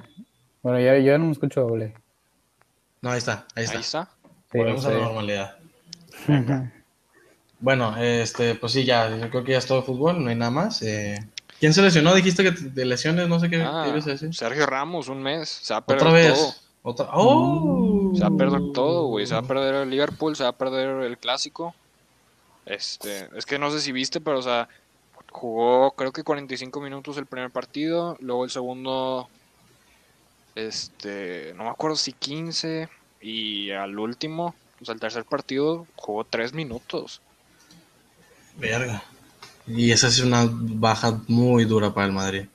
Bueno, 0.63 0.81
ya, 0.81 0.97
yo 0.99 1.19
no 1.19 1.27
me 1.27 1.33
escucho 1.33 1.63
doble. 1.63 1.95
No, 3.01 3.11
ahí 3.11 3.19
está. 3.19 3.47
Ahí 3.55 3.65
está. 3.65 3.77
Ahí 3.79 3.83
está. 3.83 4.09
Sí, 4.53 4.59
Volvemos 4.59 4.85
a 4.87 4.91
la 4.91 4.99
normalidad. 4.99 5.57
Bueno, 7.61 7.97
este, 7.97 8.55
pues 8.55 8.73
sí, 8.73 8.85
ya, 8.85 9.09
yo 9.17 9.31
creo 9.31 9.45
que 9.45 9.53
ya 9.53 9.59
es 9.59 9.67
todo 9.67 9.83
fútbol, 9.83 10.23
no 10.23 10.31
hay 10.31 10.37
nada 10.37 10.51
más. 10.51 10.83
Eh, 10.83 11.19
¿Quién 11.61 11.73
se 11.73 11.83
lesionó? 11.83 12.15
Dijiste 12.15 12.43
que 12.43 12.53
te- 12.53 12.71
de 12.71 12.85
lesiones, 12.85 13.29
no 13.29 13.41
sé 13.41 13.49
qué, 13.49 13.63
Ah, 13.63 13.87
ibas 13.89 14.07
a 14.07 14.11
decir. 14.11 14.35
Sergio 14.35 14.67
Ramos, 14.67 15.09
un 15.09 15.23
mes. 15.23 15.49
Se 15.49 15.73
va 15.73 15.79
a 15.79 15.87
perder 15.87 16.03
Otra 16.07 16.13
vez. 16.15 16.35
todo. 16.35 16.53
Otra. 16.83 17.07
¡Oh! 17.15 18.13
Se 18.15 18.21
va 18.21 18.29
a 18.29 18.37
perder 18.37 18.61
todo, 18.75 19.07
güey. 19.07 19.27
Se 19.27 19.33
va 19.35 19.41
a 19.41 19.45
perder 19.45 19.75
el 19.77 19.91
Liverpool, 19.91 20.37
se 20.37 20.43
va 20.43 20.51
a 20.51 20.57
perder 20.59 21.03
el 21.05 21.17
clásico. 21.17 21.75
Este, 22.67 23.29
es 23.37 23.47
que 23.47 23.59
no 23.59 23.71
sé 23.71 23.81
si 23.81 23.93
viste, 23.93 24.21
pero 24.21 24.39
o 24.39 24.43
sea, 24.43 24.69
jugó 25.31 25.93
creo 25.93 26.13
que 26.13 26.23
45 26.23 26.81
minutos 26.81 27.17
el 27.19 27.27
primer 27.27 27.51
partido, 27.51 28.17
luego 28.21 28.45
el 28.45 28.51
segundo 28.51 29.29
este, 30.55 31.53
no 31.57 31.65
me 31.65 31.71
acuerdo 31.71 31.97
si 31.97 32.13
15 32.13 32.89
y 33.21 33.71
al 33.71 33.99
último, 33.99 34.55
o 34.81 34.85
sea, 34.85 34.95
el 34.95 35.01
tercer 35.01 35.25
partido 35.25 35.87
jugó 35.97 36.25
3 36.25 36.53
minutos. 36.53 37.21
Verga. 38.57 39.03
Y 39.67 39.91
esa 39.91 40.09
es 40.09 40.21
una 40.21 40.47
baja 40.51 41.21
muy 41.27 41.65
dura 41.65 41.93
para 41.93 42.07
el 42.07 42.13
Madrid. 42.13 42.47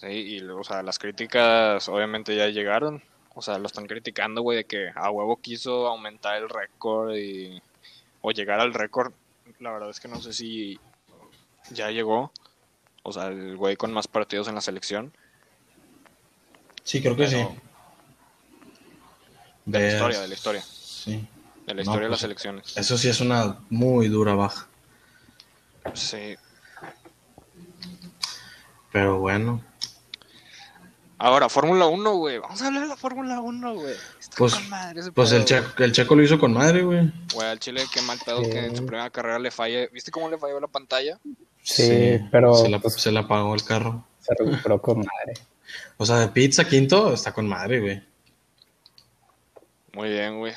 Sí, 0.00 0.06
y 0.06 0.40
o 0.40 0.64
sea, 0.64 0.82
las 0.82 0.98
críticas 0.98 1.88
obviamente 1.88 2.34
ya 2.34 2.48
llegaron. 2.48 3.02
O 3.34 3.42
sea, 3.42 3.58
lo 3.58 3.66
están 3.66 3.86
criticando, 3.86 4.42
güey, 4.42 4.58
de 4.58 4.64
que 4.64 4.90
a 4.94 5.10
huevo 5.10 5.36
quiso 5.36 5.86
aumentar 5.86 6.36
el 6.38 6.48
récord 6.48 7.14
y... 7.16 7.62
o 8.20 8.30
llegar 8.32 8.60
al 8.60 8.74
récord. 8.74 9.12
La 9.58 9.72
verdad 9.72 9.90
es 9.90 10.00
que 10.00 10.08
no 10.08 10.20
sé 10.20 10.32
si 10.32 10.78
ya 11.70 11.90
llegó. 11.90 12.32
O 13.02 13.12
sea, 13.12 13.28
el 13.28 13.56
güey 13.56 13.76
con 13.76 13.92
más 13.92 14.08
partidos 14.08 14.48
en 14.48 14.54
la 14.54 14.60
selección. 14.60 15.12
Sí, 16.84 17.00
creo 17.00 17.16
que 17.16 17.28
sí. 17.28 17.46
De 19.64 19.78
la 19.80 19.88
historia, 19.92 20.20
de 20.20 20.28
la 20.28 20.34
historia. 20.34 20.62
Sí. 20.62 21.26
De 21.66 21.74
la 21.74 21.74
No, 21.74 21.80
historia 21.82 22.04
de 22.04 22.10
las 22.10 22.10
pues, 22.10 22.20
selecciones. 22.20 22.76
Eso 22.76 22.98
sí 22.98 23.08
es 23.08 23.20
una 23.20 23.58
muy 23.70 24.08
dura 24.08 24.34
baja. 24.34 24.66
Sí. 25.94 26.36
Pero 28.92 29.18
bueno. 29.18 29.62
Ahora, 31.18 31.48
Fórmula 31.48 31.86
1, 31.86 32.14
güey. 32.14 32.38
Vamos 32.38 32.60
a 32.62 32.66
hablar 32.66 32.82
de 32.82 32.88
la 32.88 32.96
Fórmula 32.96 33.40
1, 33.40 33.74
güey. 33.74 33.94
Está 34.30 34.36
Pues- 34.38 34.54
con 34.54 34.68
madre 34.70 35.00
ese 35.00 35.12
Pues 35.12 35.32
el 35.32 35.44
checo, 35.44 35.82
el 35.82 35.92
checo 35.92 36.14
lo 36.14 36.22
hizo 36.22 36.38
con 36.38 36.52
madre, 36.52 36.82
güey. 36.82 37.12
Güey, 37.34 37.48
al 37.48 37.58
Chile, 37.58 37.82
qué 37.92 38.00
mal 38.02 38.18
pedo 38.24 38.42
que 38.42 38.58
en 38.66 38.76
su 38.76 38.86
primera 38.86 39.10
carrera 39.10 39.38
le 39.38 39.50
falle. 39.50 39.88
¿Viste 39.92 40.10
cómo 40.10 40.28
le 40.30 40.38
falló 40.38 40.58
la 40.60 40.68
pantalla? 40.68 41.18
Sí, 41.62 42.18
pero 42.30 42.54
Se 42.54 42.68
la, 42.68 42.78
pues, 42.78 42.94
se 42.94 43.12
la 43.12 43.20
apagó 43.20 43.54
el 43.54 43.62
carro. 43.64 44.06
se 44.20 44.34
recuperó 44.38 44.80
con 44.80 44.98
madre. 44.98 45.34
O 45.96 46.06
sea, 46.06 46.16
de 46.18 46.28
pizza 46.28 46.66
quinto 46.66 47.12
está 47.12 47.32
con 47.32 47.46
madre, 47.48 47.80
güey. 47.80 48.02
Muy 49.92 50.08
bien, 50.10 50.38
güey. 50.38 50.52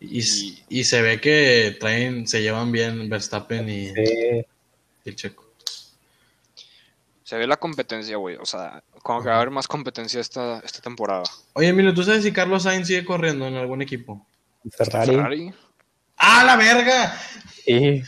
Y, 0.00 0.22
y 0.68 0.84
se 0.84 1.00
ve 1.02 1.20
que 1.20 1.76
traen, 1.80 2.26
se 2.28 2.42
llevan 2.42 2.70
bien 2.70 3.08
Verstappen 3.08 3.68
y, 3.68 3.88
Sí, 3.94 4.44
y 5.04 5.08
el 5.08 5.16
checo. 5.16 5.43
Se 7.34 7.38
ve 7.38 7.48
la 7.48 7.56
competencia, 7.56 8.16
güey. 8.16 8.36
O 8.36 8.46
sea, 8.46 8.84
como 9.02 9.20
que 9.20 9.28
va 9.28 9.34
a 9.34 9.38
haber 9.38 9.50
más 9.50 9.66
competencia 9.66 10.20
esta, 10.20 10.60
esta 10.60 10.80
temporada. 10.80 11.24
Oye, 11.54 11.66
Emilio, 11.66 11.92
¿tú 11.92 12.04
sabes 12.04 12.22
si 12.22 12.32
Carlos 12.32 12.62
Sainz 12.62 12.86
sigue 12.86 13.04
corriendo 13.04 13.44
en 13.48 13.56
algún 13.56 13.82
equipo? 13.82 14.24
Ferrari. 14.70 15.10
Ferrari. 15.16 15.54
¡Ah, 16.16 16.44
la 16.44 16.54
verga! 16.54 17.12
Sí, 17.64 18.04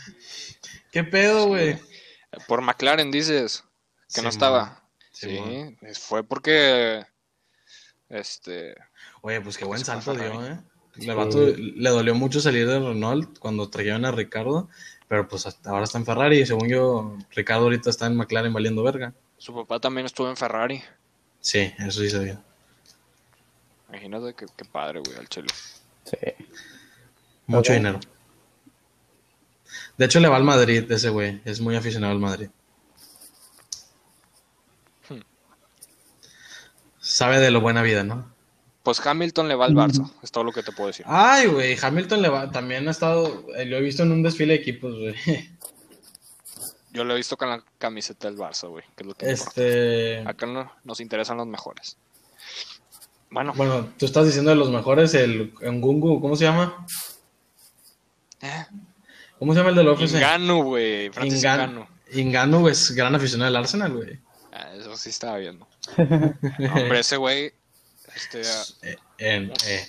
¿Qué 0.93 1.03
pedo, 1.03 1.47
güey? 1.47 1.77
Por 2.47 2.61
McLaren 2.61 3.11
dices 3.11 3.65
que 4.15 4.21
no 4.21 4.29
estaba. 4.29 4.81
Sí, 5.11 5.27
Sí, 5.31 5.39
man. 5.41 5.77
es- 5.81 5.99
fue 5.99 6.23
porque. 6.23 7.05
Este. 8.07 8.75
Oye, 9.21 9.41
pues 9.41 9.57
qué 9.57 9.65
buen 9.65 9.83
salto 9.83 10.13
dio. 10.15 10.41
¿eh? 10.45 10.57
Sí. 10.97 11.05
Le, 11.05 11.13
vato- 11.13 11.53
le 11.57 11.89
dolió 11.89 12.15
mucho 12.15 12.39
salir 12.39 12.65
de 12.65 12.79
Renault 12.79 13.39
cuando 13.39 13.69
trajeron 13.69 14.05
a 14.05 14.11
Ricardo, 14.11 14.69
pero 15.07 15.27
pues 15.27 15.45
hasta 15.45 15.69
ahora 15.69 15.85
está 15.85 15.97
en 15.97 16.05
Ferrari 16.05 16.39
y 16.39 16.45
según 16.45 16.67
yo, 16.69 17.17
Ricardo 17.31 17.63
ahorita 17.63 17.89
está 17.89 18.07
en 18.07 18.15
McLaren 18.15 18.53
valiendo 18.53 18.83
verga. 18.83 19.13
Su 19.37 19.53
papá 19.53 19.79
también 19.79 20.05
estuvo 20.05 20.29
en 20.29 20.37
Ferrari. 20.37 20.81
Sí, 21.39 21.73
eso 21.79 22.01
sí 22.01 22.09
sabía. 22.09 22.41
Imagínate 23.89 24.33
qué, 24.33 24.45
qué 24.55 24.65
padre, 24.65 24.99
güey, 24.99 25.17
al 25.17 25.29
chile. 25.29 25.47
sí. 26.03 26.17
Mucho 27.47 27.71
dinero. 27.71 27.99
De 29.97 30.05
hecho, 30.05 30.19
le 30.19 30.27
va 30.27 30.35
al 30.35 30.43
Madrid 30.43 30.91
ese 30.91 31.09
güey. 31.09 31.41
Es 31.45 31.61
muy 31.61 31.75
aficionado 31.75 32.11
al 32.11 32.19
Madrid. 32.19 32.49
Hmm. 35.09 35.21
Sabe 36.99 37.39
de 37.39 37.49
lo 37.49 37.61
buena 37.61 37.81
vida, 37.81 38.03
¿no? 38.03 38.29
Pues 38.87 39.05
Hamilton 39.05 39.49
le 39.49 39.55
va 39.55 39.65
al 39.65 39.73
Barça, 39.75 40.09
es 40.23 40.31
todo 40.31 40.45
lo 40.45 40.53
que 40.53 40.63
te 40.63 40.71
puedo 40.71 40.87
decir. 40.87 41.05
Ay, 41.09 41.47
güey, 41.47 41.75
Hamilton 41.81 42.21
le 42.21 42.29
va. 42.29 42.49
También 42.49 42.87
ha 42.87 42.91
estado. 42.91 43.45
eh, 43.57 43.65
Lo 43.65 43.75
he 43.75 43.81
visto 43.81 44.03
en 44.03 44.13
un 44.13 44.23
desfile 44.23 44.53
de 44.53 44.59
equipos, 44.61 44.93
güey. 44.97 45.13
Yo 46.93 47.03
lo 47.03 47.13
he 47.13 47.17
visto 47.17 47.35
con 47.35 47.49
la 47.49 47.61
camiseta 47.77 48.29
del 48.29 48.37
Barça, 48.37 48.69
güey, 48.69 48.85
que 48.95 49.03
es 49.03 49.07
lo 49.07 49.13
que 49.13 49.29
importa. 49.29 49.49
Este. 49.49 50.19
Acá 50.25 50.45
no, 50.45 50.71
nos 50.85 51.01
interesan 51.01 51.35
los 51.35 51.47
mejores. 51.47 51.97
Bueno, 53.29 53.51
Bueno, 53.57 53.89
tú 53.97 54.05
estás 54.05 54.25
diciendo 54.25 54.51
de 54.51 54.55
los 54.55 54.69
mejores, 54.71 55.13
el 55.15 55.51
Ngungu, 55.61 56.21
¿cómo 56.21 56.37
se 56.37 56.45
llama? 56.45 56.85
eh, 58.41 58.65
¿Cómo 59.37 59.51
se 59.51 59.59
llama 59.59 59.71
el 59.71 59.75
del 59.75 59.89
UFC? 59.89 60.13
Ngannou, 60.15 60.63
güey, 60.63 61.09
Francis 61.09 61.43
Ingan- 61.43 61.57
Ngannou. 61.57 61.87
Ngannou 62.15 62.67
es 62.69 62.91
gran 62.91 63.13
aficionado 63.15 63.51
del 63.51 63.57
Arsenal, 63.61 63.91
güey. 63.93 64.17
Ah, 64.53 64.71
eso 64.75 64.95
sí 64.95 65.09
estaba 65.09 65.37
viendo. 65.39 65.67
Hombre, 65.97 67.01
ese 67.01 67.17
güey, 67.17 67.51
este, 68.17 68.41
Eh, 68.81 68.97
en- 69.19 69.51
eh. 69.65 69.87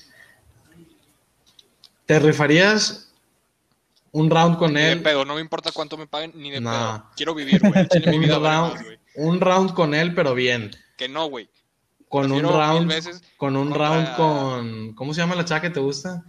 ¿Te 2.06 2.18
rifarías 2.18 3.10
un 4.12 4.30
round 4.30 4.58
con 4.58 4.72
ni 4.72 4.80
de 4.80 4.92
él? 4.92 5.02
pedo, 5.02 5.24
no 5.24 5.34
me 5.34 5.40
importa 5.40 5.70
cuánto 5.72 5.96
me 5.98 6.06
paguen, 6.06 6.32
ni 6.34 6.50
de 6.50 6.60
No. 6.60 6.70
pedo. 6.70 7.04
Quiero 7.16 7.34
vivir, 7.34 7.60
güey. 7.60 7.72
Un 8.06 8.20
vida 8.20 8.38
round, 8.38 8.74
más, 8.74 8.82
güey. 8.84 8.98
un 9.16 9.40
round 9.40 9.74
con 9.74 9.94
él, 9.94 10.14
pero 10.14 10.34
bien. 10.34 10.70
Que 10.96 11.08
no, 11.08 11.26
güey. 11.26 11.48
Con 12.08 12.32
un 12.32 12.38
Prefiero 12.40 12.58
round, 12.58 12.88
veces 12.88 13.22
con 13.36 13.56
un 13.56 13.68
contra- 13.68 13.88
round 13.88 14.16
con, 14.16 14.94
¿cómo 14.94 15.12
se 15.12 15.20
llama 15.20 15.34
la 15.34 15.44
chava 15.44 15.60
que 15.60 15.70
te 15.70 15.80
gusta? 15.80 16.24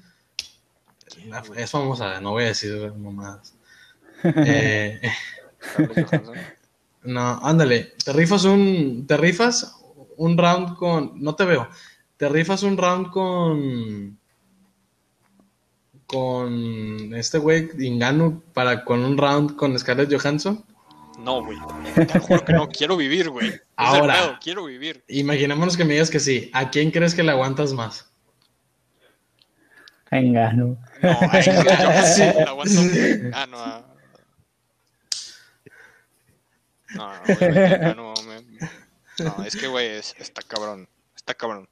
La- 1.27 1.43
es 1.55 1.71
famosa, 1.71 2.19
no 2.19 2.31
voy 2.31 2.43
a 2.43 2.47
decir 2.47 2.91
mamadas. 2.93 3.53
Eh, 4.45 4.99
no, 7.03 7.39
ándale, 7.41 7.93
te 8.03 8.11
rifas 8.11 8.43
un, 8.43 9.05
te 9.07 9.15
rifas 9.15 9.78
un 10.19 10.37
round 10.37 10.75
con, 10.75 11.13
no 11.15 11.33
te 11.35 11.45
veo, 11.45 11.67
te 12.17 12.27
rifas 12.27 12.63
un 12.63 12.77
round 12.77 13.09
con, 13.09 14.19
con 16.05 17.13
este 17.15 17.37
güey 17.37 17.69
Inganu 17.79 18.41
para 18.53 18.83
con 18.83 18.99
un 19.03 19.17
round 19.17 19.55
con 19.55 19.77
Scarlett 19.79 20.11
Johansson. 20.13 20.63
No, 21.19 21.43
güey. 21.43 21.57
Te 22.07 22.19
juro 22.19 22.43
que 22.45 22.53
no. 22.53 22.67
Quiero 22.69 22.95
vivir, 22.97 23.29
güey. 23.29 23.51
Ahora. 23.75 24.13
pedo, 24.13 24.37
quiero 24.41 24.65
vivir. 24.65 25.03
Imaginémonos 25.07 25.75
que 25.77 25.83
me 25.85 25.93
digas 25.93 26.09
que 26.09 26.19
sí. 26.19 26.49
¿A 26.53 26.69
quién 26.69 26.91
crees 26.91 27.13
que 27.13 27.23
le 27.23 27.31
aguantas 27.31 27.73
más? 27.73 28.09
Engano. 30.11 30.77
No, 31.01 31.09
a 31.21 31.41
Sí. 31.41 32.21
la 32.21 32.43
aguanto. 32.49 32.81
Ah, 33.33 33.45
no. 33.49 33.57
a- 33.57 33.85
No, 36.95 37.07
no, 37.07 37.23
güey, 37.27 37.95
no, 37.95 38.13
me- 38.27 38.69
no, 39.23 39.43
es 39.45 39.55
que, 39.55 39.67
güey, 39.67 39.87
es- 39.87 40.15
está 40.17 40.41
cabrón. 40.41 40.87
Está 41.15 41.33
cabrón. 41.33 41.67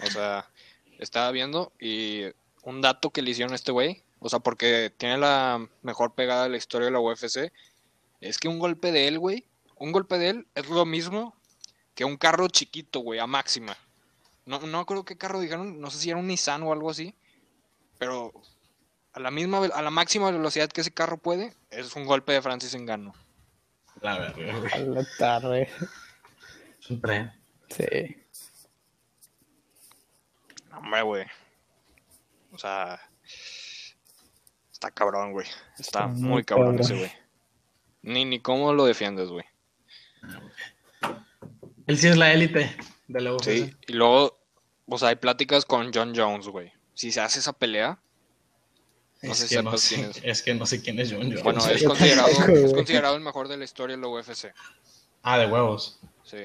O 0.00 0.06
sea, 0.10 0.48
estaba 0.98 1.30
viendo 1.30 1.72
y 1.80 2.22
un 2.62 2.80
dato 2.80 3.10
que 3.10 3.22
le 3.22 3.30
hicieron 3.30 3.52
a 3.52 3.56
este 3.56 3.72
güey, 3.72 4.02
o 4.20 4.28
sea, 4.28 4.38
porque 4.40 4.92
tiene 4.96 5.18
la 5.18 5.66
mejor 5.82 6.14
pegada 6.14 6.44
de 6.44 6.50
la 6.50 6.56
historia 6.56 6.86
de 6.86 6.92
la 6.92 7.00
UFC, 7.00 7.52
es 8.20 8.38
que 8.38 8.48
un 8.48 8.58
golpe 8.58 8.92
de 8.92 9.08
él, 9.08 9.18
güey, 9.18 9.46
un 9.76 9.92
golpe 9.92 10.18
de 10.18 10.30
él 10.30 10.46
es 10.54 10.68
lo 10.68 10.84
mismo 10.84 11.34
que 11.94 12.04
un 12.04 12.16
carro 12.16 12.48
chiquito, 12.48 13.00
güey, 13.00 13.18
a 13.20 13.26
máxima. 13.26 13.76
No, 14.44 14.58
no 14.60 14.66
me 14.66 14.78
acuerdo 14.78 15.04
qué 15.04 15.16
carro 15.18 15.40
dijeron, 15.40 15.80
no 15.80 15.90
sé 15.90 15.98
si 15.98 16.10
era 16.10 16.18
un 16.18 16.26
Nissan 16.26 16.62
o 16.62 16.72
algo 16.72 16.90
así, 16.90 17.14
pero 17.98 18.32
a 19.12 19.20
la 19.20 19.30
misma, 19.30 19.58
a 19.64 19.82
la 19.82 19.90
máxima 19.90 20.30
velocidad 20.30 20.68
que 20.68 20.80
ese 20.80 20.92
carro 20.92 21.18
puede, 21.18 21.54
es 21.70 21.94
un 21.96 22.06
golpe 22.06 22.32
de 22.32 22.42
Francis 22.42 22.74
Engano. 22.74 23.14
La 24.00 24.18
verga, 24.18 24.58
güey. 24.58 25.66
Tren. 27.00 27.32
Sí. 27.70 28.16
Hombre, 30.72 31.02
güey. 31.02 31.26
O 32.52 32.58
sea, 32.58 33.00
Está 34.78 34.92
cabrón, 34.92 35.32
güey. 35.32 35.46
Está 35.76 36.04
Está 36.04 36.06
muy 36.06 36.28
muy 36.28 36.44
cabrón 36.44 36.76
cabrón. 36.76 36.80
ese, 36.80 36.96
güey. 36.96 37.12
Ni, 38.02 38.24
ni 38.24 38.38
cómo 38.38 38.72
lo 38.72 38.84
defiendes, 38.84 39.28
güey. 39.28 39.44
Él 41.88 41.98
sí 41.98 42.06
es 42.06 42.16
la 42.16 42.32
élite 42.32 42.76
de 43.08 43.20
la 43.20 43.34
UFC. 43.34 43.44
Sí, 43.44 43.74
y 43.88 43.92
luego, 43.94 44.38
o 44.86 44.96
sea, 44.96 45.08
hay 45.08 45.16
pláticas 45.16 45.64
con 45.64 45.90
John 45.92 46.12
Jones, 46.14 46.46
güey. 46.46 46.72
Si 46.94 47.10
se 47.10 47.20
hace 47.20 47.40
esa 47.40 47.52
pelea, 47.52 47.98
No 49.20 49.32
es, 49.32 49.38
sé 49.38 49.48
si 49.48 49.56
que 49.56 49.62
no 49.64 49.76
sé, 49.76 49.94
quién 49.96 50.10
es. 50.10 50.20
es 50.22 50.42
que 50.42 50.54
no 50.54 50.64
sé 50.64 50.80
quién 50.80 51.00
es 51.00 51.10
John 51.10 51.22
Jones. 51.22 51.42
bueno, 51.42 51.66
es 51.66 51.82
considerado 52.72 53.16
el 53.16 53.22
mejor 53.22 53.48
de 53.48 53.56
la 53.56 53.64
historia 53.64 53.96
de 53.96 54.02
la 54.02 54.08
UFC. 54.08 54.54
Ah, 55.24 55.38
de 55.38 55.46
huevos. 55.46 55.98
Sí. 56.22 56.44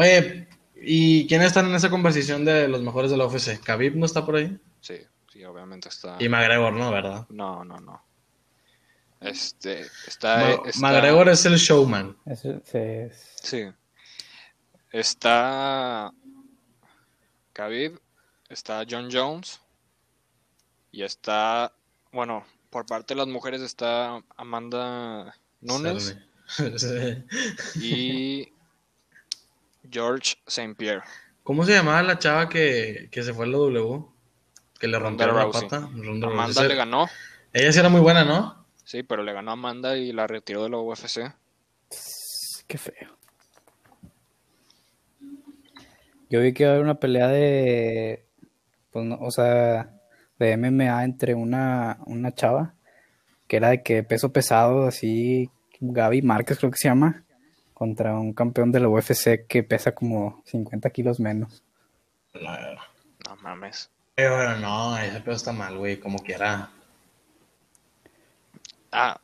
Oye, 0.00 0.46
¿y 0.76 1.26
quiénes 1.26 1.48
están 1.48 1.66
en 1.66 1.74
esa 1.74 1.90
conversación 1.90 2.44
de 2.44 2.68
los 2.68 2.82
mejores 2.82 3.10
de 3.10 3.16
la 3.16 3.26
UFC? 3.26 3.60
¿Khabib 3.60 3.96
no 3.96 4.06
está 4.06 4.24
por 4.24 4.36
ahí? 4.36 4.56
Sí, 4.80 4.94
sí, 5.32 5.44
obviamente 5.44 5.88
está. 5.88 6.16
Y 6.20 6.28
McGregor, 6.28 6.72
¿no? 6.72 6.92
¿Verdad? 6.92 7.26
No, 7.30 7.64
no, 7.64 7.80
no. 7.80 8.00
Este, 9.20 9.86
está, 10.06 10.36
Ma- 10.62 10.68
está- 10.68 10.80
McGregor 10.80 11.28
es 11.30 11.44
el 11.46 11.56
showman. 11.56 12.16
Eso, 12.26 12.60
sí, 12.64 12.78
es- 12.78 13.32
Sí. 13.42 13.64
Está 14.92 16.12
Khabib, 17.52 17.98
está 18.48 18.84
John 18.88 19.08
Jones 19.12 19.60
y 20.92 21.02
está, 21.02 21.72
bueno, 22.12 22.44
por 22.70 22.86
parte 22.86 23.14
de 23.14 23.18
las 23.18 23.26
mujeres 23.26 23.62
está 23.62 24.22
Amanda 24.36 25.34
Nunes 25.60 26.16
Sí. 26.76 27.24
y 27.80 28.52
George 29.90 30.36
St. 30.46 30.74
Pierre. 30.76 31.02
¿Cómo 31.42 31.64
se 31.64 31.72
llamaba 31.72 32.02
la 32.02 32.18
chava 32.18 32.48
que, 32.48 33.08
que 33.10 33.22
se 33.22 33.32
fue 33.32 33.46
a 33.46 33.48
la 33.48 33.58
W? 33.58 34.04
Que 34.78 34.86
le 34.88 34.98
Ronda 34.98 35.26
rompieron 35.26 35.36
la 35.36 35.60
pata. 35.60 35.88
Ronda 35.94 36.26
Amanda 36.26 36.46
Rousey. 36.46 36.68
le 36.68 36.74
ganó, 36.74 37.06
Ella 37.52 37.72
sí 37.72 37.78
era 37.78 37.88
muy 37.88 38.00
buena, 38.00 38.24
¿no? 38.24 38.66
sí, 38.84 39.02
pero 39.02 39.22
le 39.22 39.34
ganó 39.34 39.50
a 39.50 39.54
Amanda 39.54 39.96
y 39.98 40.12
la 40.12 40.26
retiró 40.26 40.62
de 40.62 40.70
la 40.70 40.78
UFC. 40.78 41.20
Qué 42.66 42.78
feo. 42.78 43.18
Yo 46.30 46.40
vi 46.40 46.52
que 46.52 46.62
iba 46.64 46.70
a 46.70 46.74
haber 46.74 46.84
una 46.84 47.00
pelea 47.00 47.28
de, 47.28 48.24
pues 48.90 49.04
no, 49.04 49.16
o 49.20 49.30
sea, 49.30 49.90
de 50.38 50.56
MMA 50.56 51.04
entre 51.04 51.34
una, 51.34 51.98
una 52.06 52.34
chava, 52.34 52.74
que 53.46 53.56
era 53.56 53.70
de 53.70 53.82
que 53.82 54.02
peso 54.02 54.32
pesado, 54.32 54.86
así, 54.86 55.50
Gaby 55.80 56.22
Márquez 56.22 56.58
creo 56.58 56.70
que 56.70 56.76
se 56.78 56.88
llama, 56.88 57.24
contra 57.78 58.18
un 58.18 58.32
campeón 58.32 58.72
de 58.72 58.80
la 58.80 58.88
UFC 58.88 59.46
que 59.46 59.62
pesa 59.62 59.94
como 59.94 60.42
50 60.46 60.90
kilos 60.90 61.20
menos. 61.20 61.62
No 62.34 63.36
mames. 63.40 63.88
Pero 64.16 64.56
no, 64.56 64.98
ese 64.98 65.20
pedo 65.20 65.36
está 65.36 65.52
mal, 65.52 65.78
güey, 65.78 66.00
como 66.00 66.18
quiera. 66.18 66.70
Ah, 68.90 69.20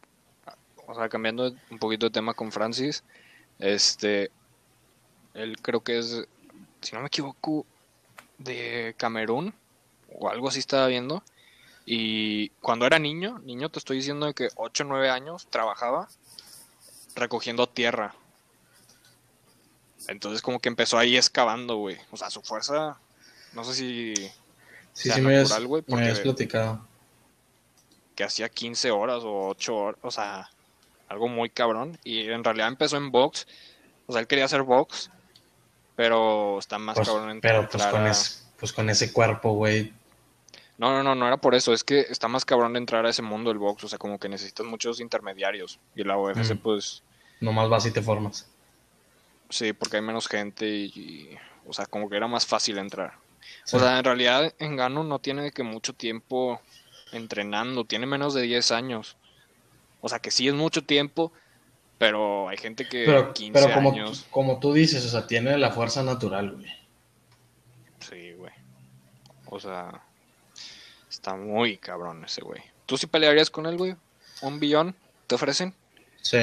o 0.87 0.95
sea, 0.95 1.09
cambiando 1.09 1.53
un 1.69 1.79
poquito 1.81 2.07
de 2.07 2.13
tema 2.13 2.35
con 2.35 2.53
Francis, 2.53 3.03
este, 3.59 4.31
él 5.35 5.57
creo 5.61 5.81
que 5.81 5.99
es, 5.99 6.29
si 6.81 6.95
no 6.95 7.01
me 7.01 7.09
equivoco, 7.09 7.67
de 8.39 8.95
Camerún 8.97 9.53
o 10.13 10.31
algo 10.31 10.49
así 10.49 10.61
estaba 10.61 10.87
viendo. 10.87 11.25
Y 11.87 12.51
cuando 12.61 12.87
era 12.87 13.01
niño, 13.01 13.41
niño 13.41 13.69
te 13.69 13.81
estoy 13.81 13.97
diciendo 13.97 14.27
de 14.27 14.35
que 14.35 14.49
8 14.55 14.85
o 14.85 14.87
9 14.87 15.11
años 15.11 15.49
trabajaba 15.49 16.09
recogiendo 17.17 17.69
tierra. 17.69 18.15
Entonces 20.09 20.43
como 20.43 20.61
que 20.61 20.69
empezó 20.69 20.99
ahí 20.99 21.17
excavando, 21.17 21.77
güey. 21.77 21.97
O 22.11 22.17
sea, 22.17 22.31
su 22.31 22.43
fuerza, 22.43 22.99
no 23.53 23.65
sé 23.65 23.75
si 23.75 24.15
Sí, 24.93 25.09
sea 25.09 25.17
sí, 25.17 25.21
me 25.23 25.37
natural, 25.37 25.69
me 25.87 25.97
habías 26.03 26.21
platicado. 26.21 26.87
que 28.15 28.23
hacía 28.25 28.49
15 28.49 28.91
horas 28.91 29.23
o 29.25 29.49
8 29.49 29.75
horas, 29.77 29.99
o 30.03 30.11
sea, 30.11 30.49
algo 31.09 31.29
muy 31.29 31.51
cabrón. 31.51 31.99
Y 32.05 32.29
en 32.31 32.45
realidad 32.45 32.69
empezó 32.69 32.97
en 32.97 33.11
box, 33.11 33.47
o 34.07 34.13
sea, 34.13 34.21
él 34.21 34.27
quería 34.29 34.45
hacer 34.45 34.63
box, 34.63 35.11
pero 35.97 36.59
está 36.59 36.79
más 36.79 36.97
Pues, 36.97 37.09
cabrón 37.09 37.31
en 37.31 37.41
pero 37.41 37.63
pues 37.63 37.75
entrar 37.75 37.91
con, 37.93 38.03
a- 38.07 38.11
ese, 38.11 38.43
pues 38.59 38.73
con 38.73 38.89
ese 38.91 39.13
cuerpo, 39.13 39.53
güey. 39.53 39.93
No, 40.77 40.91
no, 40.93 41.03
no, 41.05 41.15
no 41.15 41.27
era 41.27 41.37
por 41.37 41.55
eso, 41.55 41.73
es 41.73 41.85
que 41.85 42.01
está 42.01 42.27
más 42.29 42.45
cabrón 42.45 42.73
de 42.73 42.81
entrar 42.81 43.07
a 43.07 43.11
ese 43.11 43.23
mundo 43.23 43.51
del 43.51 43.59
box, 43.59 43.85
o 43.85 43.89
sea, 43.89 43.99
como 43.99 44.19
que 44.19 44.29
necesitas 44.29 44.67
muchos 44.67 45.01
intermediarios. 45.01 45.79
Y 45.95 46.03
la 46.05 46.19
UFC, 46.19 46.55
Mm. 46.55 46.59
pues, 46.59 47.03
Nomás 47.41 47.69
vas 47.69 47.87
y 47.87 47.91
te 47.91 48.01
formas. 48.03 48.47
Sí, 49.51 49.73
porque 49.73 49.97
hay 49.97 50.03
menos 50.03 50.29
gente 50.29 50.69
y, 50.69 50.85
y, 50.95 51.39
o 51.67 51.73
sea, 51.73 51.87
como 51.87 52.09
que 52.09 52.17
era 52.17 52.27
más 52.27 52.47
fácil 52.47 52.79
entrar. 52.79 53.15
Sí. 53.65 53.77
O 53.77 53.79
sea, 53.79 53.99
en 53.99 54.05
realidad 54.05 54.55
en 54.59 54.77
Gano 54.77 55.05
no 55.05 55.19
tiene 55.19 55.51
que 55.53 55.63
mucho 55.63 55.93
tiempo 55.93 56.61
entrenando, 57.13 57.85
tiene 57.85 58.07
menos 58.07 58.35
de 58.35 58.43
10 58.43 58.73
años. 58.73 59.17
O 60.01 60.09
sea, 60.09 60.19
que 60.19 60.31
sí 60.31 60.49
es 60.49 60.55
mucho 60.55 60.85
tiempo, 60.85 61.33
pero 61.99 62.49
hay 62.49 62.59
gente 62.59 62.87
que 62.87 63.05
pero 63.07 63.33
15 63.33 63.53
pero 63.53 63.75
como, 63.75 63.91
años. 63.93 64.27
como 64.31 64.61
tú 64.61 64.73
dices, 64.73 65.05
o 65.07 65.09
sea, 65.09 65.27
tiene 65.27 65.57
la 65.57 65.71
fuerza 65.71 66.03
natural, 66.03 66.53
güey. 66.53 66.67
Sí, 68.01 68.33
güey. 68.33 68.53
O 69.47 69.59
sea, 69.59 70.03
está 71.09 71.37
muy 71.37 71.79
cabrón 71.79 72.25
ese 72.25 72.43
güey. 72.43 72.61
¿Tú 72.87 72.99
sí 72.99 73.07
pelearías 73.07 73.49
con 73.49 73.67
él, 73.67 73.79
güey? 73.79 73.97
¿Un 74.43 74.61
billón 74.61 74.95
te 75.27 75.37
ofrecen? 75.37 75.73
Sí. 76.21 76.39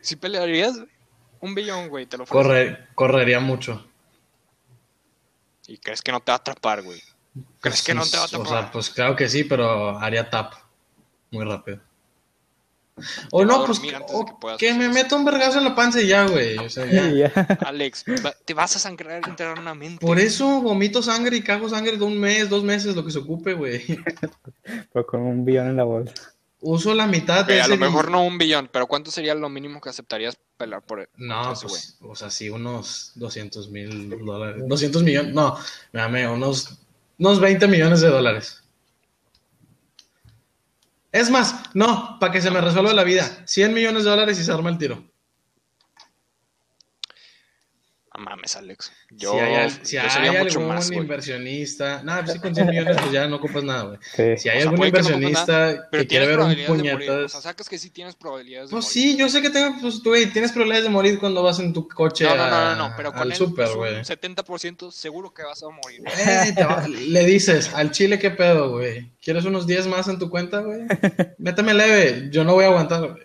¿Sí 0.00 0.16
pelearías? 0.16 0.80
Un 1.44 1.54
billón, 1.54 1.90
güey, 1.90 2.06
te 2.06 2.16
lo. 2.16 2.24
Corre, 2.24 2.86
correría 2.94 3.38
mucho. 3.38 3.86
¿Y 5.66 5.76
crees 5.76 6.00
que 6.00 6.10
no 6.10 6.20
te 6.20 6.30
va 6.30 6.36
a 6.36 6.38
atrapar, 6.38 6.82
güey? 6.82 7.02
¿Crees 7.60 7.82
que 7.82 7.92
no 7.92 8.02
te 8.06 8.16
va 8.16 8.22
a 8.22 8.24
O 8.24 8.28
atrapar? 8.28 8.48
sea, 8.48 8.72
pues 8.72 8.88
claro 8.88 9.14
que 9.14 9.28
sí, 9.28 9.44
pero 9.44 9.98
haría 9.98 10.30
tap 10.30 10.54
muy 11.30 11.44
rápido. 11.44 11.80
O 13.30 13.44
no, 13.44 13.66
pues 13.66 13.78
o 14.08 14.24
que 14.56 14.56
que 14.56 14.72
me 14.72 14.88
meta 14.88 15.16
un 15.16 15.26
vergazo 15.26 15.58
en 15.58 15.64
la 15.64 15.74
panza 15.74 16.00
y 16.00 16.06
ya, 16.06 16.26
güey. 16.26 16.56
O 16.56 16.70
sea, 16.70 16.86
ya. 16.86 17.10
ya. 17.34 17.58
Alex, 17.66 18.06
te 18.46 18.54
vas 18.54 18.76
a 18.76 18.78
sangrar 18.78 19.20
internamente. 19.28 19.98
Por 19.98 20.18
eso 20.18 20.62
vomito 20.62 21.02
sangre 21.02 21.36
y 21.36 21.42
cago 21.42 21.68
sangre 21.68 21.98
de 21.98 22.04
un 22.04 22.18
mes, 22.18 22.48
dos 22.48 22.64
meses, 22.64 22.96
lo 22.96 23.04
que 23.04 23.10
se 23.10 23.18
ocupe, 23.18 23.52
güey. 23.52 23.84
Pero 24.92 25.06
con 25.06 25.20
un 25.20 25.44
billón 25.44 25.68
en 25.68 25.76
la 25.76 25.84
bolsa. 25.84 26.33
Uso 26.66 26.94
la 26.94 27.06
mitad 27.06 27.44
de 27.44 27.60
a 27.60 27.64
ese 27.64 27.68
lo 27.68 27.76
mejor 27.76 28.10
no 28.10 28.24
un 28.24 28.38
billón, 28.38 28.70
pero 28.72 28.86
¿cuánto 28.86 29.10
sería 29.10 29.34
lo 29.34 29.50
mínimo 29.50 29.82
que 29.82 29.90
aceptarías 29.90 30.38
pelear 30.56 30.80
por 30.80 31.00
él? 31.00 31.08
No, 31.18 31.52
ese 31.52 31.66
pues, 31.66 31.98
o 32.00 32.16
sea, 32.16 32.30
sí, 32.30 32.48
unos 32.48 33.12
200 33.16 33.68
mil 33.68 34.08
dólares. 34.24 34.62
200 34.66 35.02
millones, 35.02 35.34
no, 35.34 35.58
dame 35.92 36.26
unos, 36.26 36.78
unos 37.18 37.38
20 37.38 37.68
millones 37.68 38.00
de 38.00 38.08
dólares. 38.08 38.62
Es 41.12 41.28
más, 41.28 41.54
no, 41.74 42.16
para 42.18 42.32
que 42.32 42.40
se 42.40 42.50
me 42.50 42.62
resuelva 42.62 42.94
la 42.94 43.04
vida, 43.04 43.42
100 43.44 43.74
millones 43.74 44.04
de 44.04 44.10
dólares 44.10 44.38
y 44.40 44.42
se 44.42 44.50
arma 44.50 44.70
el 44.70 44.78
tiro. 44.78 45.04
No 48.16 48.22
mames, 48.22 48.54
Alex. 48.54 48.92
Yo, 49.10 49.32
si 49.32 49.38
hay, 49.40 49.70
si 49.82 49.96
yo 49.96 50.02
hay 50.02 50.10
sería 50.10 50.32
mucho 50.44 50.60
algún 50.60 50.74
más, 50.74 50.88
inversionista, 50.92 52.00
nada, 52.04 52.20
pues 52.22 52.34
sí, 52.34 52.38
con 52.38 52.54
100 52.54 52.66
millones 52.68 52.96
pues 53.00 53.10
ya 53.10 53.26
no 53.26 53.36
ocupas 53.36 53.64
nada, 53.64 53.82
güey. 53.82 53.98
Sí. 54.02 54.36
Si 54.38 54.48
hay 54.48 54.58
O 54.58 54.60
sea, 54.60 54.62
algún 54.70 54.76
puede 54.76 54.92
que 54.92 54.98
no 55.02 55.08
inversionista 55.08 55.88
Pero 55.90 56.02
que 56.02 56.06
quiere 56.06 56.26
ver 56.28 56.38
un 56.38 56.46
morir. 56.46 57.10
O 57.10 57.28
sea, 57.28 57.40
sacas 57.40 57.68
que 57.68 57.76
sí 57.76 57.90
tienes 57.90 58.14
probabilidades 58.14 58.70
de 58.70 58.74
Pues 58.74 58.84
morir. 58.84 58.92
sí, 58.92 59.16
yo 59.16 59.28
sé 59.28 59.42
que 59.42 59.50
tengo, 59.50 59.76
pues 59.80 60.00
tú, 60.00 60.10
güey, 60.10 60.26
tienes 60.26 60.52
probabilidades 60.52 60.84
de 60.84 60.90
morir 60.90 61.18
cuando 61.18 61.42
vas 61.42 61.58
en 61.58 61.72
tu 61.72 61.88
coche 61.88 62.24
No, 62.24 62.36
no, 62.36 62.48
no, 62.50 62.56
a- 62.56 62.74
no, 62.76 62.88
no, 62.88 62.94
pero 62.96 63.12
con 63.12 63.32
es 63.32 63.40
un 63.40 63.52
güey. 63.52 64.04
70% 64.04 64.92
seguro 64.92 65.34
que 65.34 65.42
vas 65.42 65.60
a 65.64 65.70
morir. 65.70 66.02
Eh, 66.06 66.52
te 66.54 66.64
va- 66.64 66.86
le 66.86 67.24
dices 67.26 67.74
al 67.74 67.90
chile, 67.90 68.20
¿qué 68.20 68.30
pedo, 68.30 68.70
güey? 68.70 69.10
¿Quieres 69.20 69.44
unos 69.44 69.66
10 69.66 69.88
más 69.88 70.06
en 70.06 70.20
tu 70.20 70.30
cuenta, 70.30 70.60
güey? 70.60 70.82
Méteme 71.38 71.74
leve, 71.74 72.28
yo 72.30 72.44
no 72.44 72.54
voy 72.54 72.64
a 72.64 72.68
aguantar, 72.68 73.00
güey. 73.08 73.24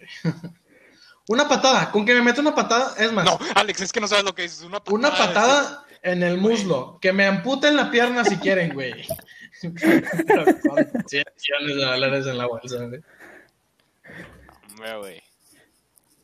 Una 1.29 1.47
patada, 1.47 1.91
con 1.91 2.07
que 2.07 2.15
me 2.15 2.23
meta 2.23 2.41
una 2.41 2.55
patada, 2.55 2.95
es 2.97 3.13
más, 3.13 3.23
No, 3.23 3.37
Alex, 3.53 3.81
es 3.81 3.91
que 3.91 3.99
no 4.01 4.07
sabes 4.07 4.25
lo 4.25 4.33
que 4.33 4.41
dices. 4.41 4.61
Una 4.61 4.79
patada. 4.79 4.97
una 4.97 5.11
patada 5.11 5.85
en 6.01 6.23
el 6.23 6.37
muslo, 6.37 6.97
que 6.99 7.13
me 7.13 7.27
amputen 7.27 7.75
la 7.75 7.91
pierna 7.91 8.25
si 8.25 8.37
quieren, 8.37 8.73
güey. 8.73 9.05
Pero 9.61 10.45
con 10.67 10.87
100 11.07 11.23
millones 11.37 11.75
de 11.75 11.85
dólares 11.85 12.25
en 12.25 12.35
la 12.35 12.47
bolsa, 12.47 12.77
güey. 12.77 13.01
Hombre, 14.69 14.97
güey. 14.97 15.23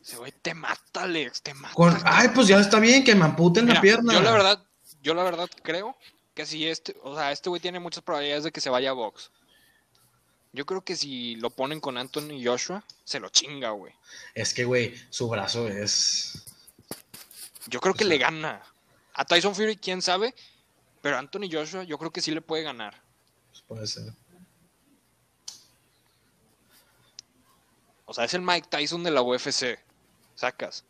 Ese 0.02 0.16
güey 0.16 0.32
te 0.42 0.54
mata, 0.54 1.04
Alex, 1.04 1.40
te 1.40 1.54
mata. 1.54 1.74
Con, 1.74 1.96
ay, 2.04 2.30
pues 2.34 2.48
ya 2.48 2.58
está 2.58 2.80
bien, 2.80 3.04
que 3.04 3.14
me 3.14 3.26
amputen 3.26 3.68
la 3.68 3.74
Mira, 3.74 3.82
pierna. 3.82 4.12
Yo 4.12 4.20
la 4.20 4.32
verdad, 4.32 4.64
yo 5.02 5.14
la 5.14 5.22
verdad 5.22 5.48
creo 5.62 5.96
que 6.34 6.44
si 6.46 6.66
este, 6.66 6.96
o 7.04 7.14
sea, 7.14 7.30
este 7.30 7.48
güey 7.48 7.60
tiene 7.62 7.78
muchas 7.78 8.02
probabilidades 8.02 8.42
de 8.42 8.50
que 8.50 8.60
se 8.60 8.70
vaya 8.70 8.90
a 8.90 8.94
box. 8.94 9.30
Yo 10.56 10.64
creo 10.64 10.80
que 10.80 10.96
si 10.96 11.36
lo 11.36 11.50
ponen 11.50 11.80
con 11.80 11.98
Anthony 11.98 12.42
Joshua, 12.42 12.82
se 13.04 13.20
lo 13.20 13.28
chinga, 13.28 13.72
güey. 13.72 13.92
Es 14.34 14.54
que, 14.54 14.64
güey, 14.64 14.94
su 15.10 15.28
brazo 15.28 15.68
es... 15.68 16.46
Yo 17.66 17.78
creo 17.78 17.92
que 17.92 18.06
le 18.06 18.16
gana. 18.16 18.62
A 19.12 19.26
Tyson 19.26 19.54
Fury, 19.54 19.76
quién 19.76 20.00
sabe, 20.00 20.34
pero 21.02 21.18
Anthony 21.18 21.50
Joshua 21.52 21.84
yo 21.84 21.98
creo 21.98 22.10
que 22.10 22.22
sí 22.22 22.30
le 22.30 22.40
puede 22.40 22.62
ganar. 22.62 23.02
pues, 23.50 23.62
puede 23.68 23.86
ser. 23.86 24.14
O 28.06 28.14
sea, 28.14 28.24
es 28.24 28.32
el 28.32 28.40
Mike 28.40 28.68
Tyson 28.70 29.04
de 29.04 29.10
la 29.10 29.20
UFC. 29.20 29.78
Sacas. 30.36 30.84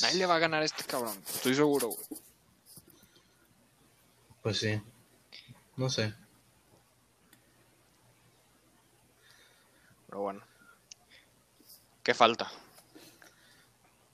Nadie 0.00 0.20
le 0.20 0.26
va 0.26 0.36
a 0.36 0.38
ganar 0.38 0.62
a 0.62 0.64
este 0.64 0.84
cabrón. 0.84 1.22
Estoy 1.34 1.54
seguro, 1.54 1.88
güey. 1.88 2.06
Pues 4.40 4.58
sí. 4.58 4.80
No 5.76 5.90
sé. 5.90 6.14
Pero 10.16 10.22
bueno. 10.22 10.40
¿Qué 12.02 12.14
falta? 12.14 12.50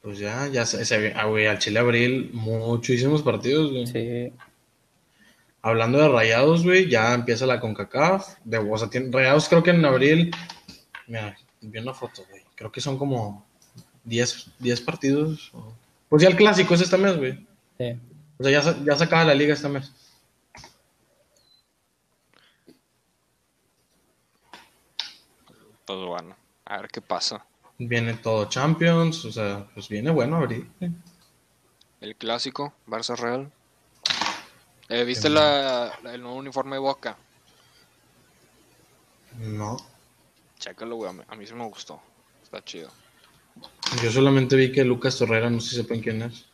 Pues 0.03 0.18
ya, 0.18 0.48
ya 0.48 0.66
se, 0.66 0.84
se 0.84 1.12
ah, 1.14 1.26
güey, 1.26 1.46
al 1.46 1.61
Chile 1.61 1.78
Abril, 1.78 2.30
muchísimos 2.32 3.22
partidos, 3.22 3.70
güey. 3.70 3.86
Sí. 3.86 4.32
Hablando 5.62 5.98
de 5.98 6.09
Rayados, 6.09 6.64
güey, 6.64 6.90
ya 6.90 7.14
empieza 7.14 7.46
la 7.46 7.61
CONCACAF. 7.61 8.34
De, 8.42 8.59
o 8.59 8.76
sea, 8.76 8.90
tiene- 8.90 9.12
Rayados 9.12 9.48
creo 9.48 9.62
que 9.62 9.70
en 9.70 9.84
abril, 9.84 10.34
mira, 11.07 11.36
vi 11.61 11.78
una 11.78 11.94
foto, 11.94 12.24
güey. 12.28 12.42
Creo 12.57 12.72
que 12.72 12.80
son 12.80 12.98
como 12.98 13.46
10, 14.03 14.48
10 14.59 14.80
partidos. 14.80 15.50
o- 15.55 15.72
Pues 16.09 16.20
ya 16.24 16.28
el 16.30 16.36
clásico 16.36 16.74
es 16.74 16.80
este 16.80 16.98
mes, 16.98 17.16
güey. 17.16 17.46
Sí. 17.78 17.96
O 18.38 18.42
sea, 18.42 18.61
ya, 18.61 18.76
ya 18.84 18.98
se 18.98 19.05
acaba 19.05 19.22
la 19.24 19.36
liga 19.36 19.55
este 19.55 19.68
mes. 19.68 19.92
Pues 25.95 26.07
bueno, 26.07 26.34
a 26.64 26.78
ver 26.80 26.88
qué 26.88 27.03
pasa. 27.03 27.45
Viene 27.76 28.14
todo 28.14 28.47
Champions, 28.49 29.26
o 29.26 29.32
sea, 29.32 29.66
pues 29.74 29.88
viene 29.90 30.11
bueno 30.11 30.36
abril. 30.36 30.70
güey. 30.80 30.90
El 32.01 32.16
clásico, 32.16 32.72
Barça 32.86 33.14
Real. 33.14 33.53
Eh, 34.88 35.05
¿Viste 35.05 35.28
la, 35.28 35.99
la- 36.03 36.14
el 36.14 36.22
nuevo 36.22 36.36
uniforme 36.38 36.76
de 36.76 36.80
Boca? 36.80 37.16
No, 39.38 39.76
Chécalo, 40.59 40.97
güey. 40.97 41.11
A 41.11 41.12
mí, 41.12 41.22
a 41.28 41.34
mí 41.34 41.47
sí 41.47 41.53
me 41.55 41.66
gustó. 41.66 42.01
Está 42.43 42.64
chido. 42.64 42.90
yo 44.03 44.11
solamente 44.11 44.57
vi 44.57 44.72
que 44.72 44.84
Lucas 44.84 45.18
Torrera, 45.18 45.51
no 45.51 45.61
sé 45.61 45.70
si 45.70 45.76
sepan 45.76 46.01
quién 46.01 46.22
es. 46.22 46.47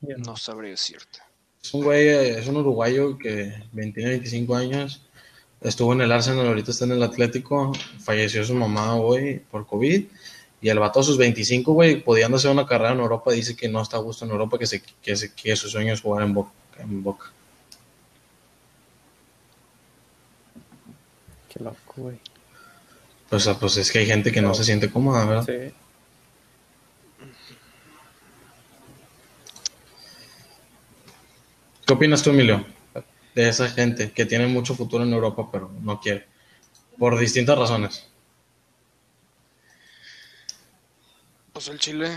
No 0.00 0.36
sabría 0.36 0.70
decirte. 0.72 1.20
Es 1.62 1.72
un 1.74 1.84
güey, 1.84 2.08
eh, 2.08 2.38
es 2.38 2.46
un 2.48 2.56
uruguayo 2.56 3.16
que 3.18 3.52
20, 3.72 4.04
25 4.04 4.54
años, 4.56 5.02
estuvo 5.68 5.92
en 5.92 6.00
el 6.00 6.12
Arsenal, 6.12 6.46
ahorita 6.46 6.70
está 6.70 6.84
en 6.84 6.92
el 6.92 7.02
Atlético, 7.02 7.72
falleció 8.02 8.44
su 8.44 8.54
mamá, 8.54 8.94
güey, 8.94 9.38
por 9.40 9.66
COVID, 9.66 10.04
y 10.62 10.68
el 10.68 10.78
vato 10.78 11.00
a 11.00 11.02
sus 11.02 11.18
25, 11.18 11.72
güey, 11.72 12.02
pudiendo 12.02 12.36
hacer 12.36 12.50
una 12.50 12.66
carrera 12.66 12.92
en 12.92 13.00
Europa, 13.00 13.32
dice 13.32 13.54
que 13.56 13.68
no 13.68 13.82
está 13.82 13.96
a 13.98 14.00
gusto 14.00 14.24
en 14.24 14.30
Europa, 14.30 14.58
que, 14.58 14.66
se, 14.66 14.82
que, 15.02 15.16
se- 15.16 15.32
que 15.34 15.54
su 15.56 15.68
sueño 15.68 15.92
es 15.92 16.00
jugar 16.00 16.22
en 16.24 16.34
Boca. 16.34 16.50
En 16.78 17.02
Boca. 17.02 17.26
Qué 21.52 21.62
loco, 21.62 21.94
güey. 21.96 22.18
Sea, 23.38 23.54
pues 23.58 23.76
es 23.76 23.90
que 23.90 23.98
hay 23.98 24.06
gente 24.06 24.30
que 24.32 24.40
no 24.40 24.54
se 24.54 24.64
siente 24.64 24.90
cómoda, 24.90 25.24
¿verdad? 25.26 25.44
Sí. 25.46 25.74
¿Qué 31.86 31.92
opinas 31.92 32.22
tú, 32.22 32.30
Emilio? 32.30 32.64
De 33.36 33.48
esa 33.50 33.68
gente 33.68 34.10
que 34.12 34.24
tiene 34.26 34.46
mucho 34.46 34.74
futuro 34.74 35.04
en 35.04 35.12
Europa, 35.12 35.48
pero 35.52 35.70
no 35.82 36.00
quiere. 36.00 36.26
Por 36.98 37.18
distintas 37.18 37.58
razones. 37.58 38.08
Pues 41.52 41.68
el 41.68 41.78
Chile. 41.78 42.10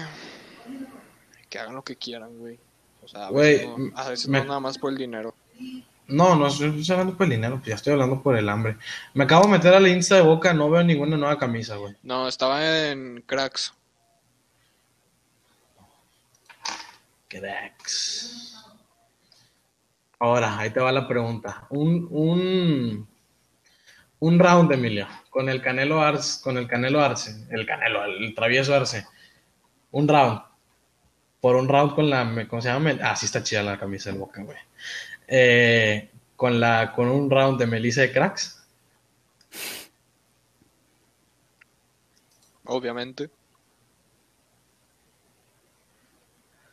Que 1.50 1.60
hagan 1.60 1.76
lo 1.76 1.84
que 1.84 1.98
quieran, 1.98 2.38
güey. 2.40 2.58
O 3.04 3.08
sea, 3.08 3.28
a 3.28 3.30
Güey, 3.32 3.58
veces, 3.58 3.78
no, 3.78 3.98
a 3.98 4.10
veces 4.10 4.28
me- 4.30 4.40
no 4.40 4.46
nada 4.46 4.60
más 4.62 4.78
por 4.78 4.92
el 4.92 4.98
dinero. 4.98 5.36
No, 6.08 6.36
no 6.36 6.48
estoy 6.48 6.80
estoy 6.80 6.94
hablando 6.94 7.18
por 7.18 7.26
el 7.26 7.32
dinero, 7.32 7.56
pues 7.58 7.68
ya 7.68 7.76
estoy 7.76 7.94
hablando 7.94 8.22
por 8.24 8.38
el 8.38 8.48
hambre. 8.50 8.78
Me 9.14 9.26
acabo 9.26 9.44
de 9.46 9.52
meter 9.52 9.74
a 9.74 9.80
la 9.80 9.90
Insta 9.90 10.16
de 10.16 10.22
Boca, 10.22 10.54
no 10.54 10.70
veo 10.70 10.84
ninguna 10.84 11.18
nueva 11.18 11.38
camisa, 11.38 11.76
güey. 11.76 11.96
No, 12.04 12.28
estaba 12.28 12.88
en 12.90 13.22
Cracks. 13.28 13.74
Cracks. 17.28 18.59
Ahora, 20.20 20.60
ahí 20.60 20.70
te 20.70 20.82
va 20.82 20.92
la 20.92 21.08
pregunta. 21.08 21.66
Un, 21.70 22.08
un, 22.12 23.08
un 24.20 24.40
round, 24.40 24.72
Emilio, 24.74 25.08
con 25.30 25.48
el 25.48 25.62
Canelo 25.62 26.02
Arce, 26.02 26.42
con 26.44 26.58
el 26.58 26.68
Canelo 26.68 27.02
Arce, 27.02 27.48
el 27.52 27.66
Canelo, 27.66 28.04
el 28.04 28.36
travieso 28.36 28.76
Arce. 28.76 29.08
Un 29.92 30.08
round. 30.08 30.42
Por 31.40 31.56
un 31.56 31.70
round 31.70 31.96
con 31.96 32.10
la, 32.10 32.48
¿cómo 32.50 32.62
se 32.62 32.68
llama? 32.68 32.98
Ah, 33.02 33.16
sí 33.16 33.26
está 33.28 33.42
chida 33.42 33.64
la 33.64 33.80
camisa 33.80 34.10
del 34.10 34.20
Boca, 34.20 34.44
güey. 34.44 34.58
Eh, 35.28 36.12
con 36.36 36.60
la, 36.60 36.92
con 36.94 37.08
un 37.08 37.30
round 37.30 37.58
de 37.58 37.68
Melissa 37.68 38.02
de 38.02 38.12
Cracks. 38.12 38.68
Obviamente. 42.66 43.30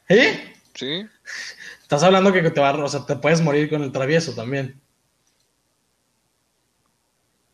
¿Eh? 0.08 0.55
Sí. 0.76 1.08
Estás 1.82 2.02
hablando 2.02 2.32
que 2.32 2.42
te 2.50 2.60
va, 2.60 2.70
a- 2.70 2.84
o 2.84 2.88
sea, 2.88 3.04
te 3.06 3.16
puedes 3.16 3.40
morir 3.40 3.68
con 3.70 3.82
el 3.82 3.90
travieso 3.92 4.34
también. 4.34 4.80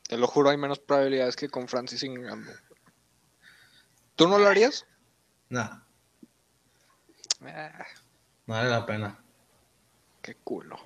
Te 0.08 0.16
lo 0.18 0.26
juro, 0.26 0.50
hay 0.50 0.56
menos 0.58 0.78
probabilidades 0.78 1.36
que 1.36 1.48
con 1.48 1.68
Francis 1.68 2.04
Ngannou. 2.04 2.54
¿Tú 4.16 4.28
no 4.28 4.38
lo 4.38 4.46
harías? 4.48 4.86
Nah, 5.48 5.78
Ah, 7.44 7.84
no 8.46 8.54
vale 8.54 8.70
la 8.70 8.86
pena. 8.86 9.18
qué 10.20 10.36
culo. 10.36 10.76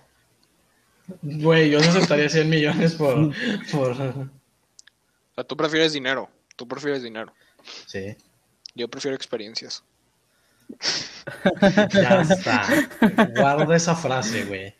Güey, 1.22 1.70
yo 1.70 1.78
no 1.80 1.88
aceptaría 1.90 2.28
100 2.30 2.48
millones 2.48 2.94
por, 2.94 3.14
por... 3.72 3.90
O 3.92 3.94
sea, 5.34 5.44
tú 5.46 5.56
prefieres 5.56 5.92
dinero. 5.92 6.30
Tú 6.56 6.66
prefieres 6.66 7.02
dinero. 7.02 7.32
Sí. 7.86 8.16
Yo 8.74 8.88
prefiero 8.88 9.14
experiencias. 9.14 9.84
Ya 11.92 12.20
está. 12.22 12.66
Guarda 13.36 13.76
esa 13.76 13.94
frase, 13.96 14.44
güey. 14.44 14.74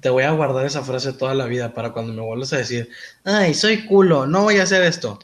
Te 0.00 0.08
voy 0.08 0.22
a 0.22 0.30
guardar 0.30 0.64
esa 0.66 0.82
frase 0.82 1.12
toda 1.12 1.34
la 1.34 1.46
vida 1.46 1.74
para 1.74 1.92
cuando 1.92 2.12
me 2.12 2.20
vuelvas 2.22 2.52
a 2.52 2.58
decir, 2.58 2.88
ay, 3.24 3.54
soy 3.54 3.86
culo, 3.86 4.26
no 4.26 4.42
voy 4.44 4.58
a 4.58 4.62
hacer 4.62 4.82
esto. 4.84 5.18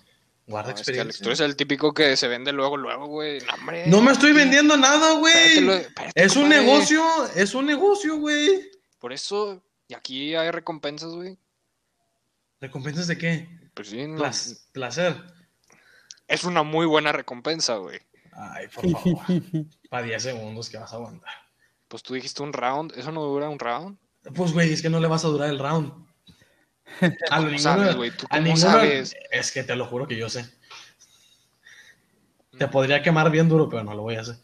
Guarda 0.49 0.73
No, 0.73 0.77
es 0.77 0.87
que 0.87 0.93
Alex, 0.93 0.99
experiencia. 1.19 1.23
tú 1.25 1.29
eres 1.31 1.41
el 1.41 1.57
típico 1.57 1.93
que 1.95 2.17
se 2.17 2.27
vende 2.29 2.53
luego, 2.53 2.77
luego, 2.77 3.07
güey. 3.07 3.39
No, 3.87 4.01
me 4.01 4.13
estoy 4.13 4.33
vendiendo 4.33 4.77
nada, 4.77 5.19
güey. 5.19 5.59
Es 6.15 6.35
un 6.37 6.43
compadre. 6.45 6.63
negocio, 6.65 7.05
es 7.35 7.55
un 7.55 7.67
negocio, 7.67 8.17
güey. 8.19 8.71
Por 8.99 9.13
eso, 9.13 9.63
y 9.89 9.95
aquí 9.95 10.35
hay 10.35 10.51
recompensas, 10.51 11.11
güey. 11.11 11.39
¿Recompensas 12.61 13.07
de 13.07 13.19
qué? 13.19 13.49
Pues 13.75 13.89
sí, 13.89 14.07
no- 14.07 14.23
placer. 14.73 15.15
es 16.29 16.45
una 16.45 16.63
muy 16.63 16.87
buena 16.87 17.13
recompensa, 17.13 17.75
güey. 17.77 18.01
Ay, 18.39 18.69
por 18.69 18.91
favor. 18.91 19.25
Para 19.91 20.07
10 20.07 20.23
segundos 20.23 20.69
que 20.69 20.77
vas 20.79 20.93
a 20.93 20.97
aguantar. 20.97 21.33
Pues 21.89 22.03
tú 22.03 22.15
dijiste 22.15 22.43
un 22.43 22.53
round, 22.53 22.93
¿eso 22.97 23.11
no 23.13 23.23
dura 23.23 23.49
un 23.49 23.59
round? 23.59 23.97
Pues, 24.35 24.53
güey, 24.53 24.73
es 24.73 24.83
que 24.83 24.91
no 24.91 25.01
le 25.01 25.07
vas 25.09 25.25
a 25.25 25.29
durar 25.29 25.49
el 25.49 25.59
round. 25.59 25.93
A 27.31 27.37
¿Cómo 27.37 27.49
ninguno- 27.49 27.59
sabes, 27.59 27.97
güey? 27.97 28.11
¿Tú 28.11 28.27
a 28.27 28.37
cómo 28.37 28.43
ninguno- 28.43 28.57
sabes? 28.71 29.15
Es 29.31 29.53
que 29.53 29.63
te 29.65 29.75
lo 29.77 29.87
juro 29.87 30.07
que 30.07 30.17
yo 30.17 30.29
sé. 30.29 30.49
Te 32.59 32.69
podría 32.69 33.03
quemar 33.03 33.31
bien 33.31 33.49
duro, 33.49 33.69
pero 33.69 33.85
no 33.85 33.95
lo 33.95 34.03
voy 34.03 34.17
a 34.17 34.21
hacer. 34.23 34.37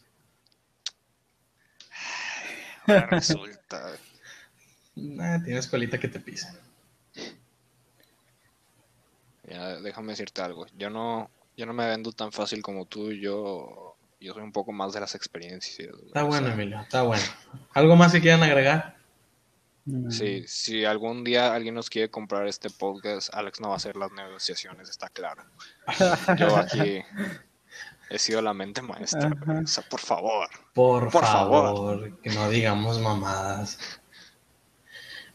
Ahora 2.87 3.07
resulta. 3.07 3.91
Nah, 4.95 5.41
tienes 5.43 5.65
colita 5.67 5.99
que 5.99 6.07
te 6.07 6.19
pisa. 6.19 6.53
Ya, 9.49 9.79
déjame 9.81 10.09
decirte 10.13 10.43
algo. 10.43 10.67
Yo 10.77 10.91
no, 10.91 11.31
yo 11.57 11.65
no 11.65 11.73
me 11.73 11.87
vendo 11.87 12.11
tan 12.11 12.31
fácil 12.31 12.61
como 12.61 12.85
tú. 12.85 13.11
Yo, 13.11 13.95
yo 14.19 14.33
soy 14.33 14.43
un 14.43 14.51
poco 14.51 14.71
más 14.71 14.93
de 14.93 14.99
las 14.99 15.15
experiencias. 15.15 15.89
Está 16.05 16.23
bueno, 16.23 16.47
sea, 16.47 16.55
Emilio, 16.55 16.79
está 16.81 17.03
bueno. 17.03 17.23
¿Algo 17.73 17.95
más 17.95 18.11
que 18.11 18.21
quieran 18.21 18.43
agregar? 18.43 18.97
Mm. 19.85 20.09
Sí, 20.09 20.43
si 20.47 20.85
algún 20.85 21.23
día 21.23 21.53
alguien 21.53 21.75
nos 21.75 21.89
quiere 21.89 22.09
comprar 22.09 22.47
este 22.47 22.69
podcast, 22.69 23.33
Alex 23.33 23.59
no 23.59 23.67
va 23.69 23.73
a 23.73 23.77
hacer 23.77 23.97
las 23.97 24.11
negociaciones, 24.11 24.89
está 24.89 25.09
claro. 25.09 25.43
Yo 26.37 26.55
aquí 26.55 27.01
he 28.09 28.19
sido 28.19 28.41
la 28.41 28.53
mente 28.53 28.81
maestra. 28.81 29.31
O 29.63 29.67
sea, 29.67 29.83
por 29.89 29.99
favor. 29.99 30.47
Por, 30.73 31.09
Por 31.11 31.23
favor, 31.25 31.75
favor. 31.75 32.21
que 32.21 32.29
no 32.29 32.49
digamos 32.49 32.99
mamadas. 32.99 33.99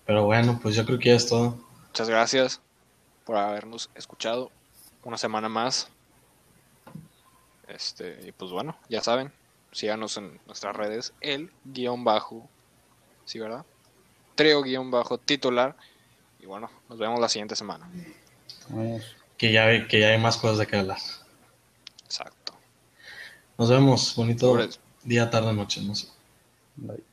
Pero 0.06 0.24
bueno, 0.24 0.58
pues 0.62 0.74
yo 0.74 0.86
creo 0.86 0.98
que 0.98 1.10
ya 1.10 1.16
es 1.16 1.28
todo. 1.28 1.58
Muchas 1.88 2.08
gracias 2.08 2.62
por 3.26 3.36
habernos 3.36 3.90
escuchado 3.94 4.50
una 5.02 5.18
semana 5.18 5.50
más. 5.50 5.90
Este, 7.68 8.18
y 8.26 8.32
pues 8.32 8.50
bueno, 8.50 8.76
ya 8.88 9.02
saben, 9.02 9.32
síganos 9.72 10.16
en 10.16 10.40
nuestras 10.46 10.74
redes, 10.74 11.12
el 11.20 11.52
guion 11.64 12.02
bajo, 12.02 12.48
¿sí 13.24 13.38
verdad? 13.38 13.64
Trio 14.34 14.62
guion 14.62 14.90
bajo 14.90 15.18
titular. 15.18 15.76
Y 16.40 16.46
bueno, 16.46 16.70
nos 16.88 16.98
vemos 16.98 17.20
la 17.20 17.28
siguiente 17.28 17.56
semana. 17.56 17.90
Que 19.36 19.52
ya, 19.52 19.86
que 19.86 20.00
ya 20.00 20.08
hay 20.08 20.18
más 20.18 20.36
cosas 20.36 20.58
de 20.58 20.66
que 20.66 20.76
hablar. 20.76 20.98
Exacto. 22.04 22.54
Nos 23.58 23.68
vemos. 23.68 24.14
Bonito 24.16 24.56
día, 25.02 25.28
tarde, 25.28 25.52
noche. 25.52 25.82
No 25.82 25.94
sé. 25.94 26.08
Bye. 26.76 27.07